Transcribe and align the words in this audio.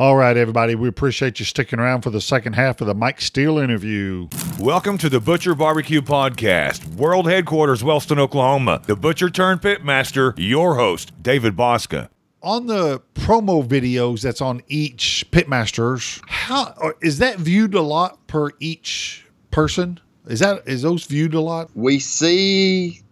All 0.00 0.16
right, 0.16 0.34
everybody. 0.34 0.74
We 0.74 0.88
appreciate 0.88 1.40
you 1.40 1.44
sticking 1.44 1.78
around 1.78 2.00
for 2.00 2.08
the 2.08 2.22
second 2.22 2.54
half 2.54 2.80
of 2.80 2.86
the 2.86 2.94
Mike 2.94 3.20
Steele 3.20 3.58
interview. 3.58 4.28
Welcome 4.58 4.96
to 4.96 5.10
the 5.10 5.20
Butcher 5.20 5.54
Barbecue 5.54 6.00
Podcast, 6.00 6.94
world 6.94 7.28
headquarters, 7.28 7.84
Wellston, 7.84 8.18
Oklahoma. 8.18 8.80
The 8.86 8.96
Butcher 8.96 9.28
turned 9.28 9.60
Pitmaster, 9.60 10.32
your 10.38 10.76
host, 10.76 11.12
David 11.22 11.54
Bouska. 11.54 12.08
On 12.42 12.66
the 12.66 13.02
promo 13.14 13.62
videos 13.62 14.22
that's 14.22 14.40
on 14.40 14.62
each 14.68 15.26
Pitmasters, 15.32 16.22
how 16.26 16.72
or 16.78 16.96
that 17.02 17.36
viewed 17.36 17.74
a 17.74 17.82
lot 17.82 18.26
per 18.26 18.48
each 18.58 19.26
person? 19.50 20.00
Is 20.26 20.38
that 20.38 20.66
is 20.66 20.80
those 20.80 21.04
viewed 21.04 21.34
a 21.34 21.42
lot? 21.42 21.68
We 21.74 21.98
see, 21.98 23.02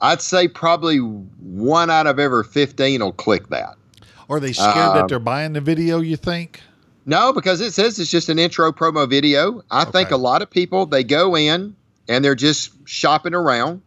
I'd 0.00 0.20
say 0.20 0.48
probably 0.48 0.98
one 0.98 1.88
out 1.88 2.08
of 2.08 2.18
every 2.18 2.42
15 2.42 3.00
will 3.00 3.12
click 3.12 3.46
that. 3.50 3.76
Are 4.28 4.40
they 4.40 4.52
scared 4.52 4.76
Uh, 4.76 4.94
that 4.94 5.08
they're 5.08 5.18
buying 5.18 5.52
the 5.52 5.60
video? 5.60 6.00
You 6.00 6.16
think? 6.16 6.60
No, 7.04 7.32
because 7.32 7.60
it 7.60 7.72
says 7.72 7.98
it's 7.98 8.10
just 8.10 8.28
an 8.28 8.38
intro 8.38 8.72
promo 8.72 9.08
video. 9.08 9.62
I 9.70 9.84
think 9.84 10.10
a 10.10 10.16
lot 10.16 10.42
of 10.42 10.50
people 10.50 10.86
they 10.86 11.04
go 11.04 11.36
in 11.36 11.76
and 12.08 12.24
they're 12.24 12.34
just 12.34 12.70
shopping 12.84 13.34
around. 13.34 13.82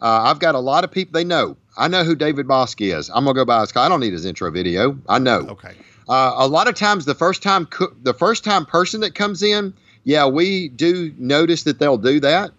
Uh, 0.00 0.22
I've 0.24 0.38
got 0.38 0.54
a 0.54 0.60
lot 0.60 0.84
of 0.84 0.90
people 0.90 1.12
they 1.12 1.24
know. 1.24 1.56
I 1.76 1.88
know 1.88 2.04
who 2.04 2.14
David 2.14 2.46
Bouska 2.46 2.96
is. 2.96 3.08
I'm 3.08 3.24
gonna 3.24 3.34
go 3.34 3.44
buy 3.44 3.60
his. 3.60 3.72
I 3.74 3.88
don't 3.88 4.00
need 4.00 4.12
his 4.12 4.24
intro 4.24 4.50
video. 4.50 4.96
I 5.08 5.18
know. 5.18 5.46
Okay. 5.50 5.72
Uh, 6.08 6.34
a 6.36 6.46
lot 6.46 6.68
of 6.68 6.74
times, 6.74 7.04
the 7.04 7.14
first 7.14 7.42
time 7.42 7.66
co- 7.66 7.92
the 8.02 8.14
first 8.14 8.44
time 8.44 8.66
person 8.66 9.00
that 9.00 9.14
comes 9.14 9.42
in, 9.42 9.72
yeah, 10.04 10.26
we 10.26 10.68
do 10.68 11.12
notice 11.18 11.62
that 11.64 11.78
they'll 11.78 11.96
do 11.98 12.20
that. 12.20 12.50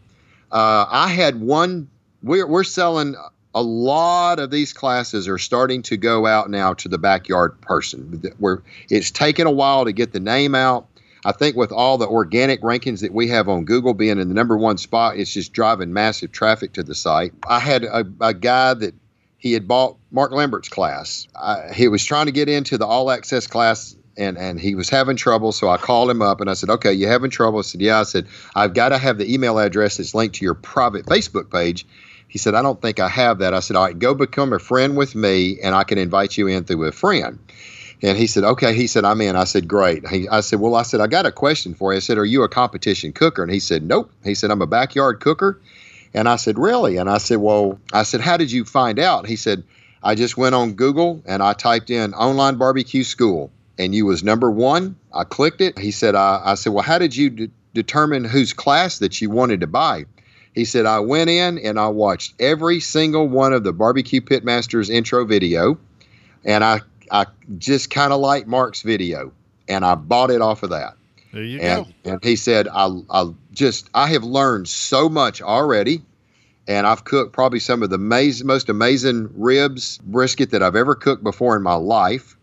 Uh, 0.51 0.85
I 0.89 1.09
had 1.09 1.41
one. 1.41 1.87
We're 2.23 2.47
we're 2.47 2.63
selling 2.63 3.15
a 3.55 3.61
lot 3.61 4.39
of 4.39 4.51
these 4.51 4.73
classes 4.73 5.27
are 5.27 5.37
starting 5.37 5.81
to 5.83 5.97
go 5.97 6.25
out 6.25 6.49
now 6.49 6.73
to 6.73 6.89
the 6.89 6.97
backyard 6.97 7.59
person. 7.61 8.21
Where 8.39 8.63
it's 8.89 9.11
taken 9.11 9.47
a 9.47 9.51
while 9.51 9.85
to 9.85 9.91
get 9.91 10.13
the 10.13 10.19
name 10.19 10.55
out. 10.55 10.87
I 11.25 11.31
think 11.31 11.55
with 11.55 11.71
all 11.71 11.97
the 11.97 12.07
organic 12.07 12.61
rankings 12.61 12.99
that 13.01 13.13
we 13.13 13.29
have 13.29 13.47
on 13.47 13.63
Google 13.63 13.93
being 13.93 14.19
in 14.19 14.27
the 14.27 14.33
number 14.33 14.57
one 14.57 14.77
spot, 14.77 15.17
it's 15.17 15.31
just 15.33 15.53
driving 15.53 15.93
massive 15.93 16.33
traffic 16.33 16.73
to 16.73 16.83
the 16.83 16.95
site. 16.95 17.33
I 17.47 17.59
had 17.59 17.85
a, 17.85 18.05
a 18.19 18.33
guy 18.33 18.73
that 18.73 18.93
he 19.37 19.53
had 19.53 19.67
bought 19.67 19.97
Mark 20.11 20.31
Lambert's 20.31 20.69
class. 20.69 21.27
I, 21.35 21.71
he 21.73 21.87
was 21.87 22.03
trying 22.03 22.25
to 22.25 22.31
get 22.31 22.49
into 22.49 22.77
the 22.77 22.85
all 22.85 23.09
access 23.09 23.47
class 23.47 23.95
and, 24.17 24.37
and 24.37 24.59
he 24.59 24.75
was 24.75 24.89
having 24.89 25.15
trouble. 25.15 25.51
So 25.51 25.69
I 25.69 25.77
called 25.77 26.09
him 26.09 26.21
up 26.21 26.41
and 26.41 26.49
I 26.49 26.53
said, 26.53 26.69
Okay, 26.69 26.93
you 26.93 27.07
having 27.07 27.29
trouble? 27.29 27.59
I 27.59 27.63
said, 27.63 27.81
Yeah. 27.81 27.99
I 27.99 28.03
said, 28.03 28.27
I've 28.55 28.73
got 28.73 28.89
to 28.89 28.97
have 28.97 29.17
the 29.17 29.31
email 29.31 29.59
address 29.59 29.97
that's 29.97 30.13
linked 30.13 30.35
to 30.35 30.45
your 30.45 30.53
private 30.53 31.05
Facebook 31.05 31.51
page. 31.51 31.85
He 32.33 32.39
said, 32.39 32.55
I 32.55 32.63
don't 32.63 32.81
think 32.81 32.99
I 32.99 33.09
have 33.09 33.37
that. 33.37 33.53
I 33.53 33.59
said, 33.59 33.77
All 33.77 33.85
right, 33.85 33.97
go 33.97 34.15
become 34.15 34.53
a 34.53 34.57
friend 34.57 34.97
with 34.97 35.13
me 35.13 35.59
and 35.61 35.75
I 35.75 35.83
can 35.83 35.99
invite 35.99 36.35
you 36.35 36.47
in 36.47 36.63
through 36.63 36.85
a 36.85 36.91
friend. 36.91 37.37
And 38.01 38.17
he 38.17 38.25
said, 38.25 38.43
okay. 38.43 38.73
He 38.73 38.87
said, 38.87 39.05
I'm 39.05 39.21
in. 39.21 39.35
I 39.35 39.43
said, 39.43 39.67
great. 39.67 40.07
He, 40.07 40.27
I 40.27 40.41
said, 40.41 40.59
well, 40.59 40.73
I 40.73 40.81
said, 40.81 40.99
I 40.99 41.05
got 41.05 41.27
a 41.27 41.31
question 41.31 41.75
for 41.75 41.93
you. 41.93 41.97
I 41.97 41.99
said, 41.99 42.17
are 42.17 42.25
you 42.25 42.41
a 42.41 42.49
competition 42.49 43.13
cooker? 43.13 43.43
And 43.43 43.51
he 43.51 43.59
said, 43.59 43.83
nope. 43.83 44.11
He 44.23 44.33
said, 44.33 44.49
I'm 44.49 44.63
a 44.63 44.67
backyard 44.67 45.19
cooker. 45.19 45.61
And 46.11 46.27
I 46.27 46.37
said, 46.37 46.57
really? 46.57 46.97
And 46.97 47.07
I 47.07 47.19
said, 47.19 47.37
well, 47.37 47.79
I 47.93 48.01
said, 48.01 48.19
how 48.19 48.35
did 48.35 48.51
you 48.51 48.65
find 48.65 48.97
out? 48.97 49.27
He 49.27 49.35
said, 49.35 49.63
I 50.01 50.15
just 50.15 50.35
went 50.35 50.55
on 50.55 50.73
Google 50.73 51.21
and 51.27 51.43
I 51.43 51.53
typed 51.53 51.91
in 51.91 52.15
online 52.15 52.55
barbecue 52.55 53.03
school 53.03 53.51
and 53.77 53.93
you 53.93 54.07
was 54.07 54.23
number 54.23 54.49
one. 54.49 54.95
I 55.13 55.23
clicked 55.23 55.61
it. 55.61 55.77
He 55.77 55.91
said, 55.91 56.15
I, 56.15 56.41
I 56.43 56.55
said, 56.55 56.73
well, 56.73 56.83
how 56.83 56.97
did 56.97 57.15
you 57.15 57.29
de- 57.29 57.51
determine 57.75 58.25
whose 58.25 58.53
class 58.53 58.97
that 58.99 59.21
you 59.21 59.29
wanted 59.29 59.61
to 59.61 59.67
buy? 59.67 60.05
He 60.55 60.65
said, 60.65 60.85
I 60.85 60.99
went 60.99 61.29
in 61.29 61.57
and 61.57 61.79
I 61.79 61.87
watched 61.87 62.35
every 62.39 62.79
single 62.79 63.27
one 63.27 63.53
of 63.53 63.63
the 63.63 63.73
Barbecue 63.73 64.21
Pitmasters 64.21 64.89
intro 64.89 65.25
video 65.25 65.77
and 66.45 66.63
I 66.63 66.81
I 67.11 67.25
just 67.57 67.89
kind 67.89 68.11
of 68.11 68.19
like 68.19 68.47
Mark's 68.47 68.81
video, 68.81 69.31
and 69.67 69.85
I 69.85 69.95
bought 69.95 70.31
it 70.31 70.41
off 70.41 70.63
of 70.63 70.71
that. 70.71 70.95
There 71.31 71.43
you 71.43 71.59
And 71.59 71.85
go. 71.85 72.11
and 72.11 72.23
he 72.23 72.35
said, 72.35 72.67
I 72.67 72.89
I 73.09 73.31
just 73.51 73.89
I 73.93 74.07
have 74.07 74.23
learned 74.23 74.67
so 74.67 75.09
much 75.09 75.41
already, 75.41 76.01
and 76.67 76.87
I've 76.87 77.03
cooked 77.03 77.33
probably 77.33 77.59
some 77.59 77.83
of 77.83 77.89
the 77.89 77.99
amaz- 77.99 78.43
most 78.43 78.69
amazing 78.69 79.29
ribs 79.35 79.99
brisket 79.99 80.51
that 80.51 80.63
I've 80.63 80.75
ever 80.75 80.95
cooked 80.95 81.23
before 81.23 81.55
in 81.55 81.63
my 81.63 81.75
life. 81.75 82.35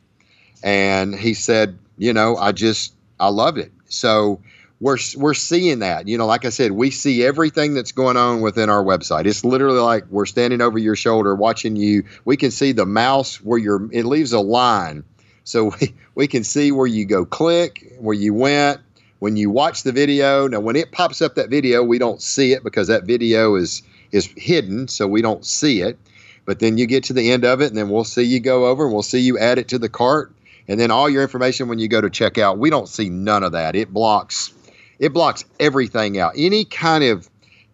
And 0.63 1.15
he 1.15 1.35
said, 1.35 1.79
you 1.97 2.13
know, 2.13 2.37
I 2.37 2.53
just 2.53 2.95
I 3.19 3.29
loved 3.29 3.59
it. 3.59 3.73
So 3.89 4.41
we're 4.81 4.97
we're 5.17 5.35
seeing 5.35 5.81
that. 5.81 6.09
You 6.09 6.17
know, 6.17 6.27
like 6.27 6.45
I 6.45 6.49
said, 6.49 6.73
we 6.73 6.91
see 6.91 7.23
everything 7.23 7.75
that's 7.75 7.93
going 7.93 8.17
on 8.17 8.41
within 8.41 8.71
our 8.71 8.83
website. 8.83 9.27
It's 9.27 9.45
literally 9.45 9.81
like 9.81 10.07
we're 10.09 10.27
standing 10.27 10.63
over 10.63 10.79
your 10.79 10.97
shoulder 10.97 11.35
watching 11.35 11.77
you. 11.77 12.05
We 12.25 12.37
can 12.37 12.51
see 12.51 12.73
the 12.73 12.87
mouse 12.87 13.37
where 13.43 13.59
you're 13.59 13.89
it 13.93 14.07
leaves 14.07 14.33
a 14.33 14.41
line. 14.41 15.05
So 15.45 15.73
we, 15.81 15.95
we 16.15 16.27
can 16.27 16.45
see 16.45 16.73
where 16.73 16.87
you 16.87 17.05
go 17.05 17.25
click, 17.27 17.93
where 17.99 18.17
you 18.17 18.33
went, 18.33 18.81
when 19.19 19.37
you 19.37 19.51
watch 19.51 19.83
the 19.83 19.93
video. 19.93 20.49
Now 20.49 20.61
when 20.61 20.77
it 20.77 20.93
pops 20.93 21.21
up 21.21 21.35
that 21.35 21.51
video, 21.51 21.85
we 21.85 21.99
don't 21.99 22.23
see 22.23 22.53
it 22.53 22.65
because 22.65 22.89
that 22.89 23.05
video 23.05 23.57
is 23.57 23.83
is 24.13 24.33
hidden, 24.37 24.89
so 24.89 25.07
we 25.07 25.21
don't 25.21 25.45
see 25.45 25.83
it. 25.83 25.99
But 26.47 26.59
then 26.59 26.79
you 26.79 26.87
get 26.87 27.05
to 27.05 27.13
the 27.13 27.31
end 27.31 27.45
of 27.45 27.61
it, 27.61 27.67
and 27.67 27.77
then 27.77 27.91
we'll 27.91 28.03
see 28.05 28.23
you 28.23 28.41
go 28.41 28.67
over 28.67 28.85
and 28.85 28.95
we'll 28.95 29.03
see 29.03 29.21
you 29.21 29.39
add 29.39 29.59
it 29.59 29.69
to 29.69 29.79
the 29.79 29.91
cart. 29.91 30.33
And 30.69 30.81
then 30.81 30.91
all 30.91 31.11
your 31.11 31.23
information 31.23 31.69
when 31.69 31.79
you 31.79 31.89
go 31.89 32.01
to 32.01 32.09
checkout, 32.09 32.59
we 32.59 32.71
don't 32.71 32.89
see 32.89 33.09
none 33.11 33.43
of 33.43 33.53
that. 33.53 33.77
It 33.77 33.93
blocks 33.93 34.53
it 35.01 35.13
blocks 35.13 35.45
everything 35.59 36.19
out. 36.19 36.35
Any 36.37 36.65
kind 36.65 37.03
of 37.03 37.29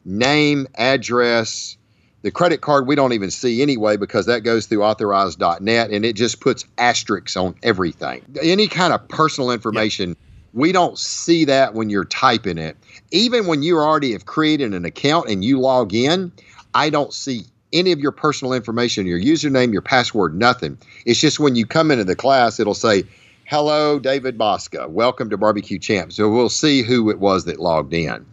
name, 0.07 0.67
address, 0.77 1.77
the 2.23 2.31
credit 2.31 2.61
card 2.61 2.87
we 2.87 2.95
don't 2.95 3.13
even 3.13 3.31
see 3.31 3.61
anyway 3.61 3.97
because 3.97 4.27
that 4.27 4.41
goes 4.41 4.67
through 4.67 4.83
authorized.net 4.83 5.91
and 5.91 6.05
it 6.05 6.15
just 6.15 6.41
puts 6.41 6.65
asterisks 6.79 7.37
on 7.37 7.55
everything. 7.63 8.25
Any 8.41 8.69
kind 8.69 8.93
of 8.93 9.07
personal 9.09 9.51
information, 9.51 10.17
we 10.55 10.73
don't 10.73 10.97
see 10.99 11.45
that 11.45 11.75
when 11.75 11.91
you're 11.91 12.05
typing 12.05 12.59
it. 12.59 12.77
Even 13.11 13.47
when 13.47 13.63
you 13.63 13.77
already 13.77 14.13
have 14.13 14.27
created 14.27 14.73
an 14.73 14.85
account 14.85 15.29
and 15.29 15.45
you 15.45 15.61
log 15.61 15.93
in, 15.93 16.33
I 16.75 16.91
don't 16.91 17.13
see 17.13 17.43
any 17.73 17.91
of 17.91 17.99
your 17.99 18.13
personal 18.13 18.55
information, 18.55 19.07
your 19.07 19.21
username, 19.21 19.73
your 19.73 19.83
password, 19.83 20.37
nothing. 20.37 20.79
It's 21.05 21.21
just 21.21 21.41
when 21.41 21.57
you 21.57 21.67
come 21.67 21.91
into 21.91 22.05
the 22.05 22.17
class, 22.17 22.61
it'll 22.61 22.75
say, 22.75 23.05
Hello, 23.49 24.01
David 24.01 24.37
Bouska. 24.37 24.91
Welcome 24.91 25.31
to 25.31 25.37
Barbecue 25.37 25.79
Champ. 25.79 26.13
So 26.13 26.29
we'll 26.29 26.49
see 26.49 26.83
who 26.83 27.11
it 27.11 27.21
was 27.21 27.45
that 27.45 27.61
logged 27.61 27.95
in. 27.95 28.27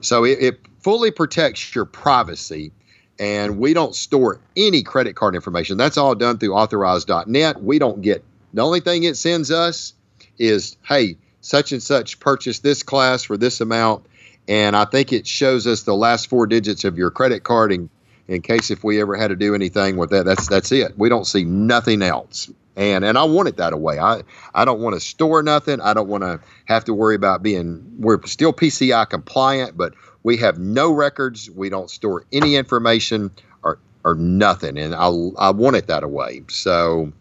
So 0.00 0.24
it, 0.24 0.38
it 0.40 0.60
fully 0.78 1.10
protects 1.10 1.74
your 1.74 1.84
privacy, 1.84 2.70
and 3.18 3.58
we 3.58 3.74
don't 3.74 3.96
store 3.96 4.40
any 4.56 4.84
credit 4.84 5.16
card 5.16 5.34
information. 5.34 5.76
That's 5.76 5.96
all 5.96 6.14
done 6.14 6.38
through 6.38 6.54
authorized.net. 6.54 7.60
We 7.60 7.80
don't 7.80 8.00
get 8.00 8.24
the 8.54 8.62
only 8.62 8.78
thing 8.78 9.02
it 9.02 9.16
sends 9.16 9.50
us 9.50 9.92
is, 10.38 10.76
hey, 10.84 11.16
such 11.40 11.72
and 11.72 11.82
such 11.82 12.20
purchased 12.20 12.62
this 12.62 12.84
class 12.84 13.24
for 13.24 13.36
this 13.36 13.60
amount. 13.60 14.06
And 14.46 14.76
I 14.76 14.84
think 14.84 15.12
it 15.12 15.26
shows 15.26 15.66
us 15.66 15.82
the 15.82 15.96
last 15.96 16.28
four 16.28 16.46
digits 16.46 16.84
of 16.84 16.96
your 16.96 17.10
credit 17.10 17.42
card 17.42 17.72
in, 17.72 17.90
in 18.28 18.40
case 18.40 18.70
if 18.70 18.84
we 18.84 19.00
ever 19.00 19.16
had 19.16 19.28
to 19.28 19.36
do 19.36 19.52
anything 19.52 19.96
with 19.96 20.10
that. 20.10 20.26
That's 20.26 20.48
that's 20.48 20.70
it. 20.70 20.96
We 20.96 21.08
don't 21.08 21.26
see 21.26 21.42
nothing 21.42 22.02
else. 22.02 22.48
And 22.76 23.04
and 23.04 23.18
I 23.18 23.24
want 23.24 23.48
it 23.48 23.56
that 23.56 23.78
way. 23.78 23.98
I 23.98 24.22
I 24.54 24.64
don't 24.64 24.80
want 24.80 24.94
to 24.94 25.00
store 25.00 25.42
nothing. 25.42 25.80
I 25.80 25.92
don't 25.92 26.08
want 26.08 26.22
to 26.22 26.40
have 26.66 26.84
to 26.84 26.94
worry 26.94 27.14
about 27.14 27.42
being 27.42 27.84
we're 27.98 28.24
still 28.26 28.52
PCI 28.52 29.08
compliant, 29.08 29.76
but 29.76 29.94
we 30.22 30.36
have 30.38 30.58
no 30.58 30.92
records. 30.92 31.50
We 31.50 31.68
don't 31.68 31.90
store 31.90 32.24
any 32.32 32.56
information 32.56 33.30
or 33.62 33.78
or 34.04 34.14
nothing. 34.14 34.78
And 34.78 34.94
I 34.94 35.08
I 35.38 35.50
want 35.50 35.76
it 35.76 35.88
that 35.88 36.08
way. 36.08 36.42
So 36.48 37.12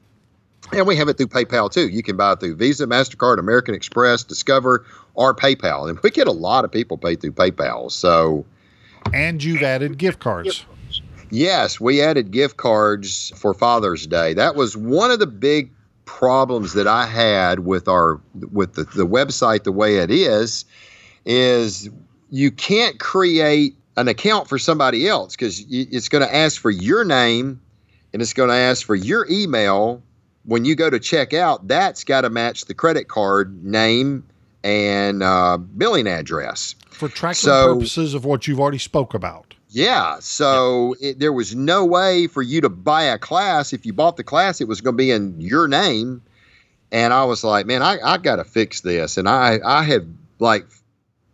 and 0.72 0.86
we 0.86 0.96
have 0.96 1.10
it 1.10 1.18
through 1.18 1.28
PayPal 1.28 1.72
too. 1.72 1.90
You 1.90 2.04
can 2.04 2.16
buy 2.16 2.34
it 2.34 2.40
through 2.40 2.56
Visa, 2.56 2.86
MasterCard, 2.86 3.40
American 3.40 3.74
Express, 3.74 4.24
Discover, 4.24 4.86
or 5.16 5.36
PayPal. 5.36 5.90
And 5.90 6.00
we 6.02 6.12
get 6.12 6.28
a 6.28 6.32
lot 6.32 6.64
of 6.64 6.72
people 6.72 6.98
pay 6.98 7.16
through 7.16 7.32
PayPal. 7.32 7.92
So 7.92 8.46
And 9.14 9.44
you've 9.44 9.64
added 9.64 9.98
gift 9.98 10.20
cards. 10.20 10.66
Yes, 11.32 11.80
we 11.80 12.02
added 12.02 12.32
gift 12.32 12.58
cards 12.58 13.32
for 13.36 13.54
Father's 13.54 14.08
Day. 14.08 14.34
That 14.34 14.56
was 14.56 14.76
one 14.76 15.12
of 15.12 15.20
the 15.20 15.28
big 15.28 15.72
problems 16.06 16.74
that 16.74 16.88
I 16.88 17.06
had 17.06 17.60
with 17.60 17.88
our 17.88 18.20
with 18.52 18.74
the, 18.74 18.84
the 18.84 19.06
website 19.06 19.64
the 19.64 19.72
way 19.72 19.98
it 19.98 20.10
is 20.10 20.66
is 21.24 21.88
you 22.32 22.50
can't 22.50 23.00
create 23.00 23.76
an 23.96 24.08
account 24.08 24.50
for 24.50 24.58
somebody 24.58 25.08
else 25.08 25.36
because 25.36 25.64
it's 25.70 26.10
going 26.10 26.26
to 26.26 26.36
ask 26.36 26.60
for 26.60 26.72
your 26.72 27.06
name 27.06 27.62
and 28.12 28.22
it's 28.24 28.34
going 28.34 28.50
to 28.50 28.56
ask 28.56 28.86
for 28.86 28.96
your 28.96 29.28
email 29.30 30.02
when 30.46 30.66
you 30.66 30.74
go 30.76 30.90
to 30.90 31.00
check 31.00 31.34
out 31.34 31.68
that's 31.68 32.04
got 32.04 32.22
to 32.22 32.30
match 32.30 32.66
the 32.66 32.74
credit 32.74 33.08
card 33.08 33.64
name 33.64 34.26
and 34.64 35.22
uh, 35.22 35.58
billing 35.58 36.08
address 36.08 36.74
For 36.90 37.08
tracking 37.08 37.36
So- 37.36 37.76
purposes 37.76 38.14
of 38.16 38.26
what 38.26 38.48
you've 38.48 38.60
already 38.60 38.78
spoke 38.80 39.14
about. 39.14 39.54
Yeah. 39.70 40.18
So 40.20 40.96
it, 41.00 41.20
there 41.20 41.34
was 41.34 41.56
no 41.56 41.86
way 41.86 42.28
for 42.28 42.42
you 42.42 42.62
to 42.62 42.70
buy 42.70 43.04
a 43.04 43.18
class. 43.18 43.72
If 43.72 43.86
you 43.86 43.94
bought 43.94 44.18
the 44.18 44.24
class, 44.24 44.62
it 44.62 44.68
was 44.68 44.82
going 44.82 44.96
to 44.96 44.98
be 44.98 45.12
in 45.12 45.40
your 45.40 45.68
name. 45.68 46.22
And 46.92 47.14
I 47.14 47.26
was 47.26 47.44
like, 47.44 47.68
man, 47.68 47.84
I, 47.84 48.00
I 48.04 48.18
got 48.18 48.38
to 48.38 48.44
fix 48.44 48.82
this. 48.82 49.18
And 49.18 49.30
I, 49.30 49.60
I 49.64 49.84
had 49.84 50.18
like 50.40 50.66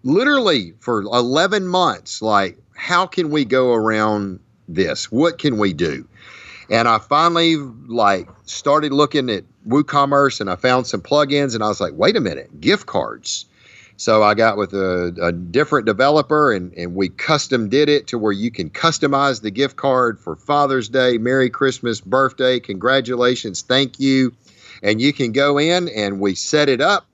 literally 0.03 0.73
for 0.79 1.01
11 1.01 1.67
months, 1.67 2.21
like, 2.21 2.57
how 2.75 3.05
can 3.05 3.29
we 3.29 3.45
go 3.45 3.73
around 3.73 4.39
this? 4.67 5.09
What 5.09 5.37
can 5.37 5.57
we 5.57 5.71
do? 5.71 6.07
And 6.69 6.87
I 6.87 6.97
finally 6.97 7.55
like 7.55 8.27
started 8.45 8.91
looking 8.91 9.29
at 9.29 9.45
WooCommerce 9.67 10.41
and 10.41 10.49
I 10.49 10.55
found 10.55 10.87
some 10.87 11.01
plugins 11.01 11.55
and 11.55 11.63
I 11.63 11.67
was 11.67 11.79
like, 11.79 11.93
wait 11.95 12.17
a 12.17 12.21
minute, 12.21 12.59
gift 12.59 12.85
cards. 12.85 13.45
So 13.97 14.23
I 14.23 14.33
got 14.33 14.57
with 14.57 14.73
a, 14.73 15.15
a, 15.21 15.31
different 15.31 15.85
developer 15.85 16.51
and, 16.51 16.73
and 16.73 16.95
we 16.95 17.07
custom 17.07 17.69
did 17.69 17.87
it 17.87 18.07
to 18.07 18.17
where 18.17 18.33
you 18.33 18.51
can 18.51 18.69
customize 18.69 19.41
the 19.41 19.51
gift 19.51 19.77
card 19.77 20.19
for 20.19 20.35
Father's 20.35 20.89
Day, 20.89 21.17
Merry 21.17 21.49
Christmas, 21.49 22.01
birthday, 22.01 22.59
congratulations, 22.59 23.61
thank 23.61 23.99
you. 23.99 24.33
And 24.83 24.99
you 24.99 25.13
can 25.13 25.31
go 25.31 25.57
in 25.57 25.87
and 25.87 26.19
we 26.19 26.35
set 26.35 26.67
it 26.67 26.81
up. 26.81 27.05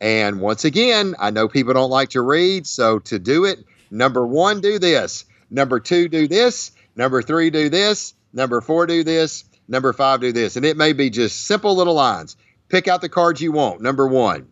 And 0.00 0.40
once 0.40 0.64
again, 0.64 1.16
I 1.18 1.30
know 1.30 1.48
people 1.48 1.74
don't 1.74 1.90
like 1.90 2.10
to 2.10 2.20
read. 2.20 2.66
So 2.66 3.00
to 3.00 3.18
do 3.18 3.44
it, 3.44 3.64
number 3.90 4.24
one, 4.24 4.60
do 4.60 4.78
this. 4.78 5.24
Number 5.50 5.80
two, 5.80 6.08
do 6.08 6.28
this. 6.28 6.70
Number 6.94 7.22
three, 7.22 7.50
do 7.50 7.68
this. 7.68 8.14
Number 8.32 8.60
four, 8.60 8.86
do 8.86 9.02
this. 9.02 9.44
Number 9.66 9.92
five, 9.92 10.20
do 10.20 10.30
this. 10.30 10.56
And 10.56 10.64
it 10.64 10.76
may 10.76 10.92
be 10.92 11.10
just 11.10 11.46
simple 11.46 11.74
little 11.74 11.94
lines. 11.94 12.36
Pick 12.68 12.86
out 12.86 13.00
the 13.00 13.08
cards 13.08 13.40
you 13.40 13.50
want. 13.50 13.80
Number 13.80 14.06
one 14.06 14.46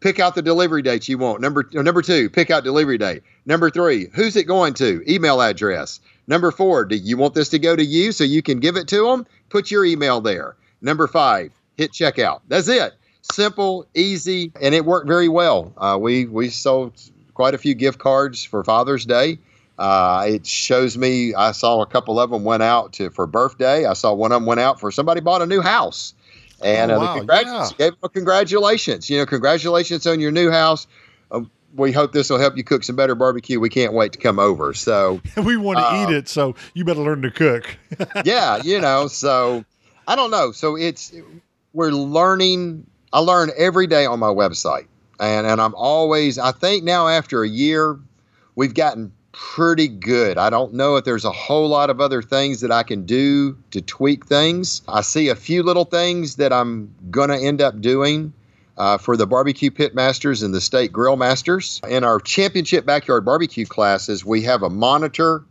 pick 0.00 0.20
out 0.20 0.34
the 0.34 0.42
delivery 0.42 0.82
dates 0.82 1.08
you 1.08 1.18
want. 1.18 1.40
Number 1.40 1.68
number 1.72 2.02
two, 2.02 2.30
pick 2.30 2.50
out 2.50 2.64
delivery 2.64 2.98
date. 2.98 3.22
Number 3.46 3.70
three, 3.70 4.08
who's 4.14 4.36
it 4.36 4.44
going 4.44 4.74
to? 4.74 5.02
Email 5.10 5.40
address. 5.40 6.00
Number 6.26 6.50
four, 6.50 6.84
do 6.84 6.96
you 6.96 7.16
want 7.16 7.34
this 7.34 7.48
to 7.50 7.58
go 7.58 7.74
to 7.74 7.84
you 7.84 8.12
so 8.12 8.24
you 8.24 8.42
can 8.42 8.60
give 8.60 8.76
it 8.76 8.88
to 8.88 9.06
them? 9.06 9.26
Put 9.48 9.70
your 9.70 9.84
email 9.84 10.20
there. 10.20 10.56
Number 10.80 11.06
five, 11.06 11.52
hit 11.76 11.92
checkout. 11.92 12.40
That's 12.48 12.68
it. 12.68 12.94
Simple, 13.32 13.86
easy, 13.94 14.52
and 14.60 14.74
it 14.74 14.84
worked 14.84 15.08
very 15.08 15.28
well. 15.28 15.72
Uh, 15.76 15.98
we 16.00 16.26
we 16.26 16.50
sold 16.50 16.92
quite 17.34 17.54
a 17.54 17.58
few 17.58 17.74
gift 17.74 17.98
cards 17.98 18.44
for 18.44 18.64
Father's 18.64 19.06
Day. 19.06 19.38
Uh, 19.78 20.24
it 20.28 20.46
shows 20.46 20.98
me 20.98 21.34
I 21.34 21.52
saw 21.52 21.82
a 21.82 21.86
couple 21.86 22.18
of 22.18 22.30
them 22.30 22.42
went 22.42 22.62
out 22.62 22.94
to 22.94 23.10
for 23.10 23.26
birthday. 23.26 23.86
I 23.86 23.92
saw 23.92 24.12
one 24.12 24.32
of 24.32 24.36
them 24.36 24.46
went 24.46 24.60
out 24.60 24.80
for 24.80 24.90
somebody 24.90 25.20
bought 25.20 25.42
a 25.42 25.46
new 25.46 25.60
house. 25.60 26.14
And 26.62 26.90
oh, 26.90 27.00
uh, 27.00 27.24
wow. 27.24 27.26
yeah. 27.28 27.68
gave 27.76 27.92
him 27.92 28.10
congratulations. 28.12 29.08
You 29.08 29.18
know, 29.18 29.26
congratulations 29.26 30.06
on 30.06 30.20
your 30.20 30.30
new 30.30 30.50
house. 30.50 30.86
Um, 31.30 31.50
we 31.74 31.92
hope 31.92 32.12
this 32.12 32.30
will 32.30 32.38
help 32.38 32.56
you 32.56 32.64
cook 32.64 32.82
some 32.84 32.96
better 32.96 33.14
barbecue. 33.14 33.60
We 33.60 33.68
can't 33.68 33.92
wait 33.92 34.12
to 34.12 34.18
come 34.18 34.38
over. 34.38 34.74
So 34.74 35.20
we 35.36 35.56
want 35.56 35.78
to 35.78 35.84
uh, 35.84 36.02
eat 36.02 36.14
it. 36.14 36.28
So 36.28 36.56
you 36.74 36.84
better 36.84 37.00
learn 37.00 37.22
to 37.22 37.30
cook. 37.30 37.76
yeah, 38.24 38.60
you 38.62 38.80
know. 38.80 39.06
So 39.06 39.64
I 40.06 40.16
don't 40.16 40.30
know. 40.30 40.52
So 40.52 40.76
it's 40.76 41.14
we're 41.72 41.90
learning. 41.90 42.86
I 43.12 43.20
learn 43.20 43.50
every 43.56 43.86
day 43.86 44.06
on 44.06 44.18
my 44.18 44.28
website, 44.28 44.86
and 45.20 45.46
and 45.46 45.60
I'm 45.60 45.74
always. 45.74 46.38
I 46.38 46.52
think 46.52 46.84
now 46.84 47.08
after 47.08 47.42
a 47.42 47.48
year, 47.48 47.98
we've 48.54 48.74
gotten 48.74 49.12
pretty 49.38 49.86
good. 49.86 50.36
I 50.36 50.50
don't 50.50 50.74
know 50.74 50.96
if 50.96 51.04
there's 51.04 51.24
a 51.24 51.30
whole 51.30 51.68
lot 51.68 51.90
of 51.90 52.00
other 52.00 52.22
things 52.22 52.60
that 52.62 52.72
I 52.72 52.82
can 52.82 53.06
do 53.06 53.56
to 53.70 53.80
tweak 53.80 54.26
things. 54.26 54.82
I 54.88 55.02
see 55.02 55.28
a 55.28 55.36
few 55.36 55.62
little 55.62 55.84
things 55.84 56.36
that 56.36 56.52
I'm 56.52 56.92
going 57.08 57.28
to 57.30 57.36
end 57.36 57.62
up 57.62 57.80
doing. 57.80 58.32
Uh, 58.76 58.96
for 58.96 59.16
the 59.16 59.26
barbecue 59.26 59.72
pit 59.72 59.92
masters 59.92 60.44
and 60.44 60.54
the 60.54 60.60
state 60.60 60.92
grill 60.92 61.16
masters. 61.16 61.80
In 61.88 62.04
our 62.04 62.20
championship 62.20 62.86
backyard 62.86 63.24
barbecue 63.24 63.66
classes, 63.66 64.24
we 64.24 64.42
have 64.42 64.62
a 64.62 64.70
monitor 64.70 65.44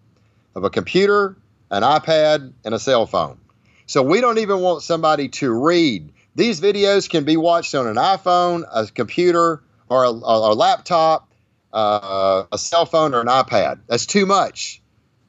of 0.56 0.63
a 0.63 0.69
computer, 0.69 1.36
an 1.69 1.84
iPad, 1.84 2.54
and 2.63 2.74
a 2.74 2.80
cell 2.80 3.06
phone. 3.06 3.38
So 3.86 4.01
we 4.01 4.22
don't 4.22 4.38
even 4.38 4.62
want 4.62 4.81
somebody 4.81 5.28
to 5.28 5.51
read. 5.51 6.10
These 6.36 6.62
videos 6.62 7.10
can 7.10 7.25
be 7.25 7.36
watched 7.36 7.75
on 7.75 7.86
an 7.86 7.98
iPhone, 7.98 8.63
a 8.74 8.86
computer, 8.88 9.62
or 9.89 10.06
a, 10.06 10.10
a 10.10 10.56
laptop 10.56 11.26
uh, 11.74 12.44
a 12.52 12.58
cell 12.58 12.86
phone 12.86 13.14
or 13.14 13.22
an 13.22 13.28
iPad. 13.28 13.80
That's 13.88 14.06
too 14.06 14.25
much. 14.25 14.81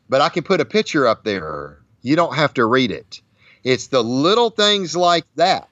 But 0.08 0.20
I 0.20 0.29
can 0.29 0.43
put 0.43 0.61
a 0.61 0.64
picture 0.64 1.06
up 1.06 1.25
there. 1.25 1.79
You 2.02 2.17
don't 2.17 2.35
have 2.35 2.55
to 2.55 2.64
read 2.64 2.90
it. 2.90 3.20
It's 3.64 3.88
the 3.88 4.02
little 4.02 4.50
things 4.50 4.96
like 4.96 5.25
that 5.37 5.69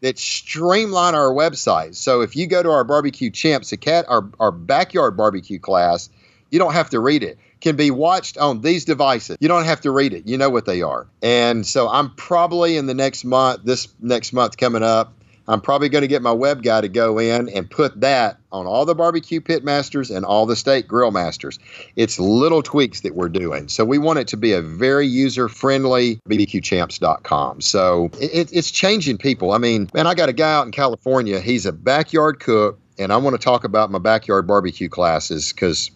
that 0.00 0.18
streamline 0.18 1.14
our 1.14 1.32
website. 1.32 1.94
So 1.94 2.22
if 2.22 2.34
you 2.34 2.46
go 2.46 2.62
to 2.62 2.70
our 2.70 2.84
barbecue 2.84 3.30
champs, 3.30 3.72
cat 3.80 4.06
our, 4.08 4.28
our 4.40 4.50
backyard 4.50 5.16
barbecue 5.16 5.58
class, 5.58 6.08
you 6.50 6.58
don't 6.58 6.72
have 6.72 6.90
to 6.90 7.00
read 7.00 7.22
it. 7.22 7.38
Can 7.60 7.76
be 7.76 7.90
watched 7.90 8.38
on 8.38 8.62
these 8.62 8.86
devices. 8.86 9.36
You 9.40 9.48
don't 9.48 9.64
have 9.64 9.82
to 9.82 9.90
read 9.90 10.14
it. 10.14 10.26
You 10.26 10.38
know 10.38 10.48
what 10.48 10.64
they 10.64 10.80
are. 10.80 11.06
And 11.20 11.66
so 11.66 11.88
I'm 11.88 12.14
probably 12.14 12.78
in 12.78 12.86
the 12.86 12.94
next 12.94 13.24
month, 13.24 13.64
this 13.64 13.88
next 14.00 14.32
month 14.32 14.56
coming 14.56 14.82
up, 14.82 15.12
I'm 15.48 15.60
probably 15.60 15.88
going 15.88 16.02
to 16.02 16.08
get 16.08 16.22
my 16.22 16.32
web 16.32 16.62
guy 16.62 16.80
to 16.80 16.88
go 16.88 17.18
in 17.18 17.48
and 17.48 17.68
put 17.68 18.00
that 18.00 18.38
on 18.52 18.66
all 18.66 18.84
the 18.84 18.94
barbecue 18.94 19.40
pit 19.40 19.64
masters 19.64 20.10
and 20.10 20.24
all 20.24 20.46
the 20.46 20.56
state 20.56 20.86
grill 20.86 21.10
masters. 21.10 21.58
It's 21.96 22.18
little 22.18 22.62
tweaks 22.62 23.00
that 23.00 23.14
we're 23.14 23.28
doing. 23.28 23.68
So 23.68 23.84
we 23.84 23.98
want 23.98 24.18
it 24.18 24.28
to 24.28 24.36
be 24.36 24.52
a 24.52 24.62
very 24.62 25.06
user 25.06 25.48
friendly 25.48 26.20
bbqchamps.com. 26.28 27.60
So 27.60 28.10
it, 28.20 28.50
it's 28.52 28.70
changing 28.70 29.18
people. 29.18 29.52
I 29.52 29.58
mean, 29.58 29.90
man, 29.94 30.06
I 30.06 30.14
got 30.14 30.28
a 30.28 30.32
guy 30.32 30.52
out 30.52 30.66
in 30.66 30.72
California. 30.72 31.40
He's 31.40 31.66
a 31.66 31.72
backyard 31.72 32.40
cook, 32.40 32.78
and 32.98 33.12
I 33.12 33.16
want 33.16 33.34
to 33.34 33.42
talk 33.42 33.64
about 33.64 33.90
my 33.90 33.98
backyard 33.98 34.46
barbecue 34.46 34.88
classes 34.88 35.52
because 35.52 35.90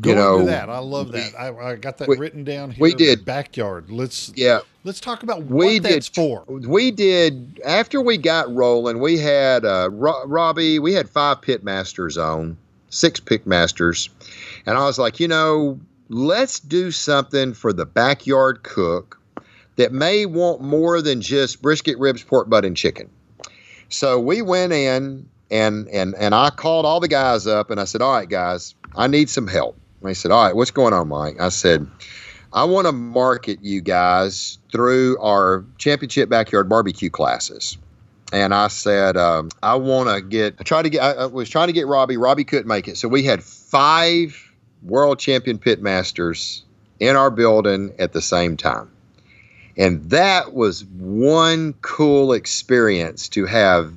Go 0.00 0.10
you 0.10 0.16
know 0.16 0.44
that. 0.46 0.68
I 0.68 0.78
love 0.78 1.12
that. 1.12 1.38
I, 1.38 1.54
I 1.54 1.76
got 1.76 1.98
that 1.98 2.08
we, 2.08 2.16
written 2.16 2.42
down 2.42 2.72
here. 2.72 2.82
We 2.82 2.94
did 2.94 3.24
backyard. 3.24 3.90
Let's 3.90 4.32
yeah. 4.34 4.60
Let's 4.84 5.00
talk 5.00 5.22
about 5.22 5.44
we 5.46 5.80
did, 5.80 6.04
for. 6.04 6.44
We 6.46 6.90
did 6.90 7.58
after 7.64 8.02
we 8.02 8.18
got 8.18 8.54
rolling. 8.54 9.00
We 9.00 9.18
had 9.18 9.64
uh, 9.64 9.88
Ro- 9.90 10.26
Robbie. 10.26 10.78
We 10.78 10.92
had 10.92 11.08
five 11.08 11.40
pit 11.40 11.64
masters 11.64 12.18
on, 12.18 12.58
six 12.90 13.18
pit 13.18 13.46
masters, 13.46 14.10
and 14.66 14.76
I 14.76 14.84
was 14.84 14.98
like, 14.98 15.20
you 15.20 15.28
know, 15.28 15.80
let's 16.10 16.60
do 16.60 16.90
something 16.90 17.54
for 17.54 17.72
the 17.72 17.86
backyard 17.86 18.62
cook 18.62 19.18
that 19.76 19.90
may 19.90 20.26
want 20.26 20.60
more 20.60 21.00
than 21.00 21.22
just 21.22 21.62
brisket, 21.62 21.98
ribs, 21.98 22.22
pork 22.22 22.50
butt, 22.50 22.66
and 22.66 22.76
chicken. 22.76 23.08
So 23.88 24.20
we 24.20 24.42
went 24.42 24.74
in 24.74 25.26
and 25.50 25.88
and 25.88 26.14
and 26.14 26.34
I 26.34 26.50
called 26.50 26.84
all 26.84 27.00
the 27.00 27.08
guys 27.08 27.46
up 27.46 27.70
and 27.70 27.80
I 27.80 27.84
said, 27.84 28.02
all 28.02 28.12
right, 28.12 28.28
guys, 28.28 28.74
I 28.94 29.06
need 29.06 29.30
some 29.30 29.46
help. 29.46 29.76
And 30.04 30.10
they 30.10 30.14
said, 30.14 30.30
All 30.30 30.44
right, 30.44 30.54
what's 30.54 30.70
going 30.70 30.92
on, 30.92 31.08
Mike? 31.08 31.40
I 31.40 31.48
said, 31.48 31.86
I 32.54 32.62
want 32.62 32.86
to 32.86 32.92
market 32.92 33.58
you 33.62 33.80
guys 33.80 34.58
through 34.70 35.18
our 35.18 35.64
championship 35.76 36.28
backyard 36.28 36.68
barbecue 36.68 37.10
classes. 37.10 37.76
And 38.32 38.54
I 38.54 38.68
said, 38.68 39.16
um, 39.16 39.50
I 39.62 39.74
want 39.74 40.08
to 40.08 40.20
get, 40.22 40.54
I 40.60 40.62
tried 40.62 40.82
to 40.82 40.90
get, 40.90 41.02
I, 41.02 41.26
was 41.26 41.50
trying 41.50 41.66
to 41.66 41.72
get 41.72 41.88
Robbie. 41.88 42.16
Robbie 42.16 42.44
couldn't 42.44 42.68
make 42.68 42.86
it. 42.86 42.96
So 42.96 43.08
we 43.08 43.24
had 43.24 43.42
five 43.42 44.52
world 44.84 45.18
champion 45.18 45.58
pit 45.58 45.82
masters 45.82 46.62
in 47.00 47.16
our 47.16 47.30
building 47.30 47.92
at 47.98 48.12
the 48.12 48.22
same 48.22 48.56
time. 48.56 48.88
And 49.76 50.08
that 50.10 50.54
was 50.54 50.84
one 50.84 51.74
cool 51.82 52.32
experience 52.32 53.28
to 53.30 53.46
have 53.46 53.92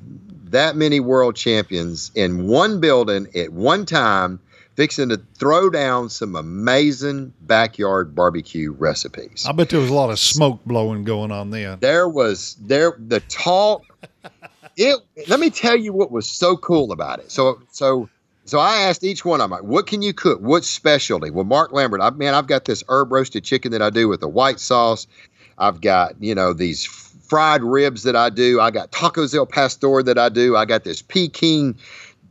that 0.50 0.74
many 0.74 0.98
world 0.98 1.36
champions 1.36 2.10
in 2.16 2.48
one 2.48 2.80
building 2.80 3.28
at 3.36 3.52
one 3.52 3.86
time 3.86 4.40
fixing 4.78 5.08
to 5.08 5.20
throw 5.34 5.68
down 5.68 6.08
some 6.08 6.36
amazing 6.36 7.34
backyard 7.40 8.14
barbecue 8.14 8.70
recipes. 8.70 9.44
I 9.44 9.50
bet 9.50 9.70
there 9.70 9.80
was 9.80 9.90
a 9.90 9.94
lot 9.94 10.10
of 10.10 10.20
smoke 10.20 10.64
blowing 10.64 11.02
going 11.02 11.32
on 11.32 11.50
then. 11.50 11.80
There 11.80 12.08
was 12.08 12.56
there 12.60 12.94
the 12.96 13.18
talk. 13.18 13.82
it 14.76 15.00
let 15.26 15.40
me 15.40 15.50
tell 15.50 15.76
you 15.76 15.92
what 15.92 16.12
was 16.12 16.30
so 16.30 16.56
cool 16.56 16.92
about 16.92 17.18
it. 17.18 17.32
So 17.32 17.60
so 17.72 18.08
so 18.44 18.60
I 18.60 18.82
asked 18.82 19.02
each 19.02 19.24
one 19.24 19.40
of 19.40 19.50
them, 19.50 19.66
what 19.66 19.88
can 19.88 20.00
you 20.00 20.14
cook? 20.14 20.40
What 20.40 20.64
specialty? 20.64 21.30
Well, 21.30 21.44
Mark 21.44 21.72
Lambert, 21.72 22.00
I 22.00 22.10
man, 22.10 22.34
I've 22.34 22.46
got 22.46 22.64
this 22.64 22.84
herb 22.88 23.10
roasted 23.10 23.42
chicken 23.42 23.72
that 23.72 23.82
I 23.82 23.90
do 23.90 24.06
with 24.06 24.20
the 24.20 24.28
white 24.28 24.60
sauce. 24.60 25.08
I've 25.58 25.80
got, 25.80 26.22
you 26.22 26.36
know, 26.36 26.52
these 26.52 26.84
fried 26.84 27.64
ribs 27.64 28.04
that 28.04 28.14
I 28.14 28.30
do. 28.30 28.60
I 28.60 28.70
got 28.70 28.92
tacos 28.92 29.34
el 29.34 29.44
pastor 29.44 30.04
that 30.04 30.18
I 30.18 30.28
do. 30.28 30.56
I 30.56 30.66
got 30.66 30.84
this 30.84 31.02
Peking 31.02 31.76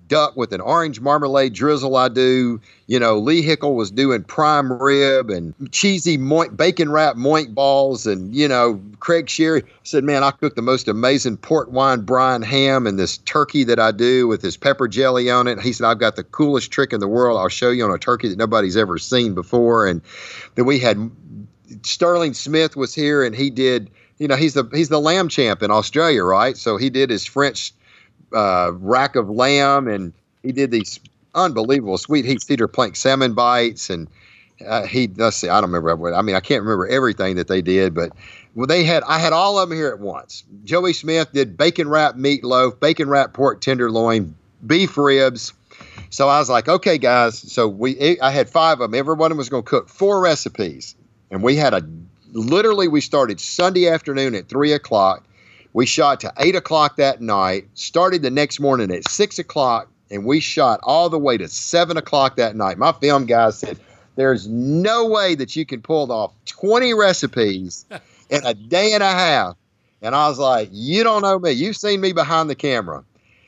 duck 0.08 0.36
with 0.36 0.54
an 0.54 0.62
orange 0.62 1.00
marmalade 1.00 1.54
drizzle 1.54 1.96
I 1.96 2.10
do. 2.10 2.62
You 2.88 3.00
know, 3.00 3.18
Lee 3.18 3.42
Hickle 3.42 3.76
was 3.76 3.92
doing 3.92 4.24
prime 4.24 4.72
rib 4.72 5.30
and 5.30 5.54
cheesy 5.72 6.18
moink, 6.18 6.56
bacon 6.56 6.92
wrap 6.92 7.16
moink 7.16 7.54
balls. 7.54 8.08
And, 8.08 8.34
you 8.34 8.48
know, 8.48 8.82
Craig 9.00 9.30
Sherry 9.30 9.64
said, 9.84 10.04
man, 10.04 10.24
I 10.24 10.32
cook 10.32 10.56
the 10.56 10.62
most 10.62 10.88
amazing 10.88 11.38
port 11.38 11.72
wine 11.72 12.02
brine 12.02 12.42
ham 12.42 12.88
and 12.88 12.98
this 12.98 13.18
turkey 13.20 13.64
that 13.66 13.80
I 13.80 13.92
do 13.92 14.28
with 14.28 14.42
this 14.42 14.58
pepper 14.58 14.88
jelly 14.88 15.30
on 15.30 15.48
it. 15.48 15.60
He 15.60 15.74
said, 15.74 15.88
I've 15.88 16.00
got 16.00 16.16
the 16.16 16.24
coolest 16.24 16.72
trick 16.72 16.94
in 16.94 17.00
the 17.00 17.08
world. 17.08 17.40
I'll 17.40 17.50
show 17.50 17.70
you 17.70 17.84
on 17.84 17.92
a 17.92 17.98
turkey 17.98 18.30
that 18.30 18.38
nobody's 18.38 18.78
ever 18.78 18.98
seen 18.98 19.34
before. 19.34 19.88
And 19.88 20.02
then 20.56 20.66
we 20.66 20.80
had 20.80 21.12
Sterling 21.84 22.34
Smith 22.34 22.76
was 22.76 22.94
here 22.94 23.24
and 23.24 23.36
he 23.36 23.50
did, 23.50 23.92
you 24.18 24.28
know, 24.28 24.36
he's 24.36 24.54
the 24.54 24.68
he's 24.74 24.90
the 24.90 25.00
lamb 25.00 25.30
champ 25.30 25.62
in 25.62 25.72
Australia, 25.72 26.24
right? 26.24 26.58
So 26.58 26.78
he 26.78 26.90
did 26.90 27.10
his 27.10 27.26
French 27.26 27.74
uh, 28.34 28.72
rack 28.74 29.16
of 29.16 29.30
lamb, 29.30 29.88
and 29.88 30.14
he 30.44 30.52
did 30.52 30.72
these 30.72 31.00
unbelievable 31.36 31.98
sweet 31.98 32.26
heat 32.26 32.42
cedar 32.42 32.68
plank 32.68 32.96
salmon 32.96 33.34
bites, 33.34 33.90
and 33.90 34.08
uh, 34.66 34.86
he 34.86 35.08
let's 35.16 35.38
see, 35.38 35.50
I 35.50 35.62
don't 35.62 35.72
remember. 35.72 36.14
I 36.14 36.22
mean, 36.22 36.36
I 36.36 36.40
can't 36.40 36.62
remember 36.62 36.88
everything 36.88 37.36
that 37.36 37.48
they 37.48 37.62
did, 37.62 37.94
but 37.94 38.12
well, 38.56 38.68
they 38.68 38.84
had 38.84 39.04
I 39.04 39.20
had 39.20 39.34
all 39.34 39.60
of 39.60 39.70
them 39.70 39.78
here 39.78 39.90
at 39.90 40.00
once. 40.00 40.44
Joey 40.64 40.94
Smith 40.94 41.32
did 41.32 41.58
bacon 41.58 41.88
wrap 41.88 42.16
meatloaf, 42.16 42.80
bacon 42.80 43.10
wrap 43.10 43.34
pork 43.34 43.62
tenderloin, 43.62 44.36
beef 44.66 44.98
ribs. 44.98 45.54
So 46.10 46.30
I 46.30 46.40
was 46.40 46.50
like, 46.50 46.68
okay, 46.68 46.98
guys. 46.98 47.38
So 47.38 47.68
we 47.68 48.20
I 48.20 48.32
had 48.32 48.50
five 48.50 48.82
of 48.82 48.92
them. 48.92 49.00
Everyone 49.00 49.36
was 49.38 49.50
going 49.50 49.64
to 49.64 49.70
cook 49.70 49.90
four 49.90 50.22
recipes, 50.22 50.96
and 51.30 51.44
we 51.44 51.56
had 51.56 51.74
a 51.74 51.88
literally 52.32 52.88
we 52.88 53.02
started 53.02 53.40
Sunday 53.40 53.88
afternoon 53.88 54.36
at 54.36 54.48
three 54.48 54.74
o'clock. 54.74 55.24
We 55.78 55.86
shot 55.86 56.20
to 56.22 56.34
eight 56.40 56.56
o'clock 56.56 56.96
that 56.96 57.22
night. 57.22 57.68
Started 57.76 58.24
the 58.24 58.32
next 58.32 58.60
morning 58.60 58.90
at 58.90 59.08
six 59.08 59.38
o'clock, 59.38 59.88
and 60.10 60.26
we 60.26 60.40
shot 60.40 60.80
all 60.82 61.08
the 61.08 61.20
way 61.20 61.38
to 61.38 61.48
seven 61.48 61.98
o'clock 61.98 62.36
that 62.38 62.56
night. 62.56 62.80
My 62.80 62.94
film 62.94 63.28
guys 63.28 63.60
said, 63.60 63.78
"There's 64.16 64.48
no 64.48 65.06
way 65.06 65.36
that 65.36 65.56
you 65.56 65.68
can 65.68 65.84
pull 65.84 66.12
off 66.12 66.34
20 66.48 66.96
recipes 66.96 67.86
in 68.32 68.44
a 68.44 68.56
day 68.56 68.94
and 68.94 69.04
a 69.04 69.12
half." 69.12 69.56
And 70.02 70.16
I 70.16 70.28
was 70.28 70.40
like, 70.40 70.70
"You 70.72 71.04
don't 71.04 71.22
know 71.22 71.38
me. 71.38 71.52
You've 71.52 71.78
seen 71.78 72.02
me 72.02 72.12
behind 72.12 72.50
the 72.50 72.56
camera." 72.56 73.04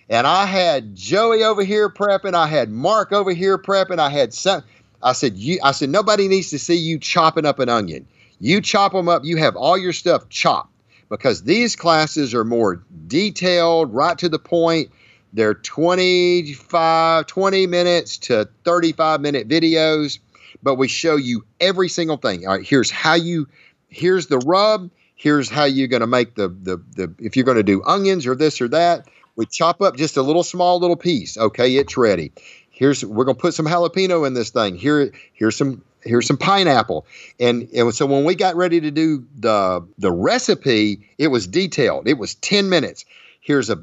And 0.08 0.28
I 0.28 0.46
had 0.46 0.96
Joey 0.96 1.44
over 1.44 1.64
here 1.64 1.90
prepping. 1.90 2.36
I 2.36 2.46
had 2.46 2.70
Mark 2.70 3.12
over 3.12 3.32
here 3.32 3.58
prepping. 3.58 3.98
I 3.98 4.12
had 4.12 4.36
some. 4.36 4.62
I 5.02 5.14
said, 5.14 5.36
"You." 5.36 5.58
I 5.64 5.72
said, 5.72 5.90
"Nobody 5.90 6.28
needs 6.28 6.52
to 6.52 6.60
see 6.60 6.78
you 6.78 7.00
chopping 7.00 7.48
up 7.48 7.58
an 7.58 7.70
onion. 7.70 8.06
You 8.40 8.62
chop 8.62 8.92
them 8.92 9.10
up. 9.10 9.26
You 9.26 9.38
have 9.38 9.56
all 9.56 9.80
your 9.80 9.94
stuff 9.94 10.30
chopped." 10.30 10.70
Because 11.10 11.44
these 11.44 11.76
classes 11.76 12.34
are 12.34 12.46
more 12.46 12.84
detailed, 13.08 13.94
right 13.94 14.18
to 14.20 14.30
the 14.30 14.40
point. 14.40 14.92
They're 15.34 15.54
25, 15.54 17.28
20 17.28 17.68
minutes 17.68 18.18
to 18.20 18.50
35 18.64 19.22
minute 19.22 19.48
videos, 19.48 20.20
but 20.64 20.76
we 20.76 20.88
show 20.88 21.16
you 21.16 21.46
every 21.60 21.90
single 21.90 22.18
thing. 22.18 22.48
All 22.48 22.56
right, 22.56 22.66
here's 22.66 22.90
how 22.90 23.16
you, 23.16 23.48
here's 23.90 24.28
the 24.28 24.40
rub. 24.40 24.90
Here's 25.16 25.50
how 25.50 25.66
you're 25.66 25.88
going 25.88 26.00
to 26.02 26.08
make 26.08 26.36
the, 26.36 26.48
the, 26.48 26.82
the, 26.96 27.14
if 27.20 27.36
you're 27.36 27.46
going 27.46 27.58
to 27.58 27.64
do 27.64 27.84
onions 27.84 28.26
or 28.26 28.36
this 28.36 28.62
or 28.62 28.70
that, 28.70 29.08
we 29.36 29.46
chop 29.46 29.82
up 29.82 29.98
just 29.98 30.18
a 30.18 30.22
little 30.22 30.44
small 30.44 30.80
little 30.80 30.96
piece. 30.96 31.38
Okay, 31.38 31.76
it's 31.76 31.98
ready. 31.98 32.32
Here's, 32.70 33.04
we're 33.04 33.26
going 33.26 33.36
to 33.36 33.42
put 33.42 33.54
some 33.54 33.66
jalapeno 33.66 34.26
in 34.26 34.34
this 34.34 34.52
thing. 34.52 34.78
Here, 34.78 35.12
here's 35.34 35.58
some 35.58 35.84
here's 36.04 36.28
some 36.28 36.38
pineapple. 36.38 37.06
And, 37.40 37.68
and 37.76 37.94
so 37.94 38.06
when 38.06 38.24
we 38.24 38.36
got 38.36 38.56
ready 38.56 38.80
to 38.82 38.92
do 38.92 39.26
the 39.36 39.86
the 39.98 40.12
recipe 40.12 41.08
it 41.18 41.28
was 41.28 41.48
detailed. 41.48 42.08
It 42.08 42.18
was 42.18 42.36
10 42.36 42.70
minutes. 42.70 43.06
Here's 43.42 43.70
a 43.70 43.80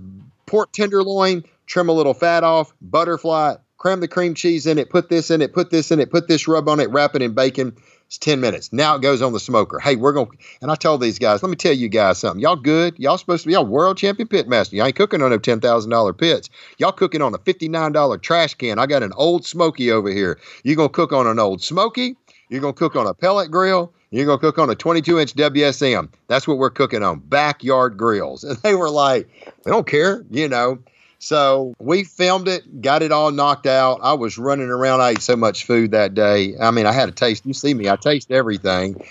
pork 0.46 0.73
tenderloin 0.73 1.44
trim 1.66 1.88
a 1.88 1.92
little 1.92 2.14
fat 2.14 2.44
off 2.44 2.73
butterfly 2.80 3.56
cram 3.78 4.00
the 4.00 4.08
cream 4.08 4.35
cheese 4.35 4.66
in 4.66 4.78
it 4.78 4.88
put 4.88 5.08
this 5.08 5.30
in 5.30 5.42
it 5.42 5.52
put 5.52 5.70
this 5.70 5.90
in 5.90 6.00
it 6.00 6.11
put 6.11 6.28
this 6.28 6.46
rub 6.46 6.68
on 6.68 6.78
it 6.78 6.88
wrap 6.90 7.14
it 7.14 7.23
in 7.23 7.35
bacon 7.35 7.76
it's 8.06 8.18
10 8.18 8.40
minutes. 8.40 8.72
Now 8.72 8.96
it 8.96 9.02
goes 9.02 9.22
on 9.22 9.32
the 9.32 9.40
smoker. 9.40 9.78
Hey 9.78 9.96
we're 9.96 10.12
going 10.12 10.30
to 10.30 10.36
and 10.62 10.70
i 10.70 10.75
told 10.75 11.00
these 11.00 11.18
guys 11.18 11.42
let 11.42 11.50
me 11.50 11.56
tell 11.56 11.72
you 11.72 11.88
guys 11.88 12.18
something. 12.18 12.40
Y'all 12.40 12.56
good? 12.56 12.98
Y'all 12.98 13.18
supposed 13.18 13.42
to 13.42 13.48
be 13.48 13.52
y'all 13.54 13.66
world 13.66 13.98
champion 13.98 14.28
pit 14.28 14.48
master. 14.48 14.76
Y'all 14.76 14.86
ain't 14.86 14.96
cooking 14.96 15.22
on 15.22 15.30
no 15.30 15.38
$10000 15.38 16.18
pits. 16.18 16.50
Y'all 16.78 16.92
cooking 16.92 17.22
on 17.22 17.34
a 17.34 17.38
$59 17.38 18.22
trash 18.22 18.54
can. 18.54 18.78
I 18.78 18.86
got 18.86 19.02
an 19.02 19.12
old 19.14 19.44
smoky 19.44 19.90
over 19.90 20.10
here. 20.10 20.38
You're 20.64 20.76
going 20.76 20.88
to 20.88 20.94
cook 20.94 21.12
on 21.12 21.26
an 21.26 21.38
old 21.38 21.62
smoky 21.62 22.16
you're 22.48 22.60
going 22.60 22.75
to 22.75 22.78
cook 22.78 22.96
on 22.96 23.06
a 23.06 23.14
pellet 23.14 23.50
grill? 23.50 23.92
You're 24.10 24.26
going 24.26 24.38
to 24.38 24.40
cook 24.40 24.58
on 24.58 24.70
a 24.70 24.75
22 24.75 25.18
inch 25.18 25.34
WSM. 25.34 26.08
That's 26.28 26.46
what 26.46 26.58
we're 26.58 26.70
cooking 26.70 27.02
on. 27.02 27.18
Backyard 27.20 27.96
grills. 27.96 28.44
And 28.44 28.56
they 28.58 28.75
were 28.75 28.90
like, 28.90 29.28
we 29.64 29.72
don't 29.72 29.86
care, 29.86 30.25
you 30.30 30.48
know. 30.48 30.78
So 31.26 31.75
we 31.80 32.04
filmed 32.04 32.47
it, 32.47 32.80
got 32.80 33.02
it 33.02 33.11
all 33.11 33.33
knocked 33.33 33.66
out. 33.66 33.99
I 34.00 34.12
was 34.12 34.38
running 34.38 34.68
around. 34.68 35.00
I 35.00 35.11
ate 35.11 35.23
so 35.23 35.35
much 35.35 35.64
food 35.64 35.90
that 35.90 36.14
day. 36.14 36.54
I 36.61 36.71
mean, 36.71 36.87
I 36.87 36.92
had 36.92 37.09
a 37.09 37.12
taste. 37.12 37.45
You 37.45 37.52
see 37.52 37.75
me, 37.75 37.88
I 37.88 37.97
taste 37.97 38.30
everything. 38.30 39.02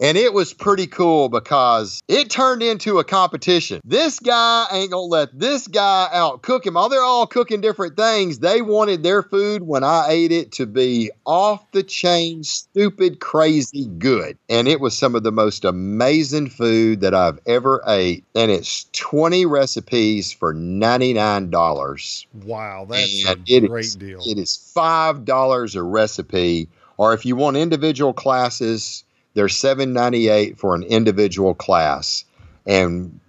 And 0.00 0.16
it 0.18 0.32
was 0.32 0.52
pretty 0.52 0.86
cool 0.86 1.28
because 1.28 2.00
it 2.08 2.30
turned 2.30 2.62
into 2.62 2.98
a 2.98 3.04
competition. 3.04 3.80
This 3.84 4.18
guy 4.18 4.66
ain't 4.72 4.90
to 4.90 4.98
let 4.98 5.38
this 5.38 5.68
guy 5.68 6.08
out 6.12 6.42
cook 6.42 6.66
him. 6.66 6.76
All 6.76 6.88
they're 6.88 7.00
all 7.02 7.26
cooking 7.26 7.60
different 7.60 7.96
things. 7.96 8.40
They 8.40 8.60
wanted 8.62 9.02
their 9.02 9.22
food 9.22 9.62
when 9.62 9.84
I 9.84 10.06
ate 10.08 10.32
it 10.32 10.52
to 10.52 10.66
be 10.66 11.10
off 11.24 11.70
the 11.72 11.82
chain, 11.82 12.42
stupid, 12.44 13.20
crazy 13.20 13.86
good. 13.98 14.36
And 14.48 14.66
it 14.68 14.80
was 14.80 14.96
some 14.96 15.14
of 15.14 15.22
the 15.22 15.32
most 15.32 15.64
amazing 15.64 16.50
food 16.50 17.00
that 17.00 17.14
I've 17.14 17.38
ever 17.46 17.82
ate. 17.86 18.24
And 18.34 18.50
it's 18.50 18.84
20 18.92 19.46
recipes 19.46 20.32
for 20.32 20.52
99 20.54 21.50
dollars. 21.50 22.26
Wow, 22.44 22.86
that's 22.88 23.24
And 23.24 23.64
a 23.64 23.68
great 23.68 23.84
is- 23.84 23.96
deal. 23.96 24.20
It 24.26 24.38
is 24.38 24.56
five 24.74 25.24
dollars 25.24 25.74
a 25.76 25.82
recipe, 25.82 26.68
or 26.96 27.14
if 27.14 27.24
you 27.24 27.36
want 27.36 27.56
individual 27.56 28.12
classes, 28.12 29.04
they're 29.34 29.48
seven 29.48 29.92
ninety 29.92 30.28
eight 30.28 30.58
for 30.58 30.74
an 30.74 30.82
individual 30.84 31.54
class, 31.54 32.24
and 32.66 33.20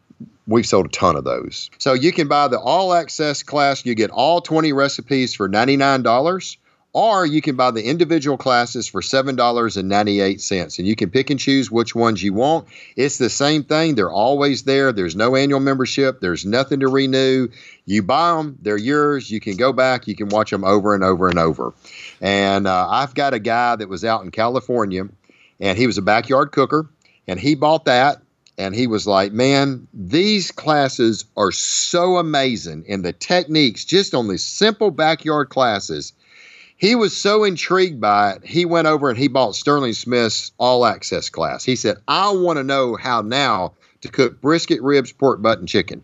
we've 0.48 0.66
sold 0.66 0.86
a 0.86 0.90
ton 0.90 1.16
of 1.16 1.24
those. 1.24 1.70
So 1.78 1.94
you 1.94 2.12
can 2.12 2.28
buy 2.28 2.48
the 2.48 2.60
all 2.60 2.94
access 2.94 3.44
class. 3.44 3.86
You 3.86 3.96
get 3.96 4.12
all 4.12 4.42
twenty 4.42 4.74
recipes 4.74 5.34
for 5.34 5.48
ninety 5.48 5.78
nine 5.78 6.04
dollars. 6.04 6.58
Or 6.96 7.26
you 7.26 7.42
can 7.42 7.58
buy 7.58 7.72
the 7.72 7.84
individual 7.84 8.38
classes 8.38 8.88
for 8.88 9.02
$7.98. 9.02 10.80
And 10.80 10.88
you 10.88 10.96
can 10.96 11.10
pick 11.10 11.30
and 11.30 11.38
choose 11.38 11.70
which 11.70 11.94
ones 11.94 12.24
you 12.24 12.32
want. 12.32 12.70
It's 12.96 13.18
the 13.18 13.30
same 13.30 13.66
thing. 13.66 13.96
They're 13.96 14.10
always 14.10 14.64
there. 14.64 14.94
There's 14.94 15.14
no 15.14 15.36
annual 15.36 15.60
membership, 15.60 16.22
there's 16.22 16.46
nothing 16.46 16.80
to 16.80 16.88
renew. 16.88 17.50
You 17.86 18.02
buy 18.02 18.38
them, 18.38 18.58
they're 18.62 18.78
yours. 18.78 19.30
You 19.30 19.42
can 19.42 19.58
go 19.58 19.74
back, 19.74 20.08
you 20.08 20.16
can 20.16 20.30
watch 20.30 20.52
them 20.52 20.64
over 20.64 20.96
and 20.96 21.04
over 21.04 21.28
and 21.28 21.38
over. 21.38 21.74
And 22.22 22.66
uh, 22.66 22.88
I've 22.90 23.14
got 23.14 23.34
a 23.34 23.40
guy 23.40 23.76
that 23.76 23.90
was 23.90 24.06
out 24.06 24.24
in 24.24 24.32
California, 24.32 25.10
and 25.60 25.78
he 25.78 25.88
was 25.88 25.98
a 25.98 26.02
backyard 26.02 26.52
cooker, 26.52 26.90
and 27.28 27.40
he 27.40 27.56
bought 27.56 27.86
that. 27.86 28.22
And 28.58 28.74
he 28.74 28.88
was 28.88 29.06
like, 29.06 29.34
Man, 29.34 29.88
these 29.94 30.52
classes 30.52 31.26
are 31.36 31.52
so 31.52 32.18
amazing. 32.18 32.86
And 32.88 33.04
the 33.04 33.12
techniques, 33.12 33.84
just 33.84 34.14
on 34.14 34.30
these 34.30 34.44
simple 34.44 34.92
backyard 34.92 35.50
classes, 35.50 36.14
he 36.78 36.96
was 36.96 37.16
so 37.16 37.44
intrigued 37.44 38.00
by 38.00 38.32
it, 38.32 38.46
he 38.46 38.66
went 38.66 38.88
over 38.88 39.10
and 39.10 39.18
he 39.18 39.28
bought 39.28 39.56
Sterling 39.56 39.94
Smith's 39.94 40.52
all 40.58 40.86
access 40.86 41.30
class. 41.30 41.64
He 41.64 41.76
said, 41.76 41.98
I 42.08 42.32
want 42.32 42.58
to 42.58 42.64
know 42.64 42.96
how 42.96 43.22
now 43.22 43.74
to 44.02 44.10
cook 44.10 44.40
brisket, 44.42 44.82
ribs, 44.82 45.12
pork 45.12 45.42
butt, 45.42 45.60
and 45.60 45.68
chicken. 45.68 46.04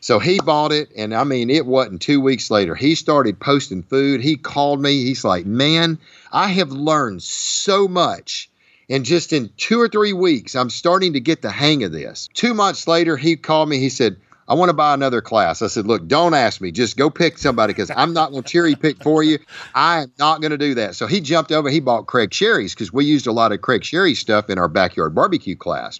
So 0.00 0.18
he 0.18 0.40
bought 0.40 0.72
it, 0.72 0.90
and 0.96 1.14
I 1.14 1.22
mean, 1.22 1.48
it 1.48 1.64
wasn't 1.64 2.02
two 2.02 2.20
weeks 2.20 2.50
later. 2.50 2.74
He 2.74 2.96
started 2.96 3.38
posting 3.38 3.84
food. 3.84 4.20
He 4.20 4.36
called 4.36 4.82
me. 4.82 5.04
He's 5.04 5.24
like, 5.24 5.46
Man, 5.46 5.98
I 6.32 6.48
have 6.48 6.72
learned 6.72 7.22
so 7.22 7.86
much. 7.86 8.50
And 8.92 9.06
just 9.06 9.32
in 9.32 9.48
two 9.56 9.80
or 9.80 9.88
three 9.88 10.12
weeks, 10.12 10.54
I'm 10.54 10.68
starting 10.68 11.14
to 11.14 11.20
get 11.20 11.40
the 11.40 11.50
hang 11.50 11.82
of 11.82 11.92
this. 11.92 12.28
Two 12.34 12.52
months 12.52 12.86
later, 12.86 13.16
he 13.16 13.36
called 13.36 13.70
me. 13.70 13.78
He 13.78 13.88
said, 13.88 14.18
I 14.46 14.52
want 14.52 14.68
to 14.68 14.74
buy 14.74 14.92
another 14.92 15.22
class. 15.22 15.62
I 15.62 15.68
said, 15.68 15.86
Look, 15.86 16.06
don't 16.06 16.34
ask 16.34 16.60
me. 16.60 16.72
Just 16.72 16.98
go 16.98 17.08
pick 17.08 17.38
somebody 17.38 17.72
because 17.72 17.90
I'm 17.90 18.12
not 18.12 18.32
going 18.32 18.42
to 18.42 18.48
cherry 18.48 18.74
pick 18.74 19.02
for 19.02 19.22
you. 19.22 19.38
I 19.74 20.02
am 20.02 20.12
not 20.18 20.42
going 20.42 20.50
to 20.50 20.58
do 20.58 20.74
that. 20.74 20.94
So 20.94 21.06
he 21.06 21.22
jumped 21.22 21.52
over. 21.52 21.70
He 21.70 21.80
bought 21.80 22.06
Craig 22.06 22.34
Sherry's 22.34 22.74
because 22.74 22.92
we 22.92 23.06
used 23.06 23.26
a 23.26 23.32
lot 23.32 23.50
of 23.50 23.62
Craig 23.62 23.82
Sherry 23.82 24.14
stuff 24.14 24.50
in 24.50 24.58
our 24.58 24.68
backyard 24.68 25.14
barbecue 25.14 25.56
class. 25.56 25.98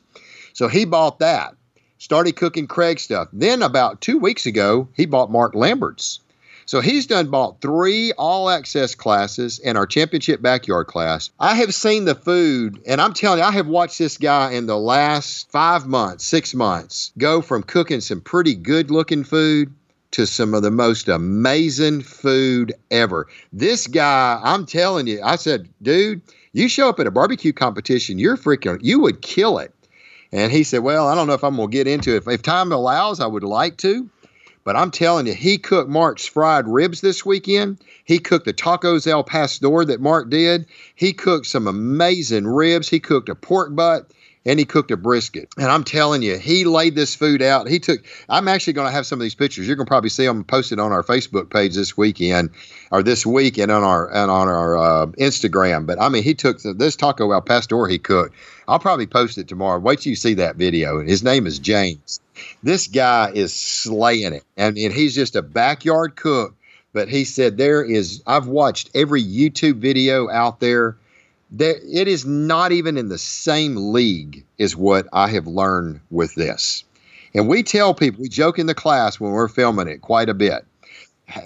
So 0.52 0.68
he 0.68 0.84
bought 0.84 1.20
that, 1.20 1.54
started 1.96 2.36
cooking 2.36 2.66
Craig 2.66 3.00
stuff. 3.00 3.28
Then 3.32 3.62
about 3.62 4.02
two 4.02 4.18
weeks 4.18 4.44
ago, 4.44 4.86
he 4.94 5.06
bought 5.06 5.32
Mark 5.32 5.54
Lambert's. 5.54 6.20
So 6.66 6.80
he's 6.80 7.06
done 7.06 7.28
bought 7.28 7.60
three 7.60 8.12
all 8.12 8.50
access 8.50 8.94
classes 8.94 9.58
and 9.58 9.76
our 9.76 9.86
championship 9.86 10.42
backyard 10.42 10.86
class. 10.86 11.30
I 11.38 11.54
have 11.56 11.74
seen 11.74 12.04
the 12.04 12.14
food, 12.14 12.80
and 12.86 13.00
I'm 13.00 13.12
telling 13.12 13.38
you, 13.38 13.44
I 13.44 13.52
have 13.52 13.66
watched 13.66 13.98
this 13.98 14.18
guy 14.18 14.52
in 14.52 14.66
the 14.66 14.78
last 14.78 15.50
five 15.50 15.86
months, 15.86 16.24
six 16.24 16.54
months, 16.54 17.12
go 17.18 17.42
from 17.42 17.62
cooking 17.62 18.00
some 18.00 18.20
pretty 18.20 18.54
good 18.54 18.90
looking 18.90 19.24
food 19.24 19.72
to 20.12 20.26
some 20.26 20.54
of 20.54 20.62
the 20.62 20.70
most 20.70 21.08
amazing 21.08 22.02
food 22.02 22.74
ever. 22.90 23.28
This 23.52 23.86
guy, 23.86 24.40
I'm 24.42 24.66
telling 24.66 25.06
you, 25.06 25.20
I 25.22 25.36
said, 25.36 25.68
dude, 25.80 26.20
you 26.52 26.68
show 26.68 26.88
up 26.88 27.00
at 27.00 27.06
a 27.06 27.10
barbecue 27.10 27.52
competition, 27.52 28.18
you're 28.18 28.36
freaking, 28.36 28.78
you 28.82 29.00
would 29.00 29.22
kill 29.22 29.58
it. 29.58 29.74
And 30.32 30.50
he 30.50 30.64
said, 30.64 30.78
Well, 30.78 31.08
I 31.08 31.14
don't 31.14 31.26
know 31.26 31.34
if 31.34 31.44
I'm 31.44 31.56
going 31.56 31.70
to 31.70 31.72
get 31.72 31.86
into 31.86 32.14
it. 32.14 32.18
If, 32.18 32.28
if 32.28 32.42
time 32.42 32.72
allows, 32.72 33.20
I 33.20 33.26
would 33.26 33.44
like 33.44 33.76
to. 33.78 34.08
But 34.64 34.76
I'm 34.76 34.90
telling 34.90 35.26
you, 35.26 35.34
he 35.34 35.58
cooked 35.58 35.90
Mark's 35.90 36.24
fried 36.24 36.68
ribs 36.68 37.00
this 37.00 37.26
weekend. 37.26 37.78
He 38.04 38.18
cooked 38.18 38.44
the 38.44 38.52
tacos 38.52 39.06
El 39.06 39.24
Pastor 39.24 39.84
that 39.84 40.00
Mark 40.00 40.30
did. 40.30 40.66
He 40.94 41.12
cooked 41.12 41.46
some 41.46 41.66
amazing 41.66 42.46
ribs. 42.46 42.88
He 42.88 43.00
cooked 43.00 43.28
a 43.28 43.34
pork 43.34 43.74
butt 43.74 44.10
and 44.44 44.58
he 44.58 44.64
cooked 44.64 44.90
a 44.90 44.96
brisket. 44.96 45.48
And 45.56 45.66
I'm 45.66 45.84
telling 45.84 46.22
you, 46.22 46.38
he 46.38 46.64
laid 46.64 46.94
this 46.94 47.14
food 47.14 47.42
out. 47.42 47.68
He 47.68 47.78
took, 47.78 48.02
I'm 48.28 48.48
actually 48.48 48.72
going 48.72 48.88
to 48.88 48.92
have 48.92 49.06
some 49.06 49.20
of 49.20 49.22
these 49.22 49.34
pictures. 49.34 49.66
You're 49.66 49.76
going 49.76 49.86
to 49.86 49.90
probably 49.90 50.10
see 50.10 50.26
them 50.26 50.44
posted 50.44 50.78
on 50.80 50.92
our 50.92 51.02
Facebook 51.02 51.50
page 51.50 51.74
this 51.74 51.96
weekend 51.96 52.50
or 52.90 53.02
this 53.02 53.24
week 53.24 53.58
and 53.58 53.70
on 53.70 53.84
our, 53.84 54.08
and 54.12 54.30
on 54.30 54.48
our 54.48 54.76
uh, 54.76 55.06
Instagram. 55.18 55.86
But 55.86 56.00
I 56.00 56.08
mean, 56.08 56.22
he 56.22 56.34
took 56.34 56.60
the, 56.60 56.74
this 56.74 56.96
taco 56.96 57.30
El 57.30 57.40
Pastor 57.40 57.86
he 57.86 57.98
cooked. 57.98 58.34
I'll 58.68 58.78
probably 58.78 59.06
post 59.06 59.38
it 59.38 59.48
tomorrow. 59.48 59.78
Wait 59.78 60.00
till 60.00 60.10
you 60.10 60.16
see 60.16 60.34
that 60.34 60.56
video. 60.56 61.00
His 61.00 61.22
name 61.22 61.46
is 61.46 61.58
James. 61.58 62.20
This 62.62 62.86
guy 62.88 63.30
is 63.34 63.54
slaying 63.54 64.32
it. 64.32 64.44
And, 64.56 64.76
and 64.76 64.92
he's 64.92 65.14
just 65.14 65.36
a 65.36 65.42
backyard 65.42 66.16
cook. 66.16 66.54
But 66.92 67.08
he 67.08 67.24
said, 67.24 67.56
There 67.56 67.82
is, 67.82 68.22
I've 68.26 68.46
watched 68.46 68.90
every 68.94 69.22
YouTube 69.22 69.76
video 69.76 70.28
out 70.28 70.60
there. 70.60 70.96
There, 71.54 71.76
it 71.86 72.08
is 72.08 72.24
not 72.24 72.72
even 72.72 72.96
in 72.96 73.08
the 73.08 73.18
same 73.18 73.92
league 73.92 74.44
as 74.58 74.74
what 74.74 75.06
I 75.12 75.28
have 75.28 75.46
learned 75.46 76.00
with 76.10 76.34
this. 76.34 76.84
And 77.34 77.48
we 77.48 77.62
tell 77.62 77.94
people, 77.94 78.22
we 78.22 78.28
joke 78.28 78.58
in 78.58 78.66
the 78.66 78.74
class 78.74 79.20
when 79.20 79.32
we're 79.32 79.48
filming 79.48 79.88
it 79.88 80.00
quite 80.00 80.28
a 80.28 80.34
bit. 80.34 80.64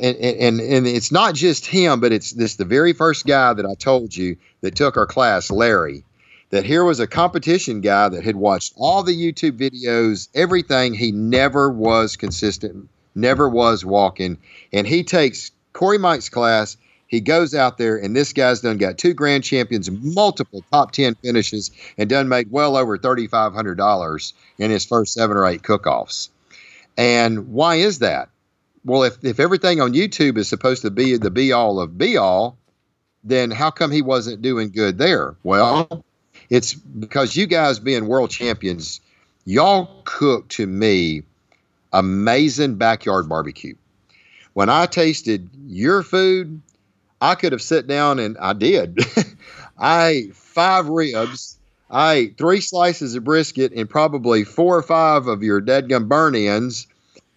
And, 0.00 0.16
and, 0.16 0.60
and 0.60 0.86
it's 0.86 1.12
not 1.12 1.34
just 1.34 1.66
him, 1.66 2.00
but 2.00 2.12
it's 2.12 2.32
this 2.32 2.56
the 2.56 2.64
very 2.64 2.92
first 2.92 3.26
guy 3.26 3.52
that 3.52 3.66
I 3.66 3.74
told 3.74 4.16
you 4.16 4.36
that 4.62 4.74
took 4.74 4.96
our 4.96 5.06
class, 5.06 5.50
Larry 5.50 6.04
that 6.50 6.64
here 6.64 6.84
was 6.84 7.00
a 7.00 7.06
competition 7.06 7.80
guy 7.80 8.08
that 8.08 8.24
had 8.24 8.36
watched 8.36 8.72
all 8.76 9.02
the 9.02 9.16
YouTube 9.16 9.58
videos, 9.58 10.28
everything. 10.34 10.94
He 10.94 11.12
never 11.12 11.70
was 11.70 12.16
consistent, 12.16 12.88
never 13.14 13.48
was 13.48 13.84
walking. 13.84 14.38
And 14.72 14.86
he 14.86 15.02
takes 15.02 15.50
Corey 15.72 15.98
Mike's 15.98 16.28
class. 16.28 16.76
He 17.16 17.20
goes 17.20 17.54
out 17.54 17.78
there, 17.78 17.96
and 17.96 18.14
this 18.14 18.34
guy's 18.34 18.60
done 18.60 18.76
got 18.76 18.98
two 18.98 19.14
grand 19.14 19.42
champions, 19.42 19.90
multiple 19.90 20.62
top 20.70 20.92
10 20.92 21.14
finishes, 21.14 21.70
and 21.96 22.10
done 22.10 22.28
made 22.28 22.50
well 22.50 22.76
over 22.76 22.98
$3,500 22.98 24.32
in 24.58 24.70
his 24.70 24.84
first 24.84 25.14
seven 25.14 25.34
or 25.34 25.46
eight 25.46 25.62
cook-offs. 25.62 26.28
And 26.98 27.54
why 27.54 27.76
is 27.76 28.00
that? 28.00 28.28
Well, 28.84 29.02
if, 29.02 29.24
if 29.24 29.40
everything 29.40 29.80
on 29.80 29.94
YouTube 29.94 30.36
is 30.36 30.46
supposed 30.46 30.82
to 30.82 30.90
be 30.90 31.16
the 31.16 31.30
be 31.30 31.52
all 31.52 31.80
of 31.80 31.96
be 31.96 32.18
all, 32.18 32.58
then 33.24 33.50
how 33.50 33.70
come 33.70 33.90
he 33.90 34.02
wasn't 34.02 34.42
doing 34.42 34.68
good 34.68 34.98
there? 34.98 35.36
Well, 35.42 36.04
it's 36.50 36.74
because 36.74 37.34
you 37.34 37.46
guys 37.46 37.78
being 37.78 38.08
world 38.08 38.28
champions, 38.28 39.00
y'all 39.46 40.02
cook 40.04 40.48
to 40.48 40.66
me 40.66 41.22
amazing 41.94 42.74
backyard 42.74 43.26
barbecue. 43.26 43.74
When 44.52 44.68
I 44.68 44.84
tasted 44.84 45.48
your 45.66 46.02
food, 46.02 46.60
I 47.20 47.34
could 47.34 47.52
have 47.52 47.62
sat 47.62 47.86
down 47.86 48.18
and 48.18 48.36
I 48.38 48.52
did. 48.52 48.98
I 49.78 50.08
ate 50.08 50.36
five 50.36 50.88
ribs. 50.88 51.58
I 51.90 52.14
ate 52.14 52.38
three 52.38 52.60
slices 52.60 53.14
of 53.14 53.24
brisket 53.24 53.72
and 53.72 53.88
probably 53.88 54.44
four 54.44 54.76
or 54.76 54.82
five 54.82 55.26
of 55.26 55.42
your 55.42 55.60
deadgum 55.60 56.08
burn 56.08 56.34
ends. 56.34 56.86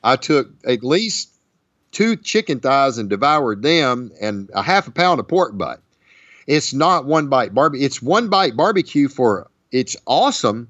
I 0.04 0.16
took 0.16 0.50
at 0.66 0.84
least 0.84 1.30
two 1.92 2.16
chicken 2.16 2.60
thighs 2.60 2.98
and 2.98 3.10
devoured 3.10 3.62
them 3.62 4.12
and 4.22 4.50
a 4.54 4.62
half 4.62 4.88
a 4.88 4.92
pound 4.92 5.20
of 5.20 5.28
pork 5.28 5.58
butt. 5.58 5.82
It's 6.48 6.74
not 6.74 7.06
one 7.06 7.28
bite 7.28 7.54
barbecue. 7.54 7.86
It's 7.86 8.02
one 8.02 8.30
bite 8.30 8.56
barbecue 8.56 9.08
for 9.08 9.50
it's 9.72 9.96
awesome, 10.08 10.70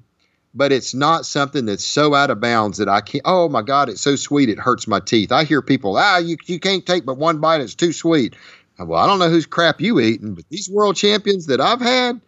but 0.54 0.72
it's 0.72 0.94
not 0.94 1.24
something 1.24 1.64
that's 1.66 1.84
so 1.84 2.14
out 2.14 2.30
of 2.30 2.40
bounds 2.40 2.78
that 2.78 2.88
I 2.88 3.00
can't. 3.00 3.22
Oh 3.24 3.48
my 3.48 3.62
God, 3.62 3.88
it's 3.88 4.00
so 4.00 4.16
sweet 4.16 4.48
it 4.48 4.58
hurts 4.58 4.86
my 4.86 5.00
teeth. 5.00 5.32
I 5.32 5.44
hear 5.44 5.62
people, 5.62 5.96
ah, 5.96 6.18
you, 6.18 6.36
you 6.44 6.58
can't 6.60 6.84
take 6.84 7.06
but 7.06 7.16
one 7.16 7.38
bite. 7.38 7.60
It's 7.60 7.74
too 7.74 7.92
sweet. 7.92 8.34
Well, 8.84 9.02
I 9.02 9.06
don't 9.06 9.18
know 9.18 9.28
whose 9.28 9.46
crap 9.46 9.80
you 9.80 10.00
eating, 10.00 10.34
but 10.34 10.48
these 10.48 10.68
world 10.68 10.96
champions 10.96 11.46
that 11.46 11.60
I've 11.60 11.80
had, 11.80 12.20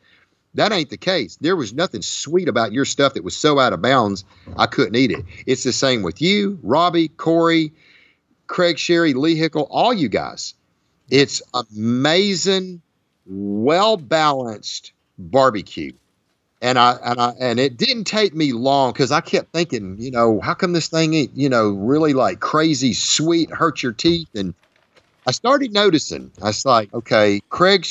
that 0.54 0.72
ain't 0.72 0.90
the 0.90 0.96
case. 0.96 1.36
There 1.40 1.56
was 1.56 1.72
nothing 1.72 2.02
sweet 2.02 2.48
about 2.48 2.72
your 2.72 2.84
stuff 2.84 3.14
that 3.14 3.24
was 3.24 3.36
so 3.36 3.58
out 3.58 3.72
of 3.72 3.80
bounds 3.80 4.24
I 4.56 4.66
couldn't 4.66 4.96
eat 4.96 5.10
it. 5.10 5.24
It's 5.46 5.64
the 5.64 5.72
same 5.72 6.02
with 6.02 6.20
you, 6.20 6.58
Robbie, 6.62 7.08
Corey, 7.08 7.72
Craig 8.46 8.78
Sherry, 8.78 9.14
Lee 9.14 9.34
Hickle, 9.34 9.66
all 9.70 9.94
you 9.94 10.08
guys. 10.08 10.54
It's 11.10 11.42
amazing 11.54 12.82
well 13.26 13.96
balanced 13.96 14.92
barbecue. 15.18 15.92
And 16.60 16.78
I 16.78 16.96
and 17.04 17.20
I 17.20 17.32
and 17.40 17.58
it 17.58 17.76
didn't 17.76 18.04
take 18.04 18.34
me 18.34 18.52
long 18.52 18.92
because 18.92 19.10
I 19.10 19.20
kept 19.20 19.52
thinking, 19.52 19.96
you 19.98 20.12
know, 20.12 20.40
how 20.40 20.54
come 20.54 20.72
this 20.72 20.88
thing 20.88 21.12
ain't, 21.14 21.36
you 21.36 21.48
know, 21.48 21.70
really 21.70 22.12
like 22.12 22.38
crazy 22.38 22.92
sweet, 22.92 23.50
hurt 23.50 23.82
your 23.82 23.92
teeth? 23.92 24.28
And 24.34 24.54
I 25.24 25.30
started 25.30 25.72
noticing. 25.72 26.32
I 26.42 26.46
was 26.46 26.66
like, 26.66 26.92
okay, 26.92 27.40
Craig, 27.48 27.86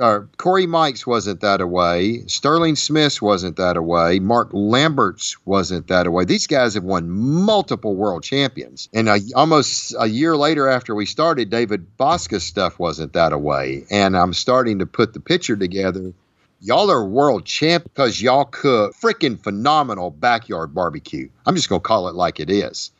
uh, 0.00 0.20
Corey 0.36 0.66
Mikes 0.66 1.06
wasn't 1.06 1.40
that 1.40 1.62
away. 1.62 2.24
Sterling 2.26 2.76
Smith's 2.76 3.22
wasn't 3.22 3.56
that 3.56 3.78
away. 3.78 4.18
Mark 4.18 4.50
Lambert's 4.52 5.34
wasn't 5.46 5.86
that 5.88 6.06
away. 6.06 6.26
These 6.26 6.46
guys 6.46 6.74
have 6.74 6.84
won 6.84 7.08
multiple 7.08 7.94
world 7.96 8.22
champions. 8.22 8.90
And 8.92 9.08
almost 9.34 9.94
a 9.98 10.06
year 10.06 10.36
later, 10.36 10.68
after 10.68 10.94
we 10.94 11.06
started, 11.06 11.48
David 11.48 11.96
Bouska's 11.96 12.44
stuff 12.44 12.78
wasn't 12.78 13.14
that 13.14 13.32
away. 13.32 13.84
And 13.90 14.14
I'm 14.14 14.34
starting 14.34 14.78
to 14.80 14.86
put 14.86 15.14
the 15.14 15.20
picture 15.20 15.56
together. 15.56 16.12
Y'all 16.60 16.90
are 16.90 17.04
world 17.04 17.46
champ 17.46 17.84
because 17.84 18.20
y'all 18.20 18.44
cook 18.46 18.94
freaking 18.94 19.42
phenomenal 19.42 20.10
backyard 20.10 20.74
barbecue. 20.74 21.28
I'm 21.46 21.56
just 21.56 21.68
to 21.80 21.86
call 21.86 22.08
it 22.08 22.14
like 22.14 22.40
it 22.40 22.50
is 22.50 22.90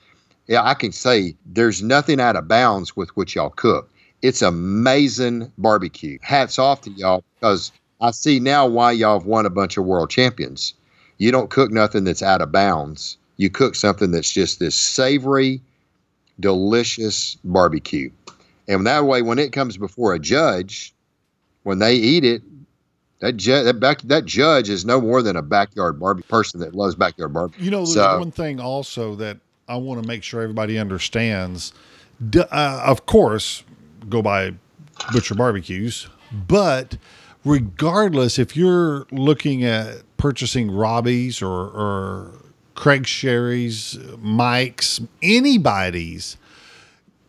I 0.50 0.74
can 0.74 0.92
say 0.92 1.36
there's 1.46 1.82
nothing 1.82 2.20
out 2.20 2.36
of 2.36 2.48
bounds 2.48 2.96
with 2.96 3.16
what 3.16 3.34
y'all 3.34 3.50
cook. 3.50 3.90
It's 4.22 4.42
amazing 4.42 5.50
barbecue. 5.58 6.18
Hats 6.22 6.58
off 6.58 6.82
to 6.82 6.90
y'all 6.90 7.24
because 7.38 7.72
I 8.00 8.10
see 8.10 8.40
now 8.40 8.66
why 8.66 8.92
y'all 8.92 9.18
have 9.18 9.26
won 9.26 9.46
a 9.46 9.50
bunch 9.50 9.76
of 9.76 9.84
world 9.84 10.10
champions. 10.10 10.74
You 11.18 11.30
don't 11.30 11.50
cook 11.50 11.70
nothing 11.70 12.04
that's 12.04 12.22
out 12.22 12.42
of 12.42 12.52
bounds. 12.52 13.16
You 13.36 13.50
cook 13.50 13.74
something 13.74 14.10
that's 14.10 14.30
just 14.30 14.58
this 14.58 14.74
savory, 14.74 15.60
delicious 16.40 17.36
barbecue. 17.44 18.10
And 18.68 18.86
that 18.86 19.04
way, 19.04 19.22
when 19.22 19.38
it 19.38 19.52
comes 19.52 19.76
before 19.76 20.14
a 20.14 20.18
judge, 20.18 20.94
when 21.62 21.78
they 21.78 21.96
eat 21.96 22.24
it, 22.24 22.42
that, 23.20 23.36
ju- 23.36 23.62
that, 23.62 23.80
back, 23.80 24.02
that 24.02 24.24
judge 24.24 24.68
is 24.68 24.84
no 24.84 25.00
more 25.00 25.22
than 25.22 25.36
a 25.36 25.42
backyard 25.42 25.98
barbecue 25.98 26.28
person 26.28 26.60
that 26.60 26.74
loves 26.74 26.94
backyard 26.94 27.32
barbecue. 27.32 27.64
You 27.64 27.70
know, 27.70 27.80
there's 27.80 27.94
so, 27.94 28.18
one 28.18 28.30
thing 28.30 28.60
also 28.60 29.14
that 29.16 29.38
I 29.68 29.76
want 29.76 30.02
to 30.02 30.06
make 30.06 30.22
sure 30.22 30.42
everybody 30.42 30.78
understands. 30.78 31.72
Uh, 32.36 32.82
of 32.84 33.06
course, 33.06 33.64
go 34.08 34.22
by 34.22 34.54
Butcher 35.12 35.34
Barbecues, 35.34 36.08
but 36.32 36.96
regardless, 37.44 38.38
if 38.38 38.56
you're 38.56 39.06
looking 39.10 39.64
at 39.64 40.02
purchasing 40.16 40.70
Robbie's 40.70 41.42
or, 41.42 41.50
or 41.50 42.32
Craig 42.74 43.06
Sherry's, 43.06 43.98
Mike's, 44.18 45.00
anybody's, 45.22 46.36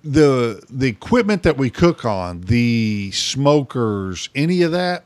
the 0.03 0.63
the 0.69 0.87
equipment 0.87 1.41
that 1.43 1.57
we 1.57 1.69
cook 1.69 2.05
on, 2.05 2.41
the 2.41 3.11
smokers, 3.11 4.29
any 4.35 4.61
of 4.61 4.71
that, 4.71 5.03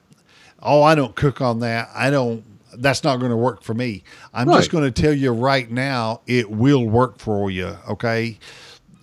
oh, 0.61 0.83
I 0.83 0.93
don't 0.95 1.15
cook 1.15 1.39
on 1.41 1.59
that. 1.59 1.89
I 1.95 2.09
don't 2.09 2.43
that's 2.73 3.03
not 3.03 3.17
going 3.17 3.31
to 3.31 3.37
work 3.37 3.63
for 3.63 3.73
me. 3.73 4.03
I'm 4.33 4.47
right. 4.47 4.57
just 4.57 4.71
going 4.71 4.91
to 4.91 5.01
tell 5.01 5.13
you 5.13 5.31
right 5.31 5.69
now, 5.69 6.21
it 6.27 6.49
will 6.49 6.87
work 6.87 7.19
for 7.19 7.49
you. 7.51 7.77
Okay. 7.89 8.37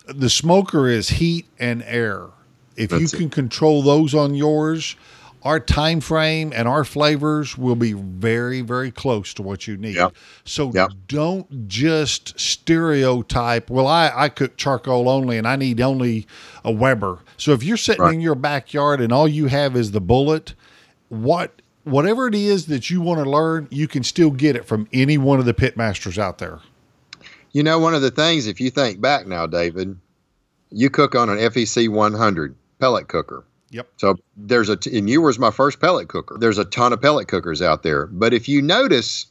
The 0.07 0.31
smoker 0.31 0.89
is 0.89 1.09
heat 1.09 1.47
and 1.59 1.83
air. 1.85 2.27
If 2.77 2.91
that's 2.91 3.01
you 3.01 3.19
can 3.19 3.27
it. 3.27 3.33
control 3.33 3.83
those 3.83 4.15
on 4.15 4.35
yours, 4.35 4.97
our 5.43 5.61
time 5.61 6.01
frame 6.01 6.53
and 6.55 6.67
our 6.67 6.85
flavors 6.85 7.57
will 7.57 7.77
be 7.77 7.93
very, 7.93 8.63
very 8.63 8.91
close 8.91 9.33
to 9.35 9.43
what 9.43 9.67
you 9.67 9.77
need. 9.77 9.95
Yep. 9.95 10.15
So 10.45 10.73
yep. 10.73 10.91
don't 11.07 11.69
just 11.69 12.39
stereotype. 12.39 13.71
Well, 13.71 13.87
I, 13.87 14.13
I 14.15 14.29
cook 14.29 14.57
charcoal 14.57 15.09
only 15.09 15.39
and 15.39 15.47
I 15.47 15.57
need 15.57 15.81
only 15.81 16.27
a 16.65 16.73
Weber. 16.73 17.21
So 17.37 17.53
if 17.53 17.63
you're 17.63 17.77
sitting 17.77 18.03
right. 18.03 18.15
in 18.15 18.21
your 18.21 18.35
backyard 18.35 19.01
and 19.01 19.13
all 19.13 19.29
you 19.29 19.47
have 19.47 19.77
is 19.77 19.93
the 19.93 20.01
bullet, 20.01 20.55
what 21.09 21.63
whatever 21.87 22.27
it 22.27 22.35
is 22.35 22.67
that 22.67 22.91
you 22.91 23.01
want 23.01 23.23
to 23.23 23.31
learn, 23.31 23.69
you 23.71 23.87
can 23.87 24.03
still 24.03 24.31
get 24.31 24.57
it 24.57 24.65
from 24.65 24.89
any 24.93 25.17
one 25.17 25.39
of 25.39 25.45
the 25.45 25.55
pit 25.55 25.77
masters 25.77 26.19
out 26.19 26.39
there. 26.39 26.59
You 27.53 27.63
know, 27.63 27.79
one 27.79 27.95
of 27.95 28.03
the 28.03 28.11
things, 28.11 28.47
if 28.47 28.61
you 28.61 28.71
think 28.71 29.01
back 29.01 29.27
now, 29.27 29.47
David, 29.47 29.97
you 30.71 30.91
cook 30.91 31.15
on 31.15 31.31
an 31.31 31.39
FEC 31.39 31.89
100 31.89 32.57
pellet 32.81 33.09
cooker. 33.09 33.45
Yep. 33.71 33.89
So 33.97 34.17
there's 34.37 34.69
a, 34.69 34.77
t- 34.77 34.99
and 34.99 35.09
you 35.09 35.23
was 35.23 35.39
my 35.39 35.51
first 35.51 35.81
pellet 35.81 36.09
cooker. 36.09 36.37
There's 36.39 36.59
a 36.59 36.65
ton 36.65 36.93
of 36.93 37.01
pellet 37.01 37.29
cookers 37.29 37.63
out 37.63 37.83
there. 37.83 38.07
But 38.07 38.35
if 38.35 38.49
you 38.49 38.63
notice, 38.63 39.27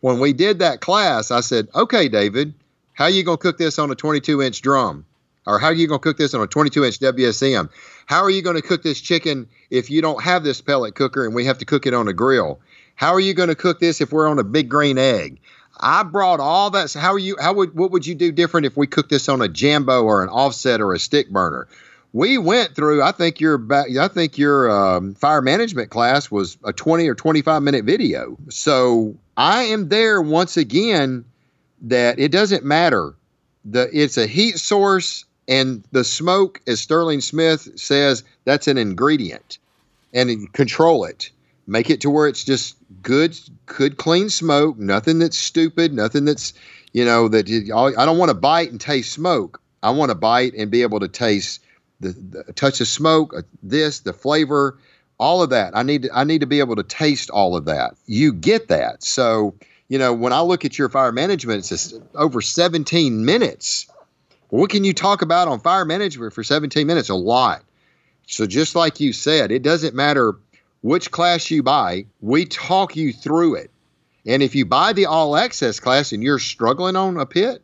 when 0.00 0.20
we 0.20 0.32
did 0.32 0.58
that 0.58 0.80
class, 0.80 1.30
I 1.30 1.40
said, 1.40 1.68
okay, 1.74 2.08
David, 2.08 2.54
how 2.94 3.04
are 3.04 3.10
you 3.10 3.22
going 3.22 3.38
to 3.38 3.42
cook 3.42 3.58
this 3.58 3.78
on 3.78 3.90
a 3.90 3.94
22 3.94 4.42
inch 4.42 4.62
drum? 4.62 5.04
Or 5.46 5.58
how 5.58 5.68
are 5.68 5.74
you 5.74 5.86
going 5.86 6.00
to 6.00 6.02
cook 6.02 6.16
this 6.16 6.34
on 6.34 6.42
a 6.42 6.46
22 6.46 6.84
inch 6.84 6.98
WSM? 6.98 7.70
How 8.10 8.24
are 8.24 8.30
you 8.30 8.42
going 8.42 8.56
to 8.56 8.62
cook 8.62 8.82
this 8.82 9.00
chicken 9.00 9.48
if 9.70 9.88
you 9.88 10.02
don't 10.02 10.20
have 10.20 10.42
this 10.42 10.60
pellet 10.60 10.96
cooker 10.96 11.24
and 11.24 11.32
we 11.32 11.44
have 11.44 11.58
to 11.58 11.64
cook 11.64 11.86
it 11.86 11.94
on 11.94 12.08
a 12.08 12.12
grill? 12.12 12.58
How 12.96 13.12
are 13.12 13.20
you 13.20 13.34
going 13.34 13.50
to 13.50 13.54
cook 13.54 13.78
this 13.78 14.00
if 14.00 14.10
we're 14.10 14.26
on 14.26 14.40
a 14.40 14.42
big 14.42 14.68
green 14.68 14.98
egg? 14.98 15.38
I 15.78 16.02
brought 16.02 16.40
all 16.40 16.70
that. 16.70 16.90
So 16.90 16.98
how 16.98 17.12
are 17.12 17.20
you? 17.20 17.36
How 17.40 17.52
would 17.52 17.76
what 17.76 17.92
would 17.92 18.04
you 18.08 18.16
do 18.16 18.32
different 18.32 18.66
if 18.66 18.76
we 18.76 18.88
cooked 18.88 19.10
this 19.10 19.28
on 19.28 19.40
a 19.40 19.46
Jambo 19.46 20.02
or 20.02 20.24
an 20.24 20.28
offset 20.28 20.80
or 20.80 20.92
a 20.92 20.98
stick 20.98 21.30
burner? 21.30 21.68
We 22.12 22.36
went 22.36 22.74
through. 22.74 23.00
I 23.00 23.12
think 23.12 23.38
your 23.38 23.64
I 23.70 24.08
think 24.08 24.36
your 24.36 24.68
um, 24.68 25.14
fire 25.14 25.40
management 25.40 25.90
class 25.90 26.32
was 26.32 26.58
a 26.64 26.72
twenty 26.72 27.06
or 27.06 27.14
twenty 27.14 27.42
five 27.42 27.62
minute 27.62 27.84
video. 27.84 28.36
So 28.48 29.14
I 29.36 29.62
am 29.62 29.88
there 29.88 30.20
once 30.20 30.56
again. 30.56 31.24
That 31.82 32.18
it 32.18 32.32
doesn't 32.32 32.64
matter. 32.64 33.14
The 33.64 33.88
it's 33.92 34.18
a 34.18 34.26
heat 34.26 34.58
source 34.58 35.26
and 35.50 35.82
the 35.90 36.04
smoke, 36.04 36.60
as 36.68 36.80
Sterling 36.80 37.20
Smith 37.20 37.68
says, 37.74 38.22
that's 38.44 38.68
an 38.68 38.78
ingredient. 38.78 39.58
And 40.14 40.50
control 40.52 41.04
it. 41.04 41.30
Make 41.66 41.90
it 41.90 42.00
to 42.02 42.10
where 42.10 42.28
it's 42.28 42.44
just 42.44 42.76
good, 43.02 43.38
good, 43.66 43.96
clean 43.96 44.30
smoke. 44.30 44.78
Nothing 44.78 45.18
that's 45.18 45.36
stupid. 45.36 45.92
Nothing 45.92 46.24
that's, 46.24 46.54
you 46.92 47.04
know, 47.04 47.28
that 47.28 47.48
I 47.50 48.06
don't 48.06 48.18
want 48.18 48.30
to 48.30 48.34
bite 48.34 48.70
and 48.70 48.80
taste 48.80 49.12
smoke. 49.12 49.60
I 49.82 49.90
want 49.90 50.10
to 50.10 50.14
bite 50.14 50.54
and 50.54 50.70
be 50.70 50.82
able 50.82 51.00
to 51.00 51.08
taste 51.08 51.60
the, 51.98 52.10
the 52.10 52.52
touch 52.52 52.80
of 52.80 52.86
smoke, 52.86 53.34
this, 53.62 54.00
the 54.00 54.12
flavor, 54.12 54.78
all 55.18 55.42
of 55.42 55.50
that. 55.50 55.76
I 55.76 55.82
need 55.82 56.02
to, 56.02 56.10
I 56.14 56.24
need 56.24 56.40
to 56.40 56.46
be 56.46 56.60
able 56.60 56.76
to 56.76 56.82
taste 56.84 57.28
all 57.28 57.56
of 57.56 57.64
that. 57.64 57.94
You 58.06 58.32
get 58.32 58.68
that. 58.68 59.02
So, 59.02 59.54
you 59.88 59.98
know, 59.98 60.12
when 60.12 60.32
I 60.32 60.40
look 60.42 60.64
at 60.64 60.78
your 60.78 60.88
fire 60.88 61.12
management, 61.12 61.70
it's 61.70 61.94
over 62.14 62.40
17 62.40 63.24
minutes 63.24 63.89
what 64.50 64.70
can 64.70 64.84
you 64.84 64.92
talk 64.92 65.22
about 65.22 65.48
on 65.48 65.60
fire 65.60 65.84
management 65.84 66.32
for 66.32 66.44
17 66.44 66.86
minutes? 66.86 67.08
A 67.08 67.14
lot. 67.14 67.62
So 68.26 68.46
just 68.46 68.74
like 68.74 69.00
you 69.00 69.12
said, 69.12 69.50
it 69.50 69.62
doesn't 69.62 69.94
matter 69.94 70.36
which 70.82 71.10
class 71.10 71.50
you 71.50 71.62
buy, 71.62 72.06
we 72.20 72.44
talk 72.44 72.96
you 72.96 73.12
through 73.12 73.56
it. 73.56 73.70
And 74.26 74.42
if 74.42 74.54
you 74.54 74.64
buy 74.64 74.92
the 74.92 75.06
all 75.06 75.36
access 75.36 75.80
class 75.80 76.12
and 76.12 76.22
you're 76.22 76.38
struggling 76.38 76.96
on 76.96 77.16
a 77.16 77.26
pit, 77.26 77.62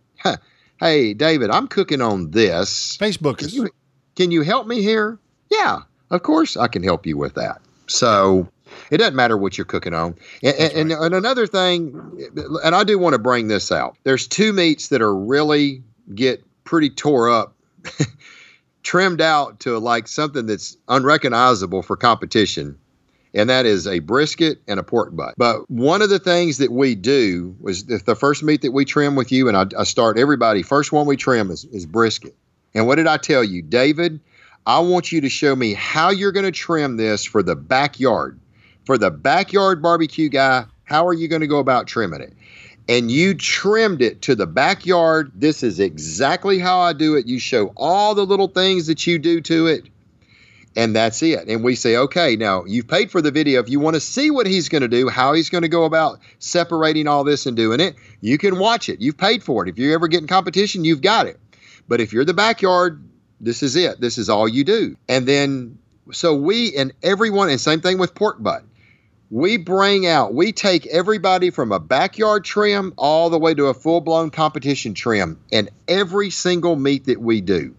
hey, 0.81 1.15
David, 1.15 1.51
I'm 1.51 1.69
cooking 1.69 2.01
on 2.01 2.31
this. 2.31 2.97
Facebook 2.97 3.39
Can 3.39 3.49
is 3.49 3.55
you, 3.55 3.71
can 4.17 4.31
you 4.31 4.43
help 4.43 4.67
me 4.67 4.83
here? 4.83 5.19
Yeah, 5.51 5.81
of 6.11 6.23
course 6.23 6.57
I 6.57 6.69
can 6.69 6.83
help 6.83 7.07
you 7.07 7.17
with 7.17 7.35
that. 7.35 7.61
So 7.87 8.49
it 8.91 8.99
doesn't 8.99 9.15
matter 9.15 9.37
what 9.37 9.57
you're 9.57 9.65
cooking 9.65 9.95
on. 9.95 10.17
And, 10.43 10.57
and, 10.57 10.93
and 10.93 11.15
another 11.15 11.47
thing, 11.47 12.31
and 12.65 12.75
I 12.75 12.85
do 12.85 12.99
want 12.99 13.13
to 13.15 13.19
bring 13.19 13.49
this 13.49 13.71
out. 13.71 13.97
There's 14.05 14.27
two 14.27 14.53
meats 14.53 14.89
that 14.89 15.01
are 15.01 15.15
really 15.15 15.83
get 16.15 16.43
pretty 16.67 16.91
tore 16.91 17.31
up, 17.31 17.57
trimmed 18.83 19.23
out 19.23 19.61
to 19.61 19.79
like 19.79 20.07
something 20.07 20.45
that's 20.45 20.77
unrecognizable 20.89 21.83
for 21.83 21.97
competition. 21.97 22.79
And 23.33 23.51
that 23.51 23.67
is 23.67 23.87
a 23.87 23.99
brisket 23.99 24.61
and 24.67 24.81
a 24.81 24.83
pork 24.83 25.15
butt. 25.15 25.35
But 25.37 25.71
one 25.71 26.03
of 26.03 26.09
the 26.09 26.19
things 26.19 26.59
that 26.59 26.73
we 26.73 26.95
do 26.95 27.55
was 27.61 27.85
the, 27.85 28.15
first 28.15 28.43
meat 28.43 28.63
that 28.63 28.73
we 28.73 28.85
trim 28.85 29.15
with 29.15 29.31
you, 29.31 29.49
and 29.49 29.57
I, 29.57 29.67
I 29.79 29.85
start 29.85 30.19
everybody, 30.19 30.63
first 30.63 30.91
one 30.91 31.07
we 31.07 31.17
trim 31.17 31.51
is, 31.51 31.65
is 31.67 31.85
brisket. 31.85 32.35
And 32.75 32.87
what 32.87 32.97
did 32.97 33.07
I 33.07 33.19
tell 33.19 33.45
you? 33.45 33.63
David, 33.63 34.21
I 34.67 34.81
want 34.81 35.13
you 35.13 35.21
to 35.21 35.29
show 35.29 35.55
me 35.55 35.75
how 35.75 36.11
you're 36.11 36.33
going 36.33 36.47
to 36.47 36.53
trim 36.53 36.97
this 36.97 37.25
for 37.25 37.43
the 37.43 37.57
backyard. 37.57 38.41
For 38.85 38.97
the 38.97 39.11
backyard 39.11 39.83
barbecue 39.83 40.29
guy, 40.29 40.65
how 40.85 41.07
are 41.07 41.13
you 41.13 41.29
going 41.29 41.41
to 41.41 41.47
go 41.47 41.59
about 41.59 41.87
trimming 41.87 42.21
it? 42.21 42.33
And 42.89 43.11
you 43.11 43.35
trimmed 43.35 44.01
it 44.01 44.23
to 44.23 44.37
the 44.37 44.47
backyard. 44.47 45.33
This 45.35 45.65
is 45.65 45.81
exactly 45.81 46.59
how 46.61 46.79
I 46.79 46.93
do 46.93 47.17
it. 47.17 47.27
You 47.27 47.41
show 47.41 47.73
all 47.77 48.15
the 48.15 48.25
little 48.25 48.47
things 48.47 48.87
that 48.87 49.07
you 49.09 49.19
do 49.19 49.41
to 49.41 49.67
it, 49.67 49.89
and 50.77 50.95
that's 50.95 51.21
it. 51.23 51.49
And 51.49 51.65
we 51.65 51.75
say, 51.75 51.97
okay, 51.97 52.37
now 52.37 52.65
you've 52.65 52.87
paid 52.87 53.11
for 53.11 53.21
the 53.21 53.33
video. 53.33 53.61
If 53.61 53.69
you 53.69 53.81
want 53.81 53.95
to 53.95 54.01
see 54.01 54.31
what 54.31 54.47
he's 54.47 54.69
going 54.69 54.83
to 54.83 54.89
do, 54.89 55.09
how 55.09 55.33
he's 55.33 55.51
going 55.51 55.63
to 55.63 55.69
go 55.69 55.85
about 55.85 56.21
separating 56.39 57.09
all 57.09 57.25
this 57.25 57.47
and 57.47 57.57
doing 57.57 57.81
it, 57.81 57.97
you 58.21 58.39
can 58.39 58.59
watch 58.59 58.89
it. 58.89 59.01
You've 59.01 59.19
paid 59.19 59.43
for 59.43 59.67
it. 59.67 59.69
If 59.69 59.81
you 59.81 59.93
ever 59.93 60.07
get 60.07 60.21
in 60.21 60.29
competition, 60.29 60.85
you've 60.85 61.03
got 61.03 61.27
it. 61.27 61.41
But 61.89 62.01
if 62.01 62.13
you're 62.13 62.25
the 62.25 62.35
backyard, 62.35 63.03
this 63.41 63.65
is 63.65 63.75
it. 63.75 64.01
This 64.01 64.17
is 64.17 64.29
all 64.29 64.47
you 64.47 64.63
do. 64.63 64.97
And 65.09 65.27
then, 65.27 65.79
so 66.13 66.37
we 66.37 66.77
and 66.77 66.93
everyone, 67.03 67.49
and 67.51 67.61
same 67.61 67.81
thing 67.81 67.99
with 67.99 68.15
pork 68.15 68.41
butt. 68.41 68.63
We 69.31 69.57
bring 69.57 70.07
out, 70.07 70.35
we 70.35 70.53
take 70.53 70.87
everybody 70.87 71.51
from 71.51 71.73
a 71.73 71.81
backyard 71.81 72.45
trim 72.45 72.95
all 72.97 73.29
the 73.29 73.39
way 73.39 73.55
to 73.55 73.67
a 73.67 73.75
full 73.75 74.01
blown 74.01 74.31
competition 74.31 74.95
trim, 74.95 75.41
and 75.53 75.69
every 75.89 76.31
single 76.31 76.77
meat 76.77 77.07
that 77.07 77.21
we 77.21 77.41
do 77.41 77.75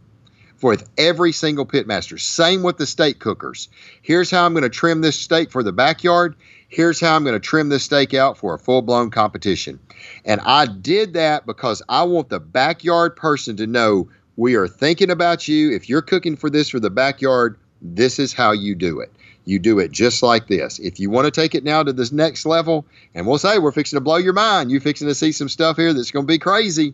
for 0.58 0.76
every 0.98 1.32
single 1.32 1.66
pitmaster. 1.66 2.20
Same 2.20 2.64
with 2.64 2.78
the 2.78 2.86
steak 2.86 3.20
cookers. 3.20 3.70
Here's 4.02 4.30
how 4.30 4.46
I'm 4.46 4.54
going 4.54 4.64
to 4.64 4.70
trim 4.70 5.02
this 5.02 5.18
steak 5.18 5.52
for 5.52 5.64
the 5.64 5.72
backyard. 5.72 6.36
Here's 6.68 7.00
how 7.00 7.16
I'm 7.16 7.24
going 7.24 7.34
to 7.34 7.40
trim 7.40 7.70
this 7.70 7.84
steak 7.84 8.14
out 8.14 8.38
for 8.38 8.54
a 8.54 8.60
full 8.60 8.82
blown 8.82 9.10
competition. 9.10 9.80
And 10.26 10.42
I 10.42 10.66
did 10.66 11.14
that 11.14 11.46
because 11.46 11.82
I 11.88 12.04
want 12.04 12.28
the 12.30 12.42
backyard 12.42 13.16
person 13.16 13.56
to 13.58 13.68
know 13.68 14.10
we 14.36 14.56
are 14.56 14.68
thinking 14.68 15.10
about 15.10 15.48
you. 15.48 15.72
If 15.72 15.88
you're 15.88 16.02
cooking 16.02 16.36
for 16.36 16.50
this 16.50 16.70
for 16.70 16.80
the 16.80 16.90
backyard, 16.90 17.58
this 17.82 18.20
is 18.20 18.34
how 18.34 18.52
you 18.52 18.76
do 18.76 19.00
it. 19.00 19.12
You 19.48 19.60
do 19.60 19.80
it 19.80 19.94
just 19.94 20.22
like 20.22 20.48
this. 20.48 20.78
If 20.78 21.00
you 21.00 21.10
want 21.10 21.24
to 21.24 21.32
take 21.32 21.56
it 21.56 21.64
now 21.64 21.82
to 21.82 21.94
this 21.94 22.12
next 22.12 22.46
level, 22.46 22.86
and 23.16 23.26
we'll 23.26 23.38
say 23.38 23.60
we're 23.60 23.72
fixing 23.72 23.96
to 23.96 24.02
blow 24.02 24.18
your 24.18 24.34
mind, 24.34 24.70
you're 24.70 24.82
fixing 24.82 25.08
to 25.08 25.16
see 25.16 25.32
some 25.32 25.48
stuff 25.48 25.78
here 25.78 25.94
that's 25.94 26.12
going 26.12 26.28
to 26.28 26.32
be 26.32 26.38
crazy, 26.38 26.94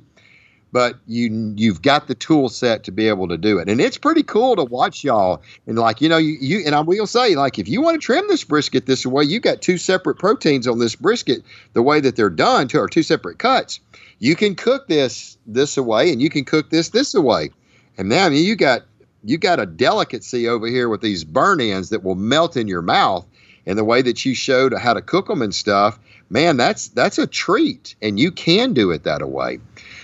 but 0.71 0.97
you 1.07 1.55
you've 1.57 1.81
got 1.81 2.07
the 2.07 2.13
tool 2.13 2.49
set 2.49 2.83
to 2.83 2.91
be 2.91 3.07
able 3.07 3.27
to 3.29 3.39
do 3.39 3.57
it, 3.57 3.69
and 3.69 3.81
it's 3.81 3.97
pretty 3.97 4.21
cool 4.21 4.55
to 4.55 4.63
watch 4.65 5.03
y'all. 5.03 5.41
And 5.65 5.79
like 5.79 5.99
you 5.99 6.07
know, 6.07 6.17
you, 6.17 6.37
you 6.39 6.63
and 6.63 6.75
I 6.75 6.81
will 6.81 7.07
say, 7.07 7.33
like 7.33 7.57
if 7.57 7.67
you 7.67 7.81
want 7.81 7.99
to 7.99 8.05
trim 8.05 8.27
this 8.27 8.43
brisket 8.43 8.85
this 8.85 9.03
way, 9.03 9.23
you 9.23 9.39
got 9.39 9.63
two 9.63 9.79
separate 9.79 10.19
proteins 10.19 10.67
on 10.67 10.77
this 10.77 10.95
brisket, 10.95 11.41
the 11.73 11.81
way 11.81 12.01
that 12.01 12.15
they're 12.15 12.29
done, 12.29 12.67
two 12.67 12.77
or 12.77 12.87
two 12.87 13.01
separate 13.01 13.39
cuts. 13.39 13.79
You 14.19 14.35
can 14.35 14.53
cook 14.53 14.87
this 14.87 15.39
this 15.47 15.75
away, 15.75 16.11
and 16.11 16.21
you 16.21 16.29
can 16.29 16.45
cook 16.45 16.69
this 16.69 16.89
this 16.89 17.15
away, 17.15 17.49
and 17.97 18.09
now 18.09 18.27
I 18.27 18.29
mean 18.29 18.45
you 18.45 18.55
got 18.55 18.83
you 19.23 19.37
got 19.37 19.59
a 19.59 19.65
delicacy 19.65 20.47
over 20.47 20.67
here 20.67 20.89
with 20.89 21.01
these 21.01 21.23
burn 21.23 21.61
ends 21.61 21.89
that 21.89 22.03
will 22.03 22.15
melt 22.15 22.57
in 22.57 22.67
your 22.67 22.81
mouth. 22.81 23.25
And 23.65 23.77
the 23.77 23.85
way 23.85 24.01
that 24.01 24.25
you 24.25 24.35
showed 24.35 24.73
how 24.73 24.93
to 24.93 25.01
cook 25.01 25.27
them 25.27 25.41
and 25.41 25.55
stuff 25.55 25.97
man 26.33 26.57
that's 26.57 26.89
that's 26.89 27.17
a 27.17 27.27
treat. 27.27 27.95
And 28.01 28.19
you 28.19 28.31
can 28.31 28.73
do 28.73 28.91
it 28.91 29.03
that 29.03 29.27
way. 29.29 29.59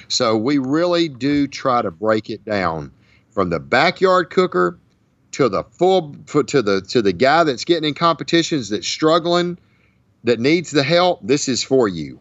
So 0.08 0.38
we 0.38 0.58
really 0.58 1.10
do 1.10 1.48
try 1.48 1.82
to 1.82 1.92
break 1.92 2.30
it 2.30 2.46
down 2.46 2.92
from 3.32 3.50
the 3.50 3.60
backyard 3.60 4.30
cooker 4.30 4.78
to 5.32 5.50
the 5.50 5.64
full 5.64 6.16
to 6.28 6.62
the 6.62 6.82
to 6.82 7.02
the 7.02 7.14
guy 7.14 7.44
that's 7.44 7.66
getting 7.66 7.90
in 7.90 7.94
competitions 7.96 8.70
that's 8.70 8.88
struggling 8.88 9.58
that 10.24 10.40
needs 10.40 10.72
the 10.72 10.84
help 10.84 11.20
this 11.24 11.48
is 11.48 11.64
for 11.64 11.88
you. 11.88 12.20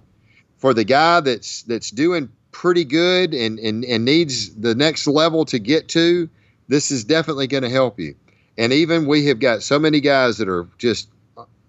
For 0.57 0.75
the 0.75 0.85
guy 0.85 1.21
that's 1.21 1.63
that's 1.63 1.91
doing 1.91 2.29
pretty 2.51 2.85
good 2.85 3.35
and 3.35 3.59
and, 3.59 3.85
and 3.85 4.05
needs 4.05 4.55
the 4.55 4.75
next 4.75 5.07
level 5.07 5.45
to 5.45 5.59
get 5.59 5.89
to 5.89 6.29
this 6.69 6.91
is 6.91 7.05
definitely 7.05 7.47
going 7.47 7.63
to 7.63 7.71
help 7.71 7.99
you. 7.99 8.15
And 8.57 8.73
even 8.73 9.07
we 9.07 9.27
have 9.27 9.41
got 9.41 9.63
so 9.63 9.79
many 9.79 10.01
guys 10.01 10.39
that 10.39 10.49
are 10.49 10.69
just 10.79 11.09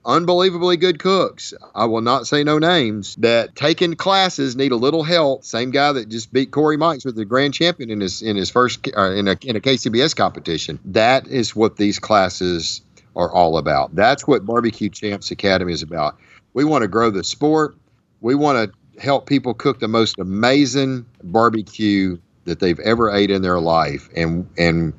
unbelievably 0.05 0.77
good 0.77 0.99
cooks. 0.99 1.53
I 1.75 1.85
will 1.85 2.01
not 2.01 2.25
say 2.25 2.43
no 2.43 2.57
names 2.57 3.15
that 3.17 3.55
taking 3.55 3.95
classes 3.95 4.55
need 4.55 4.71
a 4.71 4.75
little 4.75 5.03
help. 5.03 5.43
Same 5.43 5.71
guy 5.71 5.91
that 5.91 6.09
just 6.09 6.33
beat 6.33 6.51
Corey 6.51 6.77
Mikes 6.77 7.05
with 7.05 7.15
the 7.15 7.25
grand 7.25 7.53
champion 7.53 7.91
in 7.91 8.01
his 8.01 8.21
in 8.21 8.35
his 8.35 8.49
first 8.49 8.87
uh, 8.97 9.11
in 9.11 9.27
a 9.27 9.37
in 9.43 9.55
a 9.55 9.59
KCBS 9.59 10.15
competition. 10.15 10.79
That 10.85 11.27
is 11.27 11.55
what 11.55 11.77
these 11.77 11.99
classes 11.99 12.81
are 13.15 13.31
all 13.31 13.57
about. 13.57 13.95
That's 13.95 14.27
what 14.27 14.45
Barbecue 14.45 14.89
Champs 14.89 15.31
Academy 15.31 15.73
is 15.73 15.83
about. 15.83 16.17
We 16.53 16.63
want 16.63 16.83
to 16.83 16.87
grow 16.87 17.09
the 17.11 17.23
sport. 17.23 17.75
We 18.21 18.35
want 18.35 18.71
to 18.71 19.01
help 19.01 19.27
people 19.27 19.53
cook 19.53 19.79
the 19.79 19.87
most 19.87 20.17
amazing 20.19 21.05
barbecue 21.23 22.17
that 22.49 22.59
they've 22.59 22.79
ever 22.79 23.11
ate 23.11 23.31
in 23.31 23.41
their 23.41 23.59
life. 23.59 24.09
And 24.15 24.47
and 24.57 24.93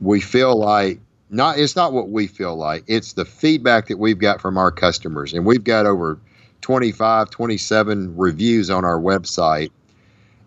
we 0.00 0.20
feel 0.20 0.58
like 0.58 1.00
not 1.30 1.58
it's 1.58 1.76
not 1.76 1.92
what 1.92 2.10
we 2.10 2.26
feel 2.26 2.56
like 2.56 2.84
it's 2.86 3.14
the 3.14 3.24
feedback 3.24 3.88
that 3.88 3.98
we've 3.98 4.18
got 4.18 4.40
from 4.40 4.58
our 4.58 4.70
customers. 4.70 5.32
And 5.32 5.46
we've 5.46 5.64
got 5.64 5.86
over 5.86 6.18
25 6.62 7.30
27 7.30 8.16
reviews 8.16 8.70
on 8.70 8.84
our 8.84 8.98
website 8.98 9.70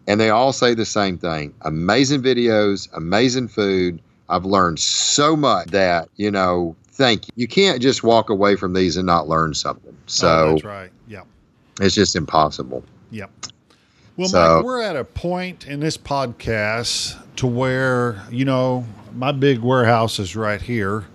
and 0.07 0.19
they 0.19 0.29
all 0.29 0.51
say 0.51 0.73
the 0.73 0.85
same 0.85 1.17
thing. 1.17 1.53
Amazing 1.61 2.21
videos 2.21 2.89
amazing 2.93 3.47
food. 3.47 4.01
I've 4.27 4.45
learned 4.45 4.79
so 4.79 5.35
much 5.35 5.67
that 5.69 6.09
you 6.17 6.31
know 6.31 6.75
thank 6.91 7.27
you. 7.27 7.33
You 7.35 7.47
can't 7.47 7.81
just 7.81 8.03
walk 8.03 8.29
away 8.29 8.55
from 8.55 8.73
these 8.73 8.97
and 8.97 9.05
not 9.05 9.27
learn 9.27 9.53
something. 9.53 9.95
So 10.07 10.27
oh, 10.27 10.51
that's 10.51 10.63
right. 10.63 10.91
Yeah. 11.07 11.23
it's 11.79 11.95
just 11.95 12.15
impossible. 12.15 12.83
Yep. 13.11 13.31
Well, 14.19 14.27
So- 14.27 14.55
Mike, 14.57 14.65
we're 14.65 14.81
at 14.81 14.97
a 14.97 15.05
point 15.05 15.65
in 15.65 15.79
this 15.79 15.95
podcast 15.97 17.15
to 17.37 17.47
where, 17.47 18.21
you 18.29 18.43
know, 18.43 18.83
my 19.15 19.31
big 19.31 19.59
warehouse 19.59 20.19
is 20.19 20.35
right 20.35 20.61
here, 20.61 21.05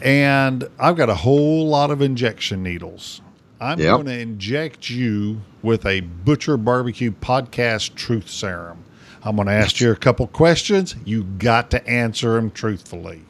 and 0.00 0.68
I've 0.78 0.96
got 0.96 1.08
a 1.10 1.14
whole 1.16 1.66
lot 1.66 1.90
of 1.90 2.00
injection 2.00 2.62
needles. 2.62 3.20
I'm 3.60 3.80
Yep. 3.80 3.90
going 3.96 4.06
to 4.06 4.18
inject 4.20 4.88
you 4.90 5.40
with 5.60 5.84
a 5.84 6.02
Butcher 6.02 6.56
Barbecue 6.56 7.10
Podcast 7.10 7.96
Truth 7.96 8.30
Serum. 8.30 8.78
I'm 9.24 9.34
going 9.34 9.48
to 9.48 9.52
ask 9.52 9.80
you 9.80 9.90
a 9.90 9.96
couple 9.96 10.28
questions. 10.28 10.94
You 11.04 11.24
got 11.24 11.68
to 11.72 11.84
answer 11.88 12.34
them 12.34 12.52
truthfully. 12.52 13.22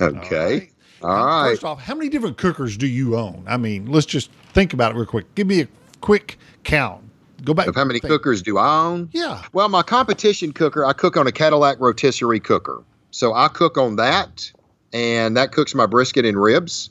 okay 0.00 0.70
All 1.02 1.10
all 1.10 1.42
right 1.42 1.50
First 1.50 1.64
off, 1.64 1.82
how 1.82 1.94
many 1.94 2.08
different 2.08 2.38
cookers 2.38 2.78
do 2.78 2.86
you 2.86 3.14
own? 3.18 3.44
I 3.46 3.58
mean, 3.58 3.92
let's 3.92 4.06
just 4.06 4.30
think 4.54 4.72
about 4.72 4.92
it 4.92 4.96
real 4.96 5.04
quick. 5.04 5.34
Give 5.34 5.46
me 5.46 5.60
a 5.60 5.68
quick 6.00 6.38
count. 6.64 7.02
Go 7.44 7.54
back. 7.54 7.66
of 7.66 7.74
how 7.74 7.84
many 7.84 8.00
think. 8.00 8.10
cookers 8.10 8.42
do 8.42 8.58
i 8.58 8.84
own 8.84 9.08
Yeah. 9.12 9.42
Well, 9.52 9.68
my 9.68 9.82
competition 9.82 10.52
cooker, 10.52 10.84
I 10.84 10.92
cook 10.92 11.16
on 11.16 11.26
a 11.26 11.32
Cadillac 11.32 11.80
rotisserie 11.80 12.40
cooker. 12.40 12.82
So 13.10 13.34
I 13.34 13.48
cook 13.48 13.76
on 13.76 13.96
that, 13.96 14.50
and 14.92 15.36
that 15.36 15.52
cooks 15.52 15.74
my 15.74 15.86
brisket 15.86 16.24
and 16.24 16.40
ribs. 16.40 16.90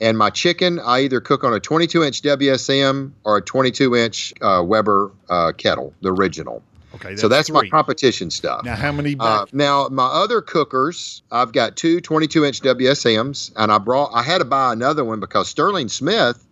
And 0.00 0.18
my 0.18 0.30
chicken, 0.30 0.80
I 0.80 1.00
either 1.02 1.20
cook 1.20 1.44
on 1.44 1.54
a 1.54 1.60
22 1.60 2.02
inch 2.02 2.22
WSM 2.22 3.12
or 3.24 3.38
a 3.38 3.42
22 3.42 3.94
inch 3.94 4.34
uh, 4.42 4.62
Weber 4.64 5.12
uh, 5.30 5.52
kettle, 5.56 5.94
the 6.02 6.12
original. 6.12 6.62
Okay. 6.94 7.16
so 7.16 7.28
that's 7.28 7.50
my 7.50 7.66
competition 7.68 8.30
stuff. 8.30 8.64
Now, 8.64 8.76
how 8.76 8.92
many 8.92 9.16
Uh, 9.18 9.46
now 9.52 9.88
my 9.88 10.06
other 10.06 10.42
cookers, 10.42 11.22
I've 11.30 11.52
got 11.52 11.76
two 11.76 12.00
22 12.00 12.44
inch 12.44 12.60
WSMs, 12.60 13.52
and 13.56 13.72
I 13.72 13.78
brought 13.78 14.10
I 14.12 14.22
had 14.22 14.38
to 14.38 14.44
buy 14.44 14.72
another 14.72 15.04
one 15.04 15.20
because 15.20 15.48
Sterling 15.48 15.88
Smith, 15.88 16.44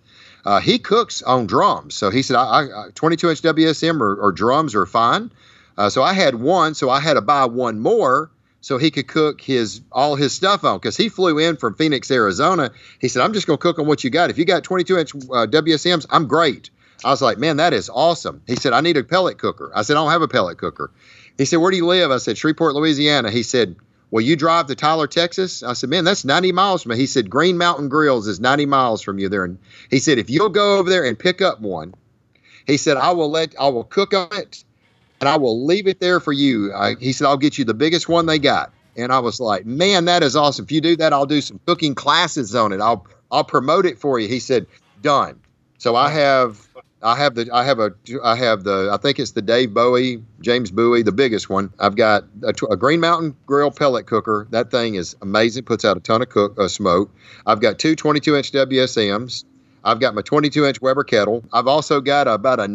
uh, 0.44 0.60
he 0.60 0.78
cooks 0.78 1.22
on 1.22 1.46
drums. 1.46 1.94
So 1.94 2.10
he 2.10 2.22
said, 2.22 2.36
I, 2.36 2.62
I 2.62 2.88
22 2.94 3.30
inch 3.30 3.42
WSM 3.42 4.00
or, 4.00 4.14
or 4.16 4.32
drums 4.32 4.74
are 4.74 4.86
fine. 4.86 5.30
Uh, 5.76 5.88
so 5.88 6.02
I 6.02 6.12
had 6.12 6.34
one, 6.34 6.74
so 6.74 6.90
I 6.90 7.00
had 7.00 7.14
to 7.14 7.20
buy 7.20 7.44
one 7.46 7.80
more 7.80 8.30
so 8.60 8.78
he 8.78 8.90
could 8.90 9.08
cook 9.08 9.40
his 9.40 9.80
all 9.90 10.16
his 10.16 10.34
stuff 10.34 10.64
on 10.64 10.78
because 10.78 10.96
he 10.96 11.08
flew 11.08 11.38
in 11.38 11.56
from 11.56 11.74
Phoenix, 11.74 12.10
Arizona. 12.10 12.70
He 12.98 13.08
said, 13.08 13.22
I'm 13.22 13.32
just 13.32 13.46
going 13.46 13.58
to 13.58 13.62
cook 13.62 13.78
on 13.78 13.86
what 13.86 14.04
you 14.04 14.10
got. 14.10 14.30
If 14.30 14.38
you 14.38 14.44
got 14.44 14.64
22 14.64 14.98
inch 14.98 15.14
uh, 15.14 15.46
WSMs, 15.46 16.06
I'm 16.10 16.26
great. 16.26 16.70
I 17.04 17.10
was 17.10 17.22
like, 17.22 17.38
man, 17.38 17.56
that 17.56 17.72
is 17.72 17.88
awesome. 17.88 18.42
He 18.46 18.56
said, 18.56 18.74
I 18.74 18.82
need 18.82 18.98
a 18.98 19.04
pellet 19.04 19.38
cooker. 19.38 19.72
I 19.74 19.82
said, 19.82 19.96
I 19.96 20.00
don't 20.00 20.10
have 20.10 20.22
a 20.22 20.28
pellet 20.28 20.58
cooker. 20.58 20.90
He 21.38 21.46
said, 21.46 21.56
Where 21.56 21.70
do 21.70 21.78
you 21.78 21.86
live? 21.86 22.10
I 22.10 22.18
said, 22.18 22.36
Shreveport, 22.36 22.74
Louisiana. 22.74 23.30
He 23.30 23.42
said, 23.42 23.76
Well, 24.10 24.22
you 24.22 24.34
drive 24.34 24.66
to 24.66 24.74
Tyler, 24.74 25.06
Texas? 25.06 25.62
I 25.62 25.74
said, 25.74 25.90
Man, 25.90 26.04
that's 26.04 26.24
90 26.24 26.52
miles 26.52 26.82
from 26.82 26.90
me. 26.90 26.96
He 26.96 27.06
said, 27.06 27.30
Green 27.30 27.56
Mountain 27.58 27.88
Grills 27.88 28.26
is 28.26 28.40
90 28.40 28.66
miles 28.66 29.02
from 29.02 29.18
you 29.18 29.28
there. 29.28 29.44
And 29.44 29.58
he 29.88 29.98
said, 30.00 30.18
If 30.18 30.30
you'll 30.30 30.48
go 30.48 30.78
over 30.78 30.90
there 30.90 31.04
and 31.04 31.18
pick 31.18 31.40
up 31.40 31.60
one, 31.60 31.94
he 32.66 32.76
said, 32.76 32.96
I 32.96 33.12
will 33.12 33.30
let, 33.30 33.54
I 33.58 33.68
will 33.68 33.84
cook 33.84 34.12
on 34.12 34.28
it 34.32 34.64
and 35.20 35.28
I 35.28 35.36
will 35.36 35.64
leave 35.64 35.86
it 35.86 36.00
there 36.00 36.18
for 36.18 36.32
you. 36.32 36.72
I, 36.74 36.94
he 36.96 37.12
said, 37.12 37.26
I'll 37.26 37.36
get 37.36 37.58
you 37.58 37.64
the 37.64 37.74
biggest 37.74 38.08
one 38.08 38.26
they 38.26 38.38
got. 38.38 38.72
And 38.96 39.12
I 39.12 39.20
was 39.20 39.38
like, 39.38 39.64
Man, 39.64 40.06
that 40.06 40.22
is 40.22 40.34
awesome. 40.34 40.64
If 40.64 40.72
you 40.72 40.80
do 40.80 40.96
that, 40.96 41.12
I'll 41.12 41.26
do 41.26 41.40
some 41.40 41.60
cooking 41.66 41.94
classes 41.94 42.54
on 42.54 42.72
it. 42.72 42.80
I'll, 42.80 43.06
I'll 43.30 43.44
promote 43.44 43.86
it 43.86 43.98
for 43.98 44.18
you. 44.18 44.26
He 44.26 44.40
said, 44.40 44.66
Done. 45.02 45.40
So 45.78 45.94
I 45.96 46.10
have 46.10 46.68
I 47.02 47.16
have 47.16 47.34
the 47.34 47.48
I 47.52 47.64
have 47.64 47.78
a 47.78 47.92
I 48.22 48.36
have 48.36 48.64
the 48.64 48.90
I 48.92 48.98
think 48.98 49.18
it's 49.18 49.32
the 49.32 49.42
Dave 49.42 49.72
Bowie 49.72 50.22
James 50.40 50.70
Bowie 50.70 51.02
the 51.02 51.12
biggest 51.12 51.48
one. 51.48 51.72
I've 51.78 51.96
got 51.96 52.24
a, 52.42 52.52
a 52.70 52.76
Green 52.76 53.00
Mountain 53.00 53.36
Grill 53.46 53.70
pellet 53.70 54.06
cooker. 54.06 54.46
That 54.50 54.70
thing 54.70 54.96
is 54.96 55.16
amazing. 55.22 55.64
Puts 55.64 55.84
out 55.84 55.96
a 55.96 56.00
ton 56.00 56.20
of 56.20 56.28
cook 56.28 56.58
uh, 56.58 56.68
smoke. 56.68 57.10
I've 57.46 57.60
got 57.60 57.78
two 57.78 57.96
22 57.96 58.36
inch 58.36 58.52
WSMs. 58.52 59.44
I've 59.82 59.98
got 59.98 60.14
my 60.14 60.20
22 60.22 60.66
inch 60.66 60.80
Weber 60.82 61.04
kettle. 61.04 61.42
I've 61.52 61.66
also 61.66 62.02
got 62.02 62.28
about 62.28 62.60
a 62.60 62.68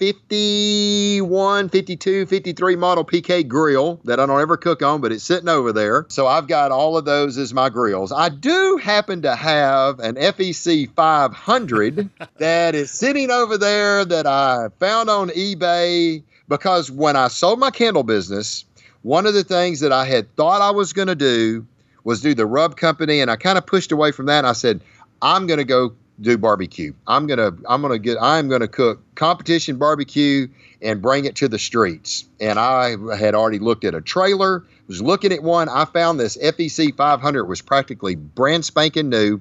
1951, 0.00 1.68
52, 1.68 2.24
53 2.24 2.76
model 2.76 3.04
PK 3.04 3.46
grill 3.46 4.00
that 4.04 4.18
I 4.18 4.24
don't 4.24 4.40
ever 4.40 4.56
cook 4.56 4.82
on, 4.82 5.02
but 5.02 5.12
it's 5.12 5.22
sitting 5.22 5.50
over 5.50 5.74
there. 5.74 6.06
So 6.08 6.26
I've 6.26 6.46
got 6.46 6.72
all 6.72 6.96
of 6.96 7.04
those 7.04 7.36
as 7.36 7.52
my 7.52 7.68
grills. 7.68 8.10
I 8.10 8.30
do 8.30 8.78
happen 8.82 9.20
to 9.20 9.36
have 9.36 9.98
an 10.00 10.14
FEC 10.14 10.90
500 10.94 12.08
that 12.38 12.74
is 12.74 12.90
sitting 12.90 13.30
over 13.30 13.58
there 13.58 14.06
that 14.06 14.26
I 14.26 14.70
found 14.78 15.10
on 15.10 15.28
eBay 15.30 16.22
because 16.48 16.90
when 16.90 17.14
I 17.16 17.28
sold 17.28 17.58
my 17.58 17.70
candle 17.70 18.02
business, 18.02 18.64
one 19.02 19.26
of 19.26 19.34
the 19.34 19.44
things 19.44 19.80
that 19.80 19.92
I 19.92 20.06
had 20.06 20.34
thought 20.34 20.62
I 20.62 20.70
was 20.70 20.94
going 20.94 21.08
to 21.08 21.14
do 21.14 21.66
was 22.04 22.22
do 22.22 22.34
the 22.34 22.46
rub 22.46 22.78
company 22.78 23.20
and 23.20 23.30
I 23.30 23.36
kind 23.36 23.58
of 23.58 23.66
pushed 23.66 23.92
away 23.92 24.12
from 24.12 24.24
that 24.26 24.38
and 24.38 24.46
I 24.46 24.54
said 24.54 24.80
I'm 25.20 25.46
going 25.46 25.58
to 25.58 25.64
go 25.64 25.94
do 26.20 26.38
barbecue. 26.38 26.92
I'm 27.06 27.26
to 27.28 27.56
I'm 27.68 27.82
to 27.82 27.98
get 27.98 28.18
I'm 28.20 28.48
to 28.50 28.68
cook 28.68 29.02
competition 29.14 29.76
barbecue 29.76 30.48
and 30.82 31.00
bring 31.00 31.24
it 31.24 31.36
to 31.36 31.48
the 31.48 31.58
streets. 31.58 32.24
And 32.40 32.58
I 32.58 32.96
had 33.16 33.34
already 33.34 33.58
looked 33.58 33.84
at 33.84 33.94
a 33.94 34.00
trailer, 34.00 34.64
was 34.86 35.02
looking 35.02 35.32
at 35.32 35.42
one. 35.42 35.68
I 35.68 35.84
found 35.84 36.20
this 36.20 36.36
FEC 36.36 36.96
500 36.96 37.44
was 37.44 37.62
practically 37.62 38.14
brand 38.14 38.64
spanking 38.64 39.08
new. 39.08 39.40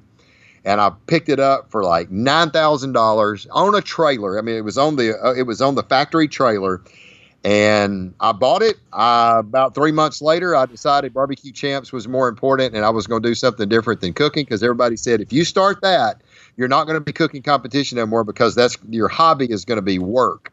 And 0.66 0.82
I 0.82 0.92
picked 1.08 1.30
it 1.30 1.40
up 1.40 1.72
for 1.72 1.84
like 1.84 2.12
nine 2.12 2.52
thousand 2.52 2.92
dollars 2.92 3.48
on 3.50 3.76
a 3.76 3.82
trailer. 3.82 4.38
I 4.38 4.42
mean, 4.42 4.56
it 4.56 4.64
was 4.66 4.78
on 4.78 4.98
the 4.98 5.18
uh, 5.18 5.34
it 5.34 5.44
was 5.44 5.62
on 5.62 5.76
the 5.76 5.84
factory 5.84 6.28
trailer, 6.28 6.82
and 7.46 8.14
I 8.20 8.34
bought 8.34 8.62
it. 8.62 8.76
About 8.92 9.74
three 9.74 9.94
months 9.94 10.22
later, 10.22 10.58
I 10.58 10.66
decided 10.66 11.14
barbecue 11.14 11.54
champs 11.54 11.94
was 11.94 12.10
more 12.10 12.28
important, 12.28 12.76
and 12.76 12.84
I 12.84 12.90
was 12.90 13.08
going 13.08 13.24
to 13.24 13.30
do 13.30 13.36
something 13.36 13.70
different 13.70 14.02
than 14.02 14.12
cooking 14.12 14.44
because 14.44 14.62
everybody 14.62 14.98
said 14.98 15.22
if 15.22 15.32
you 15.32 15.46
start 15.46 15.80
that, 15.82 16.22
you're 16.60 16.68
not 16.68 16.84
going 16.84 16.98
to 16.98 17.02
be 17.02 17.14
cooking 17.14 17.42
competition 17.42 17.98
anymore 17.98 18.26
because 18.26 18.54
that's 18.54 18.78
your 18.90 19.08
hobby 19.08 19.50
is 19.50 19.64
going 19.64 19.78
to 19.78 19.82
be 19.82 19.98
work. 19.98 20.52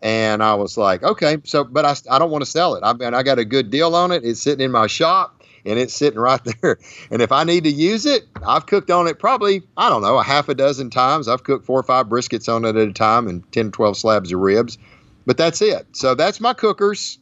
And 0.00 0.42
I 0.42 0.54
was 0.54 0.78
like, 0.78 1.02
okay, 1.02 1.36
so 1.44 1.64
but 1.64 1.84
I, 1.84 1.94
I 2.10 2.18
don't 2.18 2.30
want 2.30 2.42
to 2.42 2.50
sell 2.50 2.76
it. 2.76 2.80
I 2.82 2.94
mean, 2.94 3.12
I 3.12 3.22
got 3.22 3.38
a 3.38 3.44
good 3.44 3.70
deal 3.70 3.94
on 3.94 4.10
it. 4.10 4.24
It's 4.24 4.40
sitting 4.40 4.64
in 4.64 4.70
my 4.70 4.86
shop 4.86 5.42
and 5.66 5.78
it's 5.78 5.92
sitting 5.92 6.18
right 6.18 6.40
there. 6.62 6.78
And 7.10 7.20
if 7.20 7.30
I 7.30 7.44
need 7.44 7.64
to 7.64 7.70
use 7.70 8.06
it, 8.06 8.26
I've 8.46 8.64
cooked 8.64 8.90
on 8.90 9.06
it 9.06 9.18
probably, 9.18 9.62
I 9.76 9.90
don't 9.90 10.00
know, 10.00 10.18
a 10.18 10.24
half 10.24 10.48
a 10.48 10.54
dozen 10.54 10.88
times. 10.88 11.28
I've 11.28 11.44
cooked 11.44 11.66
four 11.66 11.78
or 11.78 11.84
five 11.84 12.06
briskets 12.06 12.50
on 12.50 12.64
it 12.64 12.76
at 12.76 12.88
a 12.88 12.92
time 12.94 13.28
and 13.28 13.50
10, 13.52 13.70
12 13.70 13.98
slabs 13.98 14.32
of 14.32 14.40
ribs. 14.40 14.78
But 15.26 15.36
that's 15.36 15.60
it. 15.60 15.86
So 15.92 16.14
that's 16.14 16.40
my 16.40 16.54
cookers. 16.54 17.18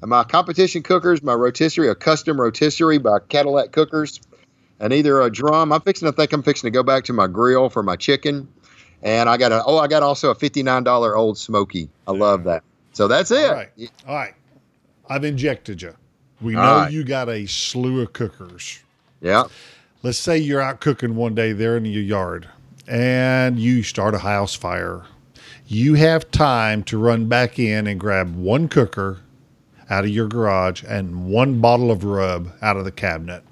My 0.00 0.22
competition 0.22 0.84
cookers, 0.84 1.24
my 1.24 1.34
rotisserie, 1.34 1.88
a 1.88 1.96
custom 1.96 2.40
rotisserie 2.40 2.98
by 2.98 3.18
Cadillac 3.18 3.72
Cookers, 3.72 4.20
and 4.84 4.92
either 4.92 5.22
a 5.22 5.30
drum. 5.30 5.72
I'm 5.72 5.80
fixing 5.80 6.06
to 6.06 6.12
think 6.12 6.32
I'm 6.34 6.42
fixing 6.42 6.66
to 6.66 6.70
go 6.70 6.82
back 6.82 7.04
to 7.04 7.14
my 7.14 7.26
grill 7.26 7.70
for 7.70 7.82
my 7.82 7.96
chicken. 7.96 8.46
And 9.02 9.30
I 9.30 9.38
got 9.38 9.50
a 9.50 9.64
oh, 9.64 9.78
I 9.78 9.88
got 9.88 10.02
also 10.02 10.30
a 10.30 10.34
fifty 10.34 10.62
nine 10.62 10.84
dollar 10.84 11.16
old 11.16 11.38
smoky. 11.38 11.88
I 12.06 12.12
love 12.12 12.44
that. 12.44 12.62
So 12.92 13.08
that's 13.08 13.30
it. 13.30 13.48
All 13.48 13.54
right. 13.54 13.70
All 14.06 14.14
right. 14.14 14.34
I've 15.08 15.24
injected 15.24 15.80
you. 15.80 15.94
We 16.40 16.52
know 16.52 16.60
All 16.60 16.80
right. 16.82 16.92
you 16.92 17.02
got 17.02 17.30
a 17.30 17.46
slew 17.46 18.02
of 18.02 18.12
cookers. 18.12 18.78
Yeah. 19.22 19.44
Let's 20.02 20.18
say 20.18 20.36
you're 20.36 20.60
out 20.60 20.80
cooking 20.80 21.16
one 21.16 21.34
day 21.34 21.52
there 21.52 21.78
in 21.78 21.86
your 21.86 22.02
yard 22.02 22.46
and 22.86 23.58
you 23.58 23.82
start 23.82 24.14
a 24.14 24.18
house 24.18 24.54
fire. 24.54 25.04
You 25.66 25.94
have 25.94 26.30
time 26.30 26.82
to 26.84 26.98
run 26.98 27.26
back 27.26 27.58
in 27.58 27.86
and 27.86 27.98
grab 27.98 28.36
one 28.36 28.68
cooker 28.68 29.20
out 29.88 30.04
of 30.04 30.10
your 30.10 30.28
garage 30.28 30.84
and 30.86 31.26
one 31.26 31.60
bottle 31.60 31.90
of 31.90 32.04
rub 32.04 32.52
out 32.60 32.76
of 32.76 32.84
the 32.84 32.92
cabinet. 32.92 33.42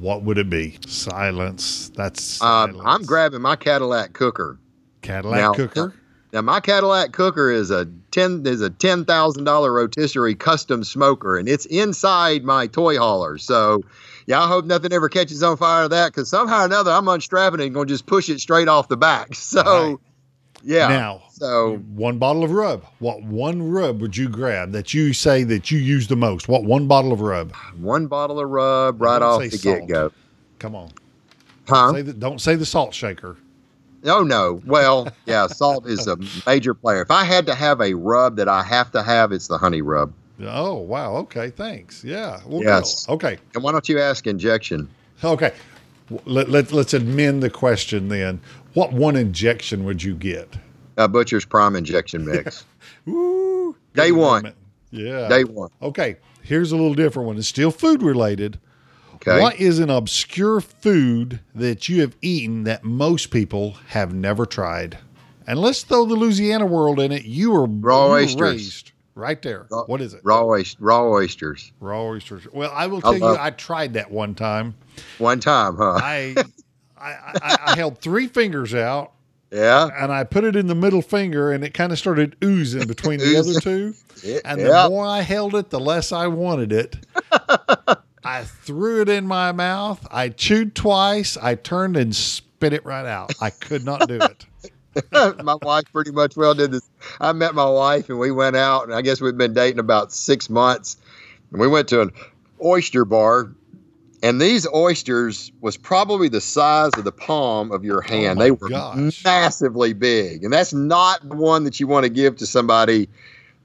What 0.00 0.22
would 0.22 0.38
it 0.38 0.48
be? 0.50 0.78
Silence. 0.86 1.90
That's 1.94 2.40
Um, 2.40 2.72
silence. 2.72 2.82
I'm 2.86 3.02
grabbing 3.04 3.42
my 3.42 3.56
Cadillac 3.56 4.12
cooker. 4.14 4.58
Cadillac 5.02 5.38
now- 5.40 5.52
cooker. 5.54 5.94
Now 6.32 6.42
my 6.42 6.60
Cadillac 6.60 7.12
cooker 7.12 7.50
is 7.50 7.70
a 7.72 7.88
ten 8.12 8.44
is 8.46 8.60
a 8.60 8.70
ten 8.70 9.04
thousand 9.04 9.44
dollar 9.44 9.72
rotisserie 9.72 10.36
custom 10.36 10.84
smoker, 10.84 11.36
and 11.36 11.48
it's 11.48 11.66
inside 11.66 12.44
my 12.44 12.68
toy 12.68 12.96
hauler. 12.98 13.36
So, 13.36 13.82
yeah, 14.26 14.40
I 14.42 14.46
hope 14.46 14.64
nothing 14.64 14.92
ever 14.92 15.08
catches 15.08 15.42
on 15.42 15.56
fire 15.56 15.84
of 15.84 15.90
that 15.90 16.12
because 16.12 16.28
somehow 16.28 16.62
or 16.62 16.64
another 16.66 16.92
I'm 16.92 17.06
unstrapping 17.08 17.58
it 17.60 17.64
and 17.66 17.74
going 17.74 17.88
to 17.88 17.92
just 17.94 18.06
push 18.06 18.28
it 18.28 18.40
straight 18.40 18.68
off 18.68 18.86
the 18.88 18.96
back. 18.96 19.34
So, 19.34 19.62
Right. 19.64 19.96
yeah. 20.62 20.86
Now, 20.88 21.22
so 21.40 21.76
one 21.94 22.18
bottle 22.18 22.44
of 22.44 22.50
rub. 22.52 22.84
What 22.98 23.22
one 23.22 23.70
rub 23.70 24.00
would 24.00 24.16
you 24.16 24.28
grab 24.28 24.72
that 24.72 24.92
you 24.94 25.12
say 25.12 25.42
that 25.44 25.70
you 25.70 25.78
use 25.78 26.06
the 26.06 26.16
most? 26.16 26.48
What 26.48 26.64
one 26.64 26.86
bottle 26.86 27.12
of 27.12 27.20
rub? 27.20 27.52
one 27.78 28.06
bottle 28.06 28.38
of 28.38 28.48
rub 28.48 29.00
right 29.00 29.18
Don't 29.18 29.42
off 29.44 29.50
the 29.50 29.58
get 29.58 29.86
go. 29.88 30.12
Come 30.58 30.76
on. 30.76 30.92
Huh? 31.66 31.92
Say 31.92 32.02
the, 32.02 32.12
don't 32.12 32.40
say 32.40 32.54
the 32.56 32.66
salt 32.66 32.94
shaker. 32.94 33.36
Oh 34.04 34.22
no. 34.22 34.60
Well, 34.66 35.08
yeah, 35.26 35.46
salt 35.46 35.86
is 35.86 36.06
a 36.06 36.16
major 36.46 36.74
player. 36.74 37.02
If 37.02 37.10
I 37.10 37.24
had 37.24 37.46
to 37.46 37.54
have 37.54 37.80
a 37.80 37.94
rub 37.94 38.36
that 38.36 38.48
I 38.48 38.62
have 38.62 38.92
to 38.92 39.02
have, 39.02 39.32
it's 39.32 39.48
the 39.48 39.58
honey 39.58 39.82
rub. 39.82 40.12
Oh 40.42 40.74
wow. 40.74 41.16
Okay. 41.16 41.50
Thanks. 41.50 42.04
Yeah. 42.04 42.40
Well, 42.46 42.62
Yes. 42.62 43.06
good. 43.06 43.12
Okay. 43.14 43.38
And 43.54 43.62
why 43.64 43.72
don't 43.72 43.88
you 43.88 43.98
ask 43.98 44.26
injection? 44.26 44.88
Okay. 45.24 45.52
Let, 46.24 46.48
let, 46.50 46.72
let's 46.72 46.92
amend 46.92 47.42
the 47.42 47.50
question 47.50 48.08
then. 48.08 48.40
What 48.74 48.92
one 48.92 49.16
injection 49.16 49.84
would 49.84 50.02
you 50.02 50.14
get? 50.14 50.56
Uh, 50.96 51.08
Butcher's 51.08 51.44
Prime 51.44 51.76
Injection 51.76 52.24
Mix. 52.24 52.64
Woo. 53.06 53.76
Day 53.94 54.12
one. 54.12 54.52
Yeah. 54.90 55.28
Day 55.28 55.44
one. 55.44 55.70
Okay. 55.82 56.16
Here's 56.42 56.72
a 56.72 56.76
little 56.76 56.94
different 56.94 57.26
one. 57.28 57.38
It's 57.38 57.48
still 57.48 57.70
food 57.70 58.02
related. 58.02 58.58
Okay. 59.16 59.40
What 59.40 59.60
is 59.60 59.78
an 59.78 59.90
obscure 59.90 60.60
food 60.60 61.40
that 61.54 61.88
you 61.88 62.00
have 62.00 62.16
eaten 62.22 62.64
that 62.64 62.84
most 62.84 63.30
people 63.30 63.72
have 63.88 64.14
never 64.14 64.46
tried? 64.46 64.98
And 65.46 65.58
let's 65.58 65.82
throw 65.82 66.06
the 66.06 66.14
Louisiana 66.14 66.64
world 66.66 66.98
in 67.00 67.12
it. 67.12 67.24
You 67.24 67.50
were, 67.50 67.66
Raw 67.66 68.06
you 68.06 68.12
oysters. 68.24 68.40
raised 68.40 68.92
right 69.14 69.40
there. 69.42 69.66
Raw- 69.70 69.84
what 69.84 70.00
is 70.00 70.14
it? 70.14 70.20
Raw, 70.24 70.44
oys- 70.46 70.76
raw 70.80 71.04
oysters. 71.06 71.72
Raw 71.80 72.04
oysters. 72.06 72.46
Well, 72.52 72.72
I 72.74 72.86
will 72.86 72.98
I 72.98 73.00
tell 73.00 73.16
you, 73.18 73.36
I 73.38 73.50
tried 73.50 73.92
that 73.94 74.10
one 74.10 74.34
time. 74.34 74.74
One 75.18 75.40
time, 75.40 75.76
huh? 75.76 75.98
I, 76.02 76.34
I, 76.96 77.10
I, 77.42 77.56
I 77.66 77.76
held 77.76 77.98
three 78.00 78.26
fingers 78.26 78.74
out 78.74 79.12
yeah. 79.50 79.88
and 79.96 80.12
I 80.12 80.24
put 80.24 80.44
it 80.44 80.56
in 80.56 80.66
the 80.66 80.74
middle 80.74 81.02
finger, 81.02 81.52
and 81.52 81.64
it 81.64 81.74
kind 81.74 81.92
of 81.92 81.98
started 81.98 82.36
oozing 82.42 82.86
between 82.86 83.18
the 83.18 83.36
other 83.36 83.60
two. 83.60 83.94
And 84.44 84.60
yeah. 84.60 84.84
the 84.84 84.90
more 84.90 85.06
I 85.06 85.22
held 85.22 85.54
it, 85.54 85.70
the 85.70 85.80
less 85.80 86.12
I 86.12 86.26
wanted 86.26 86.72
it. 86.72 86.96
I 88.24 88.44
threw 88.44 89.00
it 89.02 89.08
in 89.08 89.26
my 89.26 89.52
mouth. 89.52 90.06
I 90.10 90.28
chewed 90.28 90.74
twice. 90.74 91.36
I 91.36 91.54
turned 91.54 91.96
and 91.96 92.14
spit 92.14 92.72
it 92.72 92.84
right 92.84 93.06
out. 93.06 93.32
I 93.40 93.50
could 93.50 93.84
not 93.84 94.08
do 94.08 94.18
it. 94.20 94.46
my 95.42 95.56
wife 95.62 95.84
pretty 95.92 96.10
much 96.10 96.36
well 96.36 96.54
did 96.54 96.72
this. 96.72 96.88
I 97.20 97.32
met 97.32 97.54
my 97.54 97.68
wife 97.68 98.08
and 98.08 98.18
we 98.18 98.30
went 98.30 98.56
out, 98.56 98.84
and 98.84 98.94
I 98.94 99.02
guess 99.02 99.20
we'd 99.20 99.38
been 99.38 99.54
dating 99.54 99.78
about 99.78 100.12
six 100.12 100.50
months. 100.50 100.96
And 101.50 101.60
we 101.60 101.68
went 101.68 101.88
to 101.88 102.02
an 102.02 102.10
oyster 102.62 103.04
bar, 103.04 103.50
and 104.22 104.40
these 104.40 104.66
oysters 104.72 105.50
was 105.60 105.76
probably 105.76 106.28
the 106.28 106.40
size 106.40 106.90
of 106.96 107.04
the 107.04 107.12
palm 107.12 107.72
of 107.72 107.84
your 107.84 108.02
oh 108.04 108.08
hand. 108.08 108.38
my 108.38 108.44
they 108.44 108.50
were 108.50 108.68
gosh. 108.68 109.24
massively 109.24 109.92
big, 109.92 110.44
and 110.44 110.52
that's 110.52 110.72
not 110.72 111.26
the 111.28 111.36
one 111.36 111.64
that 111.64 111.80
you 111.80 111.86
want 111.86 112.04
to 112.04 112.10
give 112.10 112.36
to 112.36 112.46
somebody 112.46 113.08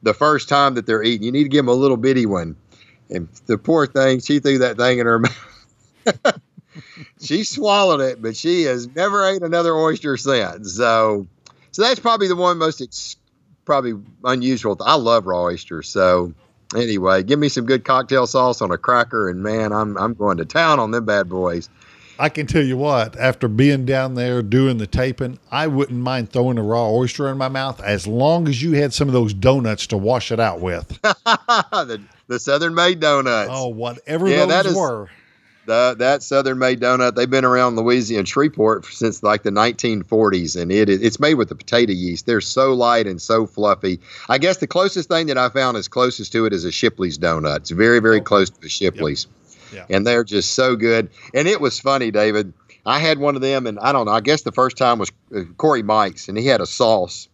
the 0.03 0.13
first 0.13 0.47
time 0.47 0.75
that 0.75 0.85
they're 0.85 1.03
eating. 1.03 1.25
You 1.25 1.31
need 1.31 1.43
to 1.43 1.49
give 1.49 1.65
them 1.65 1.69
a 1.69 1.77
little 1.77 1.97
bitty 1.97 2.25
one. 2.25 2.55
And 3.09 3.27
the 3.45 3.57
poor 3.57 3.85
thing, 3.85 4.19
she 4.19 4.39
threw 4.39 4.59
that 4.59 4.77
thing 4.77 4.99
in 4.99 5.05
her 5.05 5.19
mouth. 6.15 6.39
she 7.21 7.43
swallowed 7.43 8.01
it, 8.01 8.21
but 8.21 8.35
she 8.35 8.63
has 8.63 8.87
never 8.95 9.27
ate 9.27 9.41
another 9.41 9.75
oyster 9.75 10.17
since. 10.17 10.73
So, 10.73 11.27
so 11.71 11.81
that's 11.81 11.99
probably 11.99 12.27
the 12.27 12.35
one 12.35 12.57
most 12.57 12.81
ex- 12.81 13.17
probably 13.65 13.93
unusual. 14.23 14.77
I 14.81 14.95
love 14.95 15.25
raw 15.25 15.43
oysters. 15.43 15.89
So, 15.89 16.33
anyway, 16.75 17.23
give 17.23 17.39
me 17.39 17.49
some 17.49 17.65
good 17.65 17.83
cocktail 17.83 18.27
sauce 18.27 18.61
on 18.61 18.71
a 18.71 18.77
cracker, 18.77 19.29
and 19.29 19.43
man, 19.43 19.71
I'm 19.73 19.97
I'm 19.97 20.13
going 20.13 20.37
to 20.37 20.45
town 20.45 20.79
on 20.79 20.91
them 20.91 21.05
bad 21.05 21.29
boys. 21.29 21.69
I 22.17 22.29
can 22.29 22.47
tell 22.47 22.63
you 22.63 22.77
what, 22.77 23.17
after 23.17 23.49
being 23.49 23.83
down 23.85 24.15
there 24.15 24.41
doing 24.41 24.77
the 24.77 24.87
taping, 24.87 25.37
I 25.51 25.67
wouldn't 25.67 25.99
mind 25.99 26.31
throwing 26.31 26.57
a 26.57 26.63
raw 26.63 26.89
oyster 26.89 27.27
in 27.29 27.37
my 27.37 27.49
mouth 27.49 27.81
as 27.81 28.07
long 28.07 28.47
as 28.47 28.63
you 28.63 28.71
had 28.71 28.93
some 28.93 29.09
of 29.09 29.13
those 29.13 29.33
donuts 29.33 29.87
to 29.87 29.97
wash 29.97 30.31
it 30.31 30.39
out 30.39 30.61
with. 30.61 30.87
the 31.01 32.01
the 32.27 32.39
Southern 32.39 32.73
Maid 32.73 33.01
Donuts. 33.01 33.49
Oh, 33.51 33.67
whatever 33.67 34.29
Yeah, 34.29 34.37
those 34.45 34.47
that 34.47 34.65
is- 34.67 34.75
were. 34.75 35.09
The, 35.65 35.95
that 35.99 36.21
Southern 36.21 36.59
Maid 36.59 36.79
donut, 36.79 37.15
they've 37.15 37.29
been 37.29 37.45
around 37.45 37.75
Louisiana 37.75 38.25
Shreveport 38.25 38.85
since 38.85 39.23
like 39.23 39.43
the 39.43 39.49
1940s, 39.49 40.59
and 40.61 40.71
it 40.71 40.89
it's 40.89 41.19
made 41.19 41.35
with 41.35 41.49
the 41.49 41.55
potato 41.55 41.91
yeast. 41.91 42.25
They're 42.25 42.41
so 42.41 42.73
light 42.73 43.07
and 43.07 43.21
so 43.21 43.45
fluffy. 43.47 43.99
I 44.29 44.37
guess 44.37 44.57
the 44.57 44.67
closest 44.67 45.09
thing 45.09 45.27
that 45.27 45.37
I 45.37 45.49
found 45.49 45.77
is 45.77 45.87
closest 45.87 46.31
to 46.33 46.45
it 46.45 46.53
is 46.53 46.65
a 46.65 46.71
Shipley's 46.71 47.17
donut. 47.17 47.57
It's 47.57 47.71
very 47.71 47.99
very 47.99 48.21
close 48.21 48.49
to 48.49 48.65
a 48.65 48.69
Shipley's, 48.69 49.27
Yeah. 49.73 49.85
and 49.89 50.05
they're 50.05 50.23
just 50.23 50.53
so 50.53 50.75
good. 50.75 51.09
And 51.33 51.47
it 51.47 51.59
was 51.61 51.79
funny, 51.79 52.11
David. 52.11 52.53
I 52.85 52.99
had 52.99 53.17
one 53.17 53.35
of 53.35 53.41
them, 53.41 53.65
and 53.65 53.79
I 53.79 53.91
don't 53.91 54.05
know. 54.05 54.11
I 54.11 54.21
guess 54.21 54.43
the 54.43 54.51
first 54.51 54.77
time 54.77 54.99
was 54.99 55.11
uh, 55.35 55.41
Corey 55.57 55.81
Mike's, 55.81 56.29
and 56.29 56.37
he 56.37 56.45
had 56.45 56.61
a 56.61 56.67
sauce, 56.67 57.27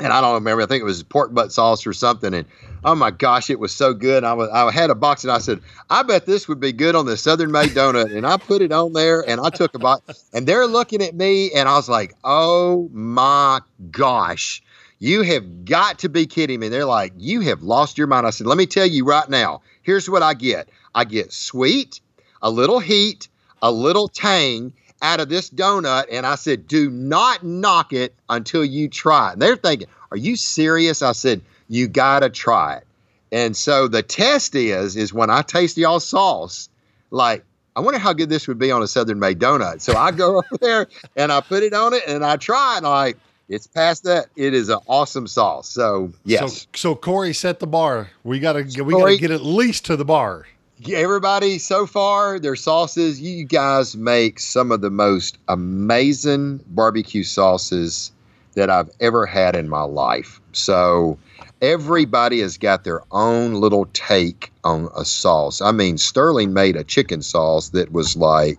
and 0.00 0.12
I 0.12 0.20
don't 0.20 0.34
remember. 0.34 0.62
I 0.62 0.66
think 0.66 0.80
it 0.80 0.84
was 0.84 1.02
pork 1.02 1.32
butt 1.32 1.52
sauce 1.52 1.86
or 1.86 1.92
something. 1.92 2.34
And 2.34 2.46
oh 2.84 2.94
my 2.94 3.10
gosh, 3.10 3.50
it 3.50 3.58
was 3.58 3.72
so 3.74 3.94
good. 3.94 4.24
I 4.24 4.32
was 4.32 4.48
I 4.50 4.70
had 4.72 4.90
a 4.90 4.94
box, 4.94 5.24
and 5.24 5.30
I 5.30 5.38
said, 5.38 5.60
I 5.90 6.02
bet 6.02 6.26
this 6.26 6.48
would 6.48 6.60
be 6.60 6.72
good 6.72 6.94
on 6.94 7.06
the 7.06 7.16
Southern 7.16 7.52
Maid 7.52 7.70
donut. 7.70 8.14
And 8.14 8.26
I 8.26 8.36
put 8.36 8.62
it 8.62 8.72
on 8.72 8.92
there, 8.92 9.20
and 9.28 9.40
I 9.40 9.50
took 9.50 9.74
a 9.74 9.78
bite, 9.78 10.00
and 10.32 10.46
they're 10.46 10.66
looking 10.66 11.02
at 11.02 11.14
me, 11.14 11.52
and 11.52 11.68
I 11.68 11.76
was 11.76 11.88
like, 11.88 12.14
oh 12.24 12.88
my 12.92 13.60
gosh. 13.90 14.62
You 15.00 15.22
have 15.22 15.66
got 15.66 15.98
to 15.98 16.08
be 16.08 16.24
kidding 16.24 16.60
me. 16.60 16.68
They're 16.70 16.86
like, 16.86 17.12
you 17.18 17.42
have 17.42 17.62
lost 17.62 17.98
your 17.98 18.06
mind. 18.06 18.26
I 18.26 18.30
said, 18.30 18.46
let 18.46 18.56
me 18.56 18.64
tell 18.64 18.86
you 18.86 19.04
right 19.04 19.28
now. 19.28 19.60
Here's 19.82 20.08
what 20.08 20.22
I 20.22 20.32
get. 20.32 20.70
I 20.94 21.04
get 21.04 21.30
sweet, 21.30 22.00
a 22.40 22.50
little 22.50 22.78
heat, 22.78 23.28
a 23.60 23.70
little 23.70 24.08
tang 24.08 24.72
out 25.04 25.20
of 25.20 25.28
this 25.28 25.50
donut. 25.50 26.06
And 26.10 26.26
I 26.26 26.34
said, 26.34 26.66
do 26.66 26.90
not 26.90 27.44
knock 27.44 27.92
it 27.92 28.14
until 28.30 28.64
you 28.64 28.88
try 28.88 29.28
it. 29.28 29.32
And 29.34 29.42
they're 29.42 29.56
thinking, 29.56 29.86
are 30.10 30.16
you 30.16 30.34
serious? 30.34 31.02
I 31.02 31.12
said, 31.12 31.42
you 31.68 31.86
got 31.86 32.20
to 32.20 32.30
try 32.30 32.76
it. 32.76 32.86
And 33.30 33.56
so 33.56 33.86
the 33.86 34.02
test 34.02 34.54
is, 34.54 34.96
is 34.96 35.12
when 35.12 35.28
I 35.28 35.42
taste 35.42 35.76
y'all 35.76 36.00
sauce, 36.00 36.68
like, 37.10 37.44
I 37.76 37.80
wonder 37.80 37.98
how 37.98 38.12
good 38.12 38.30
this 38.30 38.48
would 38.48 38.58
be 38.58 38.70
on 38.70 38.82
a 38.82 38.86
Southern 38.86 39.18
Maid 39.18 39.38
donut. 39.40 39.80
So 39.80 39.96
I 39.96 40.10
go 40.10 40.36
over 40.52 40.58
there 40.60 40.86
and 41.16 41.30
I 41.30 41.40
put 41.40 41.62
it 41.62 41.74
on 41.74 41.92
it 41.92 42.02
and 42.08 42.24
I 42.24 42.36
try 42.36 42.74
it. 42.74 42.78
And 42.78 42.86
like, 42.86 43.18
it's 43.48 43.66
past 43.66 44.04
that. 44.04 44.28
It 44.36 44.54
is 44.54 44.70
an 44.70 44.78
awesome 44.86 45.26
sauce. 45.26 45.68
So 45.68 46.12
yes, 46.24 46.62
So, 46.62 46.68
so 46.74 46.94
Corey 46.94 47.34
set 47.34 47.60
the 47.60 47.66
bar. 47.66 48.08
We 48.22 48.40
gotta 48.40 48.64
get, 48.64 48.86
we 48.86 48.94
gotta 48.94 49.18
get 49.18 49.30
at 49.30 49.42
least 49.42 49.84
to 49.86 49.96
the 49.96 50.04
bar. 50.04 50.46
Everybody 50.92 51.58
so 51.58 51.86
far 51.86 52.38
their 52.38 52.56
sauces 52.56 53.20
you 53.20 53.44
guys 53.44 53.96
make 53.96 54.40
some 54.40 54.72
of 54.72 54.80
the 54.80 54.90
most 54.90 55.38
amazing 55.46 56.60
barbecue 56.66 57.22
sauces 57.22 58.10
that 58.54 58.68
i've 58.68 58.90
ever 59.00 59.24
had 59.24 59.54
in 59.54 59.68
my 59.68 59.82
life. 59.82 60.40
So 60.52 61.18
everybody 61.62 62.40
has 62.40 62.58
got 62.58 62.84
their 62.84 63.02
own 63.12 63.54
little 63.54 63.86
take 63.92 64.52
on 64.64 64.88
a 64.96 65.04
sauce. 65.04 65.60
I 65.60 65.70
mean 65.70 65.96
sterling 65.96 66.52
made 66.52 66.76
a 66.76 66.84
chicken 66.84 67.22
sauce 67.22 67.68
that 67.70 67.92
was 67.92 68.16
like 68.16 68.58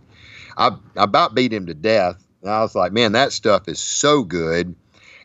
i, 0.58 0.68
I 0.68 1.04
about 1.04 1.36
beat 1.36 1.52
him 1.52 1.66
to 1.66 1.74
death. 1.74 2.26
And 2.42 2.50
i 2.50 2.62
was 2.62 2.76
like 2.76 2.94
man 2.94 3.12
that 3.12 3.34
stuff 3.34 3.68
is 3.68 3.80
so 3.80 4.24
good. 4.24 4.74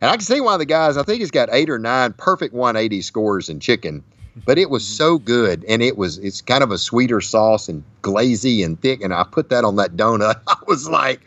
And 0.00 0.10
i 0.10 0.12
can 0.12 0.22
see 0.22 0.40
why 0.40 0.56
the 0.56 0.66
guys 0.66 0.96
i 0.96 1.04
think 1.04 1.20
he's 1.20 1.30
got 1.30 1.50
eight 1.52 1.70
or 1.70 1.78
nine 1.78 2.14
perfect 2.14 2.52
180 2.52 3.00
scores 3.02 3.48
in 3.48 3.60
chicken 3.60 4.02
but 4.44 4.58
it 4.58 4.70
was 4.70 4.84
mm-hmm. 4.84 4.94
so 4.94 5.18
good 5.18 5.64
and 5.68 5.82
it 5.82 5.96
was 5.96 6.18
it's 6.18 6.40
kind 6.40 6.62
of 6.62 6.70
a 6.70 6.78
sweeter 6.78 7.20
sauce 7.20 7.68
and 7.68 7.82
glazy 8.02 8.62
and 8.62 8.80
thick 8.80 9.00
and 9.02 9.12
i 9.12 9.24
put 9.24 9.50
that 9.50 9.64
on 9.64 9.76
that 9.76 9.96
donut. 9.96 10.40
I 10.46 10.56
was 10.66 10.88
like 10.88 11.20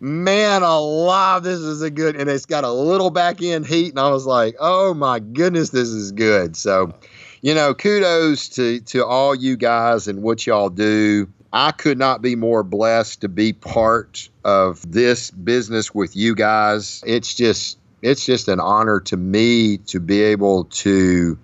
man 0.00 0.62
alive 0.62 1.42
this 1.42 1.60
is 1.60 1.82
a 1.82 1.90
good 1.90 2.16
and 2.16 2.28
it's 2.28 2.46
got 2.46 2.64
a 2.64 2.72
little 2.72 3.10
back 3.10 3.42
end 3.42 3.66
heat 3.66 3.90
and 3.90 4.00
i 4.00 4.10
was 4.10 4.26
like 4.26 4.56
oh 4.58 4.94
my 4.94 5.18
goodness 5.18 5.70
this 5.70 5.88
is 5.88 6.12
good. 6.12 6.56
So 6.56 6.92
you 7.40 7.54
know 7.54 7.74
kudos 7.74 8.48
to 8.50 8.80
to 8.80 9.04
all 9.04 9.34
you 9.34 9.56
guys 9.56 10.08
and 10.08 10.22
what 10.22 10.46
y'all 10.46 10.70
do. 10.70 11.28
I 11.54 11.70
could 11.70 11.98
not 11.98 12.22
be 12.22 12.34
more 12.34 12.62
blessed 12.62 13.20
to 13.20 13.28
be 13.28 13.52
part 13.52 14.30
of 14.42 14.90
this 14.90 15.30
business 15.30 15.94
with 15.94 16.16
you 16.16 16.34
guys. 16.34 17.02
It's 17.06 17.34
just 17.34 17.78
it's 18.00 18.24
just 18.24 18.48
an 18.48 18.58
honor 18.58 19.00
to 19.00 19.16
me 19.16 19.78
to 19.78 20.00
be 20.00 20.22
able 20.22 20.64
to 20.64 21.38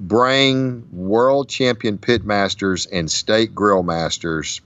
bring 0.00 0.88
world 0.90 1.48
champion 1.48 1.98
pitmasters 1.98 2.88
and 2.90 3.10
state 3.10 3.54
grill 3.54 3.82
masters 3.82 4.62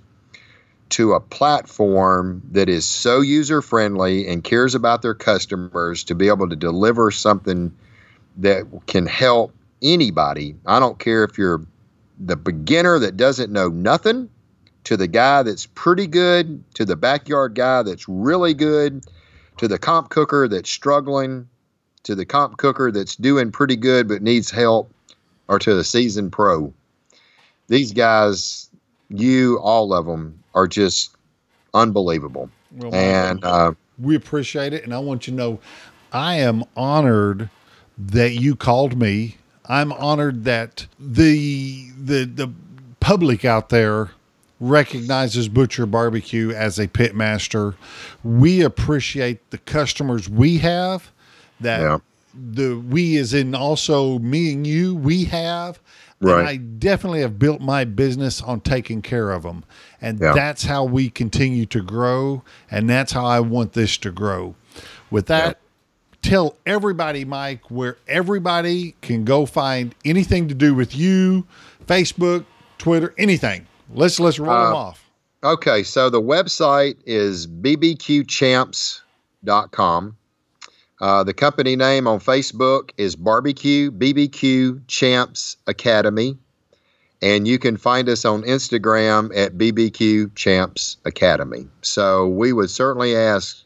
to 0.91 1.15
a 1.15 1.21
platform 1.21 2.41
that 2.53 2.69
is 2.69 2.87
so 2.87 3.21
user 3.21 3.61
friendly 3.61 4.29
and 4.29 4.45
cares 4.45 4.77
about 4.77 5.03
their 5.03 5.15
customers 5.15 6.05
to 6.05 6.15
be 6.15 6.29
able 6.29 6.49
to 6.49 6.55
deliver 6.55 7.11
something 7.11 7.75
that 8.37 8.65
can 8.87 9.07
help 9.07 9.53
anybody. 9.83 10.55
I 10.67 10.79
don't 10.79 10.99
care 10.99 11.25
if 11.25 11.37
you're 11.37 11.67
the 12.19 12.37
beginner 12.37 13.01
that 13.01 13.17
doesn't 13.17 13.51
know 13.51 13.69
nothing 13.69 14.31
to 14.85 14.97
the 14.97 15.09
guy 15.09 15.43
that's 15.43 15.67
pretty 15.67 16.07
good 16.07 16.63
to 16.75 16.85
the 16.85 16.95
backyard 16.95 17.55
guy 17.55 17.83
that's 17.83 18.09
really 18.09 18.55
good 18.55 19.05
to 19.57 19.67
the 19.67 19.79
comp 19.79 20.11
cooker 20.11 20.47
that's 20.47 20.71
struggling 20.71 21.49
to 22.05 22.15
the 22.15 22.27
comp 22.27 22.57
cooker 22.57 22.93
that's 22.93 23.17
doing 23.17 23.51
pretty 23.51 23.77
good 23.77 24.07
but 24.07 24.23
needs 24.23 24.51
help 24.51 24.93
or 25.49 25.59
to 25.59 25.75
the 25.75 25.85
seasoned 25.85 26.33
pro. 26.33 26.73
These 27.69 27.93
guys, 27.93 28.69
you, 29.09 29.59
all 29.61 29.93
of 29.93 30.07
them, 30.07 30.43
are 30.55 30.67
just 30.67 31.17
unbelievable. 31.73 32.51
Well, 32.73 32.95
And 32.95 33.45
uh, 33.45 33.73
we 33.99 34.17
appreciate 34.17 34.73
it, 34.73 34.85
and 34.85 34.95
I 34.95 34.99
want 34.99 35.27
you 35.27 35.33
to 35.33 35.37
know, 35.37 35.61
I 36.13 36.37
am 36.37 36.65
honored 36.77 37.51
that 37.99 38.33
you 38.33 38.57
called 38.57 38.99
me. 38.99 39.37
I'm 39.67 39.93
honored 39.93 40.45
that 40.45 40.87
the 40.99 41.91
the 41.99 42.25
the 42.25 42.53
public 43.01 43.45
out 43.45 43.71
there 43.71 44.11
recognizes 44.61 45.49
Butcher 45.49 45.87
Barbecue 45.87 46.51
as 46.51 46.79
a 46.79 46.87
pit 46.87 47.15
master. 47.15 47.75
We 48.23 48.63
appreciate 48.63 49.51
the 49.51 49.59
customers 49.59 50.29
we 50.29 50.59
have. 50.59 51.11
That 51.61 51.81
Yeah. 51.81 51.99
The 52.37 52.79
we 52.79 53.17
is 53.17 53.33
in 53.35 53.55
also 53.55 54.19
me 54.19 54.53
and 54.53 54.67
you 54.67 54.95
we 54.95 55.25
have. 55.25 55.81
Right. 56.21 56.41
And 56.41 56.49
I 56.49 56.57
definitely 56.57 57.21
have 57.21 57.39
built 57.39 57.61
my 57.61 57.85
business 57.85 58.41
on 58.41 58.61
taking 58.61 59.03
care 59.03 59.31
of 59.31 59.43
them. 59.43 59.65
And 60.01 60.19
Yeah. 60.21 60.33
that's 60.33 60.65
how 60.65 60.85
we 60.85 61.11
continue 61.11 61.67
to 61.67 61.83
grow. 61.83 62.43
And 62.71 62.89
that's 62.89 63.13
how 63.13 63.27
I 63.27 63.41
want 63.41 63.75
this 63.75 63.99
to 63.99 64.11
grow. 64.11 64.55
With 65.11 65.27
that, 65.27 65.59
tell 66.23 66.57
everybody, 66.65 67.27
Mike, 67.27 67.71
where 67.71 67.99
everybody 68.09 68.95
can 69.03 69.25
go 69.25 69.45
find 69.45 69.95
anything 70.05 70.49
to 70.49 70.55
do 70.55 70.75
with 70.75 70.97
you, 70.97 71.47
Facebook, 71.87 72.47
Twitter, 72.79 73.13
anything. 73.19 73.67
Let's 73.93 74.19
let's 74.19 74.39
roll 74.39 74.65
them 74.65 74.73
Uh, 74.73 74.77
off. 74.77 75.11
Okay, 75.43 75.83
so 75.83 76.09
the 76.09 76.23
website 76.23 76.97
is 77.05 77.47
bbqchamps.com. 77.47 80.17
Uh, 81.01 81.25
the 81.25 81.35
company 81.35 81.77
name 81.77 82.07
on 82.07 82.21
Facebook 82.21 82.91
is 82.97 83.17
Barbecue 83.17 83.91
BBQ 83.91 84.87
Champs 84.87 85.57
Academy. 85.67 86.39
And 87.21 87.49
you 87.49 87.59
can 87.59 87.77
find 87.77 88.09
us 88.09 88.25
on 88.25 88.43
Instagram 88.43 89.37
at 89.37 89.57
BBQ 89.57 90.35
Champs 90.35 90.97
Academy. 91.05 91.67
So 91.83 92.29
we 92.29 92.53
would 92.53 92.71
certainly 92.71 93.17
ask 93.17 93.65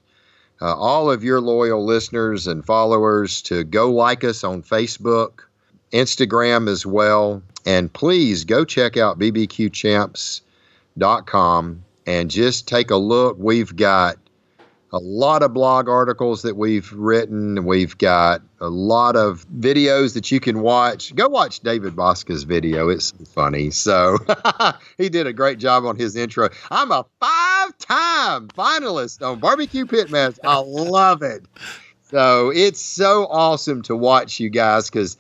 uh, 0.61 0.75
all 0.75 1.11
of 1.11 1.25
your 1.25 1.41
loyal 1.41 1.83
listeners 1.85 2.47
and 2.47 2.65
followers 2.65 3.43
to 3.43 3.65
go 3.65 3.91
like 3.91 4.23
us 4.25 4.45
on 4.45 4.63
Facebook, 4.63 5.41
Instagram 5.93 6.69
as 6.69 6.87
well. 6.87 7.43
And 7.67 7.93
please 7.93 8.45
go 8.45 8.65
check 8.65 8.97
out 8.97 9.19
bbqchamps.com 9.19 11.85
and 12.07 12.31
just 12.31 12.69
take 12.69 12.91
a 12.91 12.97
look. 12.97 13.37
We've 13.39 13.77
got 13.77 14.17
a 14.93 14.99
lot 14.99 15.43
of 15.43 15.53
blog 15.53 15.89
articles 15.89 16.43
that 16.43 16.57
we've 16.57 16.91
written. 16.93 17.65
We've 17.65 17.97
got 17.99 18.43
a 18.61 18.69
lot 18.69 19.17
of 19.17 19.47
videos 19.49 20.15
that 20.15 20.31
you 20.31 20.41
can 20.41 20.61
watch. 20.61 21.15
Go 21.15 21.29
watch 21.29 21.61
David 21.61 21.95
Bouska's 21.95 22.45
video. 22.45 22.89
It's 22.89 23.13
funny. 23.33 23.71
So 23.71 24.19
he 24.99 25.09
did 25.09 25.27
a 25.27 25.33
great 25.33 25.59
job 25.59 25.85
on 25.85 25.97
his 25.97 26.17
intro. 26.17 26.49
I'm 26.71 26.91
a 26.91 27.05
five 27.21 27.79
time 27.79 28.49
finalist 28.49 29.27
on 29.27 29.41
Barbecue 29.41 29.85
Pitmaster. 29.85 30.41
I 30.45 30.59
love 30.59 31.23
it. 31.23 31.45
So 32.11 32.51
it's 32.51 32.81
so 32.81 33.27
awesome 33.27 33.83
to 33.83 33.97
watch 33.97 34.41
you 34.41 34.49
guys 34.49 34.89
because 34.89 35.19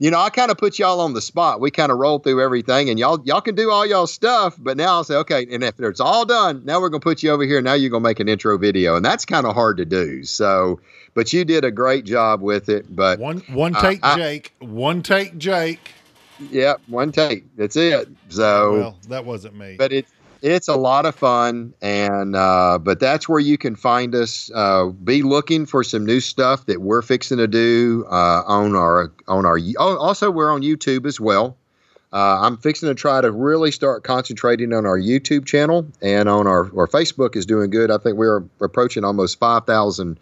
you 0.00 0.10
know, 0.10 0.18
I 0.18 0.30
kind 0.30 0.50
of 0.50 0.56
put 0.56 0.78
y'all 0.78 0.98
on 1.00 1.12
the 1.12 1.20
spot. 1.20 1.60
We 1.60 1.70
kind 1.70 1.92
of 1.92 1.98
roll 1.98 2.18
through 2.18 2.42
everything, 2.42 2.88
and 2.88 2.98
y'all 2.98 3.20
y'all 3.24 3.42
can 3.42 3.54
do 3.54 3.70
all 3.70 3.84
y'all 3.86 4.06
stuff. 4.06 4.56
But 4.58 4.76
now 4.78 4.94
I'll 4.94 5.04
say, 5.04 5.14
okay, 5.16 5.46
and 5.50 5.62
if 5.62 5.78
it's 5.78 6.00
all 6.00 6.24
done, 6.24 6.62
now 6.64 6.80
we're 6.80 6.88
gonna 6.88 7.00
put 7.00 7.22
you 7.22 7.30
over 7.30 7.44
here. 7.44 7.60
Now 7.60 7.74
you're 7.74 7.90
gonna 7.90 8.02
make 8.02 8.18
an 8.18 8.28
intro 8.28 8.56
video, 8.58 8.96
and 8.96 9.04
that's 9.04 9.24
kind 9.26 9.46
of 9.46 9.54
hard 9.54 9.76
to 9.76 9.84
do. 9.84 10.24
So, 10.24 10.80
but 11.14 11.32
you 11.34 11.44
did 11.44 11.64
a 11.64 11.70
great 11.70 12.06
job 12.06 12.40
with 12.40 12.70
it. 12.70 12.86
But 12.96 13.18
One 13.20 13.38
one 13.52 13.74
take 13.74 14.00
I- 14.02 14.16
Jake, 14.16 14.54
one 14.60 15.02
take 15.02 15.36
Jake. 15.36 15.92
yeah, 16.50 16.74
one 16.86 17.12
take. 17.12 17.44
That's 17.58 17.76
it. 17.76 18.08
So, 18.30 18.72
well, 18.72 18.96
that 19.10 19.26
wasn't 19.26 19.54
me. 19.54 19.76
but 19.78 19.92
it's 19.92 20.10
it's 20.42 20.68
a 20.68 20.76
lot 20.76 21.06
of 21.06 21.14
fun 21.14 21.74
and 21.82 22.34
uh, 22.36 22.78
but 22.78 23.00
that's 23.00 23.28
where 23.28 23.40
you 23.40 23.58
can 23.58 23.76
find 23.76 24.14
us 24.14 24.50
uh, 24.54 24.86
be 24.86 25.22
looking 25.22 25.66
for 25.66 25.84
some 25.84 26.04
new 26.06 26.20
stuff 26.20 26.66
that 26.66 26.80
we're 26.80 27.02
fixing 27.02 27.38
to 27.38 27.46
do 27.48 28.04
uh, 28.10 28.42
on 28.46 28.74
our 28.76 29.12
on 29.28 29.44
our 29.46 29.58
oh, 29.78 29.96
also 29.98 30.30
we're 30.30 30.50
on 30.52 30.62
youtube 30.62 31.06
as 31.06 31.20
well 31.20 31.56
Uh, 32.12 32.40
I'm 32.42 32.56
fixing 32.56 32.88
to 32.88 32.94
try 32.94 33.20
to 33.20 33.30
really 33.30 33.70
start 33.70 34.02
concentrating 34.02 34.72
on 34.72 34.84
our 34.84 34.98
YouTube 34.98 35.46
channel 35.46 35.86
and 36.02 36.28
on 36.28 36.48
our, 36.48 36.64
our 36.76 36.88
Facebook 36.88 37.36
is 37.36 37.46
doing 37.46 37.70
good. 37.70 37.88
I 37.90 37.98
think 37.98 38.16
we're 38.16 38.42
approaching 38.60 39.04
almost 39.04 39.38
5,000 39.38 40.18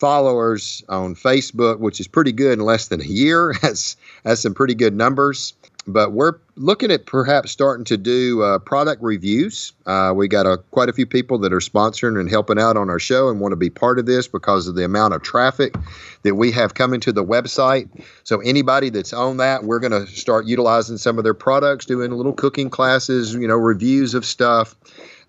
followers 0.00 0.82
on 0.88 1.14
Facebook, 1.14 1.80
which 1.80 2.00
is 2.00 2.08
pretty 2.08 2.32
good 2.32 2.58
in 2.58 2.64
less 2.64 2.88
than 2.88 3.00
a 3.02 3.04
year. 3.04 3.54
That's 3.62 3.96
that's 4.22 4.40
some 4.40 4.54
pretty 4.54 4.74
good 4.74 4.94
numbers. 4.94 5.52
But 5.88 6.12
we're 6.12 6.34
looking 6.56 6.90
at 6.90 7.06
perhaps 7.06 7.50
starting 7.50 7.84
to 7.86 7.96
do 7.96 8.42
uh, 8.42 8.58
product 8.58 9.02
reviews. 9.02 9.72
Uh, 9.86 10.12
we 10.14 10.28
got 10.28 10.44
a, 10.44 10.58
quite 10.70 10.90
a 10.90 10.92
few 10.92 11.06
people 11.06 11.38
that 11.38 11.52
are 11.52 11.60
sponsoring 11.60 12.20
and 12.20 12.28
helping 12.28 12.58
out 12.58 12.76
on 12.76 12.90
our 12.90 12.98
show 12.98 13.30
and 13.30 13.40
want 13.40 13.52
to 13.52 13.56
be 13.56 13.70
part 13.70 13.98
of 13.98 14.04
this 14.04 14.28
because 14.28 14.68
of 14.68 14.74
the 14.74 14.84
amount 14.84 15.14
of 15.14 15.22
traffic 15.22 15.74
that 16.24 16.34
we 16.34 16.52
have 16.52 16.74
coming 16.74 17.00
to 17.00 17.10
the 17.10 17.24
website. 17.24 17.88
So 18.24 18.40
anybody 18.40 18.90
that's 18.90 19.14
on 19.14 19.38
that, 19.38 19.64
we're 19.64 19.80
going 19.80 19.92
to 19.92 20.06
start 20.06 20.44
utilizing 20.44 20.98
some 20.98 21.16
of 21.16 21.24
their 21.24 21.32
products, 21.32 21.86
doing 21.86 22.10
little 22.10 22.34
cooking 22.34 22.68
classes, 22.68 23.32
you 23.32 23.48
know, 23.48 23.56
reviews 23.56 24.12
of 24.12 24.26
stuff. 24.26 24.76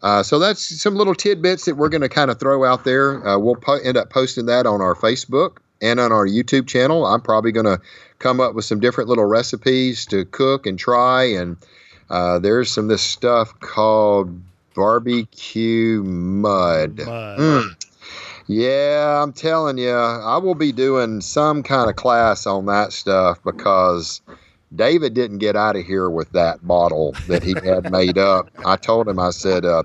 Uh, 0.02 0.24
so 0.24 0.40
that's 0.40 0.82
some 0.82 0.96
little 0.96 1.16
tidbits 1.16 1.66
that 1.66 1.76
we're 1.76 1.90
going 1.90 2.02
to 2.02 2.10
kind 2.10 2.30
of 2.30 2.38
throw 2.38 2.66
out 2.66 2.84
there. 2.84 3.26
Uh, 3.26 3.38
we'll 3.38 3.56
po- 3.56 3.80
end 3.84 3.96
up 3.96 4.10
posting 4.10 4.46
that 4.48 4.66
on 4.66 4.82
our 4.82 4.96
Facebook 4.96 5.60
and 5.82 6.00
on 6.00 6.12
our 6.12 6.28
YouTube 6.28 6.68
channel. 6.68 7.06
I'm 7.06 7.22
probably 7.22 7.52
going 7.52 7.66
to 7.66 7.80
come 8.20 8.40
up 8.40 8.54
with 8.54 8.66
some 8.66 8.80
different 8.80 9.10
little 9.10 9.26
recipes 9.26 10.06
to 10.08 10.26
cook 10.26 10.66
and 10.66 10.78
try. 10.78 11.24
And 11.24 11.58
uh, 12.10 12.40
there's 12.40 12.72
some 12.72 12.88
this 12.88 13.02
stuff 13.02 13.58
called 13.60 14.40
barbecue 14.74 16.04
mud. 16.04 17.00
Mud. 17.00 17.40
Mm. 17.40 17.86
Yeah, 18.48 19.22
I'm 19.22 19.32
telling 19.32 19.78
you, 19.78 19.92
I 19.92 20.38
will 20.38 20.56
be 20.56 20.72
doing 20.72 21.22
some 21.22 21.62
kind 21.62 21.88
of 21.88 21.96
class 21.96 22.48
on 22.48 22.66
that 22.66 22.92
stuff 22.94 23.38
because 23.44 24.22
David 24.76 25.14
didn't 25.14 25.38
get 25.38 25.56
out 25.56 25.76
of 25.76 25.86
here 25.86 26.10
with 26.10 26.32
that 26.32 26.66
bottle 26.68 27.14
that 27.28 27.44
he 27.44 27.54
had 27.64 27.92
made 27.92 28.18
up. 28.18 28.50
I 28.66 28.76
told 28.76 29.08
him, 29.08 29.20
I 29.20 29.30
said, 29.30 29.66
uh, 29.66 29.84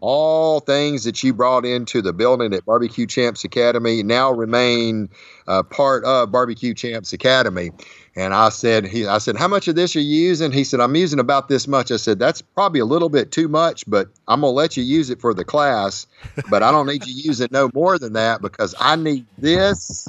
all 0.00 0.60
things 0.60 1.04
that 1.04 1.22
you 1.22 1.32
brought 1.32 1.64
into 1.64 2.02
the 2.02 2.12
building 2.12 2.52
at 2.54 2.64
Barbecue 2.64 3.06
Champs 3.06 3.44
Academy 3.44 4.02
now 4.02 4.32
remain 4.32 5.08
uh, 5.46 5.62
part 5.62 6.04
of 6.04 6.30
Barbecue 6.30 6.74
Champs 6.74 7.12
Academy. 7.12 7.70
And 8.14 8.32
I 8.32 8.48
said, 8.48 8.86
he, 8.86 9.06
I 9.06 9.18
said, 9.18 9.36
how 9.36 9.48
much 9.48 9.68
of 9.68 9.74
this 9.74 9.94
are 9.94 10.00
you 10.00 10.22
using? 10.28 10.50
He 10.50 10.64
said, 10.64 10.80
I'm 10.80 10.96
using 10.96 11.18
about 11.18 11.48
this 11.48 11.68
much. 11.68 11.90
I 11.90 11.96
said, 11.96 12.18
that's 12.18 12.40
probably 12.40 12.80
a 12.80 12.86
little 12.86 13.10
bit 13.10 13.30
too 13.30 13.48
much, 13.48 13.84
but 13.86 14.08
I'm 14.26 14.40
gonna 14.40 14.52
let 14.52 14.76
you 14.76 14.82
use 14.82 15.10
it 15.10 15.20
for 15.20 15.34
the 15.34 15.44
class. 15.44 16.06
But 16.48 16.62
I 16.62 16.70
don't 16.70 16.86
need 16.86 17.06
you 17.06 17.14
use 17.14 17.40
it 17.40 17.52
no 17.52 17.70
more 17.74 17.98
than 17.98 18.14
that 18.14 18.40
because 18.40 18.74
I 18.80 18.96
need 18.96 19.26
this 19.38 20.08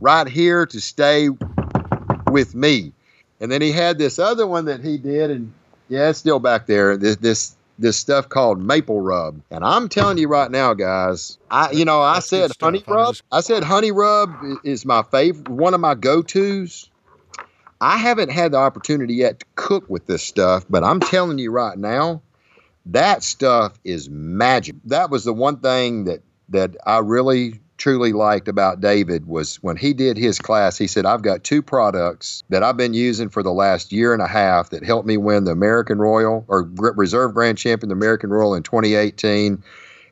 right 0.00 0.28
here 0.28 0.66
to 0.66 0.80
stay 0.80 1.28
with 2.30 2.54
me. 2.54 2.92
And 3.40 3.50
then 3.50 3.60
he 3.62 3.72
had 3.72 3.98
this 3.98 4.18
other 4.18 4.46
one 4.46 4.66
that 4.66 4.80
he 4.80 4.96
did, 4.96 5.30
and 5.30 5.52
yeah, 5.88 6.10
it's 6.10 6.18
still 6.18 6.38
back 6.38 6.66
there. 6.66 6.96
This 6.96 7.16
this 7.16 7.53
this 7.78 7.96
stuff 7.96 8.28
called 8.28 8.60
maple 8.62 9.00
rub. 9.00 9.40
And 9.50 9.64
I'm 9.64 9.88
telling 9.88 10.18
you 10.18 10.28
right 10.28 10.50
now, 10.50 10.74
guys, 10.74 11.38
I 11.50 11.70
you 11.72 11.84
know 11.84 12.00
I 12.00 12.14
That's 12.14 12.26
said 12.26 12.50
honey 12.60 12.84
rub. 12.86 13.14
just- 13.14 13.22
I 13.32 13.40
said 13.40 13.64
honey 13.64 13.92
rub 13.92 14.30
is 14.64 14.84
my 14.84 15.02
favorite, 15.02 15.48
one 15.48 15.74
of 15.74 15.80
my 15.80 15.94
go 15.94 16.22
tos. 16.22 16.88
I 17.80 17.98
haven't 17.98 18.30
had 18.30 18.52
the 18.52 18.58
opportunity 18.58 19.14
yet 19.14 19.40
to 19.40 19.46
cook 19.56 19.84
with 19.90 20.06
this 20.06 20.22
stuff, 20.22 20.64
but 20.70 20.84
I'm 20.84 21.00
telling 21.00 21.38
you 21.38 21.50
right 21.50 21.76
now, 21.76 22.22
that 22.86 23.22
stuff 23.22 23.78
is 23.84 24.08
magic. 24.08 24.76
That 24.84 25.10
was 25.10 25.24
the 25.24 25.34
one 25.34 25.58
thing 25.58 26.04
that 26.04 26.22
that 26.50 26.76
I 26.86 26.98
really 26.98 27.60
truly 27.76 28.12
liked 28.12 28.48
about 28.48 28.80
David 28.80 29.26
was 29.26 29.56
when 29.56 29.76
he 29.76 29.92
did 29.92 30.16
his 30.16 30.38
class, 30.38 30.78
he 30.78 30.86
said, 30.86 31.06
I've 31.06 31.22
got 31.22 31.44
two 31.44 31.62
products 31.62 32.42
that 32.48 32.62
I've 32.62 32.76
been 32.76 32.94
using 32.94 33.28
for 33.28 33.42
the 33.42 33.52
last 33.52 33.92
year 33.92 34.12
and 34.12 34.22
a 34.22 34.28
half 34.28 34.70
that 34.70 34.84
helped 34.84 35.06
me 35.06 35.16
win 35.16 35.44
the 35.44 35.50
American 35.50 35.98
Royal 35.98 36.44
or 36.48 36.68
Reserve 36.76 37.34
Grand 37.34 37.58
Champion, 37.58 37.88
the 37.88 37.94
American 37.94 38.30
Royal 38.30 38.54
in 38.54 38.62
2018, 38.62 39.62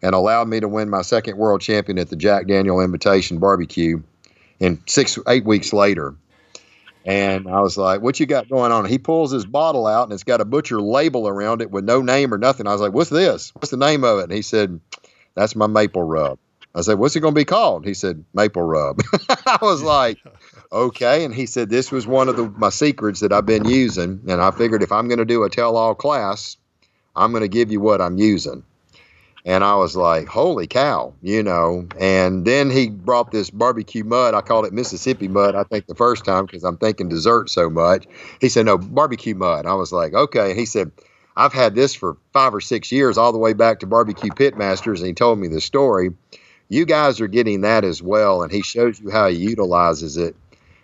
and 0.02 0.14
allowed 0.14 0.48
me 0.48 0.60
to 0.60 0.68
win 0.68 0.90
my 0.90 1.02
second 1.02 1.36
world 1.36 1.60
champion 1.60 1.98
at 1.98 2.08
the 2.08 2.16
Jack 2.16 2.46
Daniel 2.46 2.80
Invitation 2.80 3.38
Barbecue 3.38 4.02
in 4.58 4.82
six, 4.86 5.18
eight 5.28 5.44
weeks 5.44 5.72
later. 5.72 6.14
And 7.04 7.48
I 7.48 7.60
was 7.60 7.76
like, 7.76 8.00
What 8.00 8.20
you 8.20 8.26
got 8.26 8.48
going 8.48 8.70
on? 8.70 8.84
He 8.84 8.98
pulls 8.98 9.32
his 9.32 9.44
bottle 9.44 9.86
out 9.86 10.04
and 10.04 10.12
it's 10.12 10.22
got 10.24 10.40
a 10.40 10.44
butcher 10.44 10.80
label 10.80 11.26
around 11.26 11.60
it 11.60 11.70
with 11.70 11.84
no 11.84 12.00
name 12.00 12.32
or 12.32 12.38
nothing. 12.38 12.66
I 12.66 12.72
was 12.72 12.80
like, 12.80 12.92
What's 12.92 13.10
this? 13.10 13.52
What's 13.56 13.70
the 13.70 13.76
name 13.76 14.04
of 14.04 14.20
it? 14.20 14.24
And 14.24 14.32
he 14.32 14.42
said, 14.42 14.80
That's 15.34 15.56
my 15.56 15.66
maple 15.66 16.02
rub. 16.02 16.38
I 16.74 16.80
said, 16.80 16.98
What's 16.98 17.16
it 17.16 17.20
going 17.20 17.34
to 17.34 17.40
be 17.40 17.44
called? 17.44 17.84
He 17.84 17.94
said, 17.94 18.24
Maple 18.34 18.62
rub. 18.62 19.00
I 19.46 19.58
was 19.62 19.82
like, 19.82 20.18
Okay. 20.72 21.24
And 21.24 21.34
he 21.34 21.46
said, 21.46 21.68
This 21.68 21.92
was 21.92 22.06
one 22.06 22.28
of 22.28 22.36
the, 22.36 22.48
my 22.50 22.70
secrets 22.70 23.20
that 23.20 23.32
I've 23.32 23.46
been 23.46 23.66
using. 23.66 24.22
And 24.28 24.40
I 24.40 24.50
figured 24.50 24.82
if 24.82 24.92
I'm 24.92 25.08
going 25.08 25.18
to 25.18 25.24
do 25.24 25.44
a 25.44 25.50
tell 25.50 25.76
all 25.76 25.94
class, 25.94 26.56
I'm 27.14 27.30
going 27.32 27.42
to 27.42 27.48
give 27.48 27.70
you 27.70 27.80
what 27.80 28.00
I'm 28.00 28.16
using. 28.16 28.64
And 29.44 29.64
I 29.64 29.74
was 29.74 29.96
like, 29.96 30.28
holy 30.28 30.68
cow, 30.68 31.14
you 31.20 31.42
know. 31.42 31.86
And 31.98 32.44
then 32.44 32.70
he 32.70 32.88
brought 32.88 33.32
this 33.32 33.50
barbecue 33.50 34.04
mud. 34.04 34.34
I 34.34 34.40
called 34.40 34.66
it 34.66 34.72
Mississippi 34.72 35.26
mud, 35.26 35.56
I 35.56 35.64
think, 35.64 35.86
the 35.86 35.96
first 35.96 36.24
time 36.24 36.46
because 36.46 36.62
I'm 36.62 36.76
thinking 36.76 37.08
dessert 37.08 37.50
so 37.50 37.68
much. 37.68 38.06
He 38.40 38.48
said, 38.48 38.66
no, 38.66 38.78
barbecue 38.78 39.34
mud. 39.34 39.66
I 39.66 39.74
was 39.74 39.92
like, 39.92 40.14
okay. 40.14 40.54
He 40.54 40.64
said, 40.64 40.92
I've 41.36 41.52
had 41.52 41.74
this 41.74 41.92
for 41.94 42.16
five 42.32 42.54
or 42.54 42.60
six 42.60 42.92
years, 42.92 43.18
all 43.18 43.32
the 43.32 43.38
way 43.38 43.52
back 43.52 43.80
to 43.80 43.86
Barbecue 43.86 44.30
Pitmasters. 44.30 44.98
And 44.98 45.06
he 45.06 45.12
told 45.12 45.40
me 45.40 45.48
the 45.48 45.60
story. 45.60 46.10
You 46.72 46.86
guys 46.86 47.20
are 47.20 47.28
getting 47.28 47.60
that 47.60 47.84
as 47.84 48.02
well. 48.02 48.42
And 48.42 48.50
he 48.50 48.62
shows 48.62 48.98
you 48.98 49.10
how 49.10 49.28
he 49.28 49.36
utilizes 49.36 50.16
it. 50.16 50.34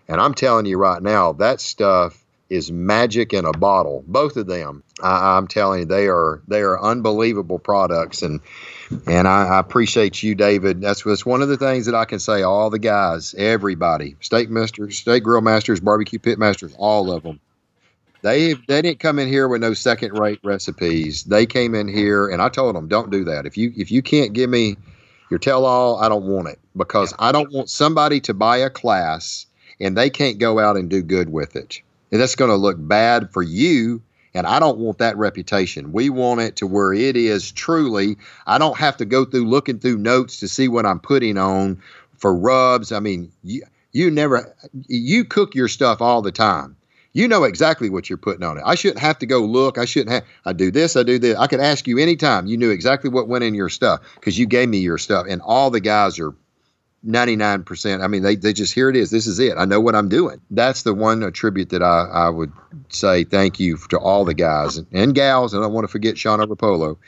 And 0.07 0.21
I'm 0.21 0.35
telling 0.35 0.67
you 0.67 0.77
right 0.77 1.03
now, 1.03 1.33
that 1.35 1.63
stuff 1.63 2.23
is 2.51 2.71
magic 2.71 3.33
in 3.33 3.47
a 3.47 3.53
bottle. 3.53 4.05
Both 4.07 4.37
of 4.37 4.47
them, 4.47 4.83
I, 5.03 5.37
I'm 5.39 5.47
telling 5.49 5.81
you, 5.81 5.85
they 5.87 6.09
are 6.09 6.43
they 6.47 6.61
are 6.61 6.79
unbelievable 6.83 7.59
products, 7.59 8.21
and 8.21 8.41
and 9.07 9.27
I, 9.27 9.47
I 9.47 9.59
appreciate 9.59 10.23
you, 10.23 10.35
David. 10.35 10.83
That's 10.83 11.03
that's 11.05 11.25
one 11.25 11.41
of 11.41 11.49
the 11.49 11.57
things 11.57 11.87
that 11.87 11.95
I 11.95 12.05
can 12.05 12.19
say. 12.19 12.43
All 12.43 12.69
the 12.69 12.79
guys, 12.79 13.35
everybody, 13.39 14.17
steak 14.21 14.51
masters, 14.51 14.99
steak 14.99 15.23
grill 15.23 15.41
masters, 15.41 15.81
barbecue 15.81 16.19
pit 16.19 16.39
masters, 16.39 16.75
all 16.79 17.11
of 17.11 17.23
them. 17.23 17.41
They 18.21 18.55
they 18.55 18.83
didn't 18.83 19.01
come 19.01 19.19
in 19.19 19.29
here 19.29 19.49
with 19.49 19.63
no 19.63 19.73
second 19.73 20.19
rate 20.19 20.41
recipes. 20.43 21.25
They 21.25 21.47
came 21.47 21.75
in 21.75 21.89
here, 21.89 22.29
and 22.29 22.43
I 22.43 22.51
told 22.51 22.77
them, 22.77 22.89
don't 22.89 23.11
do 23.11 23.25
that. 23.25 23.47
If 23.47 23.57
you 23.57 23.73
if 23.77 23.91
you 23.91 24.03
can't 24.03 24.35
give 24.35 24.51
me 24.51 24.77
your 25.31 25.39
tell 25.39 25.65
all, 25.65 25.99
I 25.99 26.09
don't 26.09 26.25
want 26.25 26.49
it 26.49 26.59
because 26.77 27.15
I 27.19 27.33
don't 27.33 27.53
want 27.53 27.71
somebody 27.71 28.21
to 28.21 28.35
buy 28.35 28.59
a 28.59 28.71
class 28.71 29.47
and 29.81 29.97
they 29.97 30.11
can't 30.11 30.39
go 30.39 30.59
out 30.59 30.77
and 30.77 30.89
do 30.89 31.03
good 31.03 31.31
with 31.31 31.57
it. 31.57 31.81
And 32.11 32.21
that's 32.21 32.35
going 32.35 32.51
to 32.51 32.57
look 32.57 32.77
bad 32.79 33.33
for 33.33 33.43
you. 33.43 34.03
And 34.35 34.47
I 34.47 34.61
don't 34.61 34.79
want 34.79 34.99
that 34.99 35.17
reputation. 35.17 35.93
We 35.93 36.11
want 36.11 36.41
it 36.41 36.57
to 36.57 36.67
where 36.67 36.93
it 36.93 37.17
is 37.17 37.51
truly. 37.53 38.17
I 38.47 38.59
don't 38.59 38.77
have 38.77 38.97
to 38.99 39.05
go 39.05 39.25
through 39.25 39.47
looking 39.47 39.79
through 39.79 39.99
notes 39.99 40.41
to 40.41 40.49
see 40.49 40.69
what 40.69 40.87
I'm 40.87 41.01
putting 41.01 41.39
on 41.39 41.81
for 42.17 42.35
rubs. 42.35 42.93
I 42.93 43.01
mean, 43.01 43.33
you, 43.43 43.63
you 43.93 44.11
never, 44.11 44.55
you 44.87 45.25
cook 45.25 45.55
your 45.55 45.69
stuff 45.69 46.01
all 46.01 46.23
the 46.23 46.33
time. 46.33 46.77
You 47.13 47.27
know 47.27 47.45
exactly 47.45 47.91
what 47.91 48.09
you're 48.09 48.19
putting 48.19 48.45
on 48.45 48.59
it. 48.59 48.63
I 48.67 48.75
shouldn't 48.75 49.01
have 49.01 49.19
to 49.21 49.27
go 49.27 49.41
look. 49.41 49.79
I 49.79 49.87
shouldn't 49.87 50.11
have, 50.11 50.25
I 50.45 50.53
do 50.53 50.71
this, 50.71 50.95
I 50.95 51.03
do 51.03 51.19
this. 51.19 51.37
I 51.37 51.47
could 51.47 51.61
ask 51.61 51.87
you 51.87 51.99
anytime. 51.99 52.47
You 52.47 52.57
knew 52.57 52.71
exactly 52.71 53.11
what 53.11 53.29
went 53.29 53.45
in 53.45 53.55
your 53.55 53.69
stuff 53.69 54.01
because 54.15 54.39
you 54.39 54.47
gave 54.47 54.69
me 54.69 54.79
your 54.79 54.99
stuff. 54.99 55.27
And 55.29 55.41
all 55.43 55.71
the 55.71 55.81
guys 55.81 56.19
are 56.19 56.35
99%. 57.07 58.03
I 58.03 58.07
mean, 58.09 58.23
they, 58.23 58.37
they 58.37 58.53
just, 58.53 58.75
here 58.75 58.91
it 58.91 58.97
is. 58.97 59.11
This 59.11 59.27
is 59.27 59.39
it. 59.39 59.57
I 59.57 59.65
know 59.65 59.81
what 59.81 59.95
I'm 59.95 60.09
doing. 60.09 60.41
That's 60.51 60.83
the 60.83 60.95
one 60.95 61.23
attribute 61.23 61.71
that 61.71 61.83
I, 61.83 62.05
I 62.05 62.29
would 62.29 62.53
say 62.89 63.25
thank 63.25 63.59
you 63.59 63.79
to 63.89 63.99
all 63.99 64.25
the 64.25 64.35
guys 64.35 64.77
and, 64.77 64.87
and 64.93 65.15
gals. 65.15 65.55
And 65.55 65.65
I 65.65 65.69
want 65.69 65.85
to 65.85 65.89
forget 65.89 66.19
Sean 66.19 66.41
Overpolo. 66.41 66.99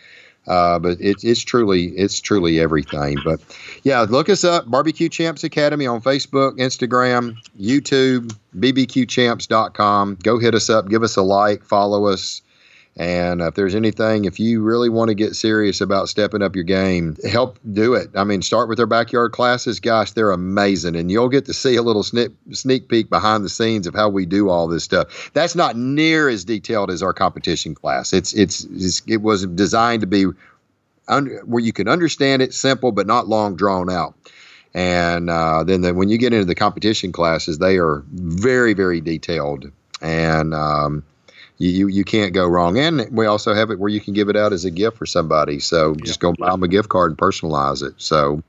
Uh, 0.51 0.81
but 0.81 0.97
it's 1.01 1.23
it's 1.23 1.43
truly 1.43 1.91
it's 1.97 2.19
truly 2.19 2.59
everything. 2.59 3.17
But 3.25 3.41
yeah, 3.85 4.01
look 4.01 4.29
us 4.29 4.43
up, 4.43 4.69
Barbecue 4.69 5.09
Champs 5.09 5.45
Academy 5.45 5.87
on 5.87 6.03
Facebook, 6.03 6.59
Instagram, 6.59 7.37
YouTube, 7.59 8.37
bbqchamps.com. 8.59 10.19
Go 10.25 10.39
hit 10.41 10.57
us 10.57 10.69
up, 10.69 10.89
give 10.89 11.05
us 11.05 11.17
a 11.17 11.23
like, 11.23 11.63
follow 11.63 12.07
us. 12.07 12.43
And 12.97 13.41
if 13.41 13.55
there's 13.55 13.77
anything, 13.77 14.25
if 14.27 14.41
you 14.41 14.61
really 14.63 14.91
want 14.91 15.09
to 15.09 15.15
get 15.15 15.35
serious 15.35 15.81
about 15.81 16.09
stepping 16.09 16.43
up 16.43 16.55
your 16.55 16.65
game, 16.65 17.17
help 17.31 17.59
do 17.73 17.95
it. 17.95 18.11
I 18.15 18.25
mean, 18.25 18.43
start 18.43 18.69
with 18.69 18.77
their 18.77 18.87
backyard 18.87 19.33
classes. 19.33 19.81
Gosh, 19.81 20.11
they're 20.11 20.33
amazing. 20.33 20.97
And 20.97 21.11
you'll 21.11 21.29
get 21.29 21.47
to 21.47 21.55
see 21.55 21.77
a 21.77 21.83
little 21.83 22.03
sneak, 22.03 22.33
sneak 22.51 22.89
peek 22.89 23.09
behind 23.09 23.45
the 23.45 23.49
scenes 23.49 23.87
of 23.87 23.95
how 23.95 24.11
we 24.11 24.27
do 24.27 24.51
all 24.51 24.67
this 24.67 24.85
stuff. 24.85 25.31
That's 25.33 25.55
not 25.55 25.77
near 25.77 26.29
as 26.29 26.45
detailed 26.45 26.91
as 26.91 27.03
our 27.03 27.15
competition 27.15 27.75
class. 27.75 28.13
It's, 28.13 28.35
it's, 28.35 28.65
it's 28.65 29.01
it 29.07 29.23
was 29.23 29.47
designed 29.47 30.01
to 30.03 30.07
be 30.07 30.27
under, 31.09 31.41
where 31.47 31.63
you 31.63 31.73
can 31.73 31.89
understand 31.89 32.43
it, 32.43 32.53
simple, 32.53 32.93
but 32.93 33.07
not 33.07 33.29
long 33.29 33.57
drawn 33.57 33.89
out. 33.89 34.15
And 34.75 35.31
uh, 35.31 35.65
then 35.65 35.81
the, 35.81 35.95
when 35.95 36.09
you 36.09 36.19
get 36.19 36.35
into 36.35 36.45
the 36.45 36.55
competition 36.57 37.13
classes, 37.13 37.59
they 37.59 37.79
are 37.79 38.05
very, 38.13 38.75
very 38.75 39.01
detailed. 39.01 39.71
And, 40.03 40.53
um, 40.53 41.05
you, 41.69 41.89
you 41.89 42.05
can't 42.05 42.33
go 42.33 42.47
wrong. 42.47 42.79
And 42.79 43.07
we 43.13 43.27
also 43.27 43.55
have 43.55 43.71
it 43.71 43.79
where 43.79 43.91
you 43.91 44.01
can 44.01 44.15
give 44.15 44.29
it 44.29 44.37
out 44.37 44.53
as 44.53 44.65
a 44.65 44.71
gift 44.71 44.97
for 44.97 45.05
somebody. 45.07 45.61
So 45.61 45.95
just 45.95 46.19
go 46.19 46.33
buy 46.33 46.51
them 46.51 46.63
a 46.63 46.69
gift 46.69 46.89
card 46.89 47.11
and 47.13 47.19
personalize 47.19 47.83
it. 47.83 47.95
So 47.99 48.43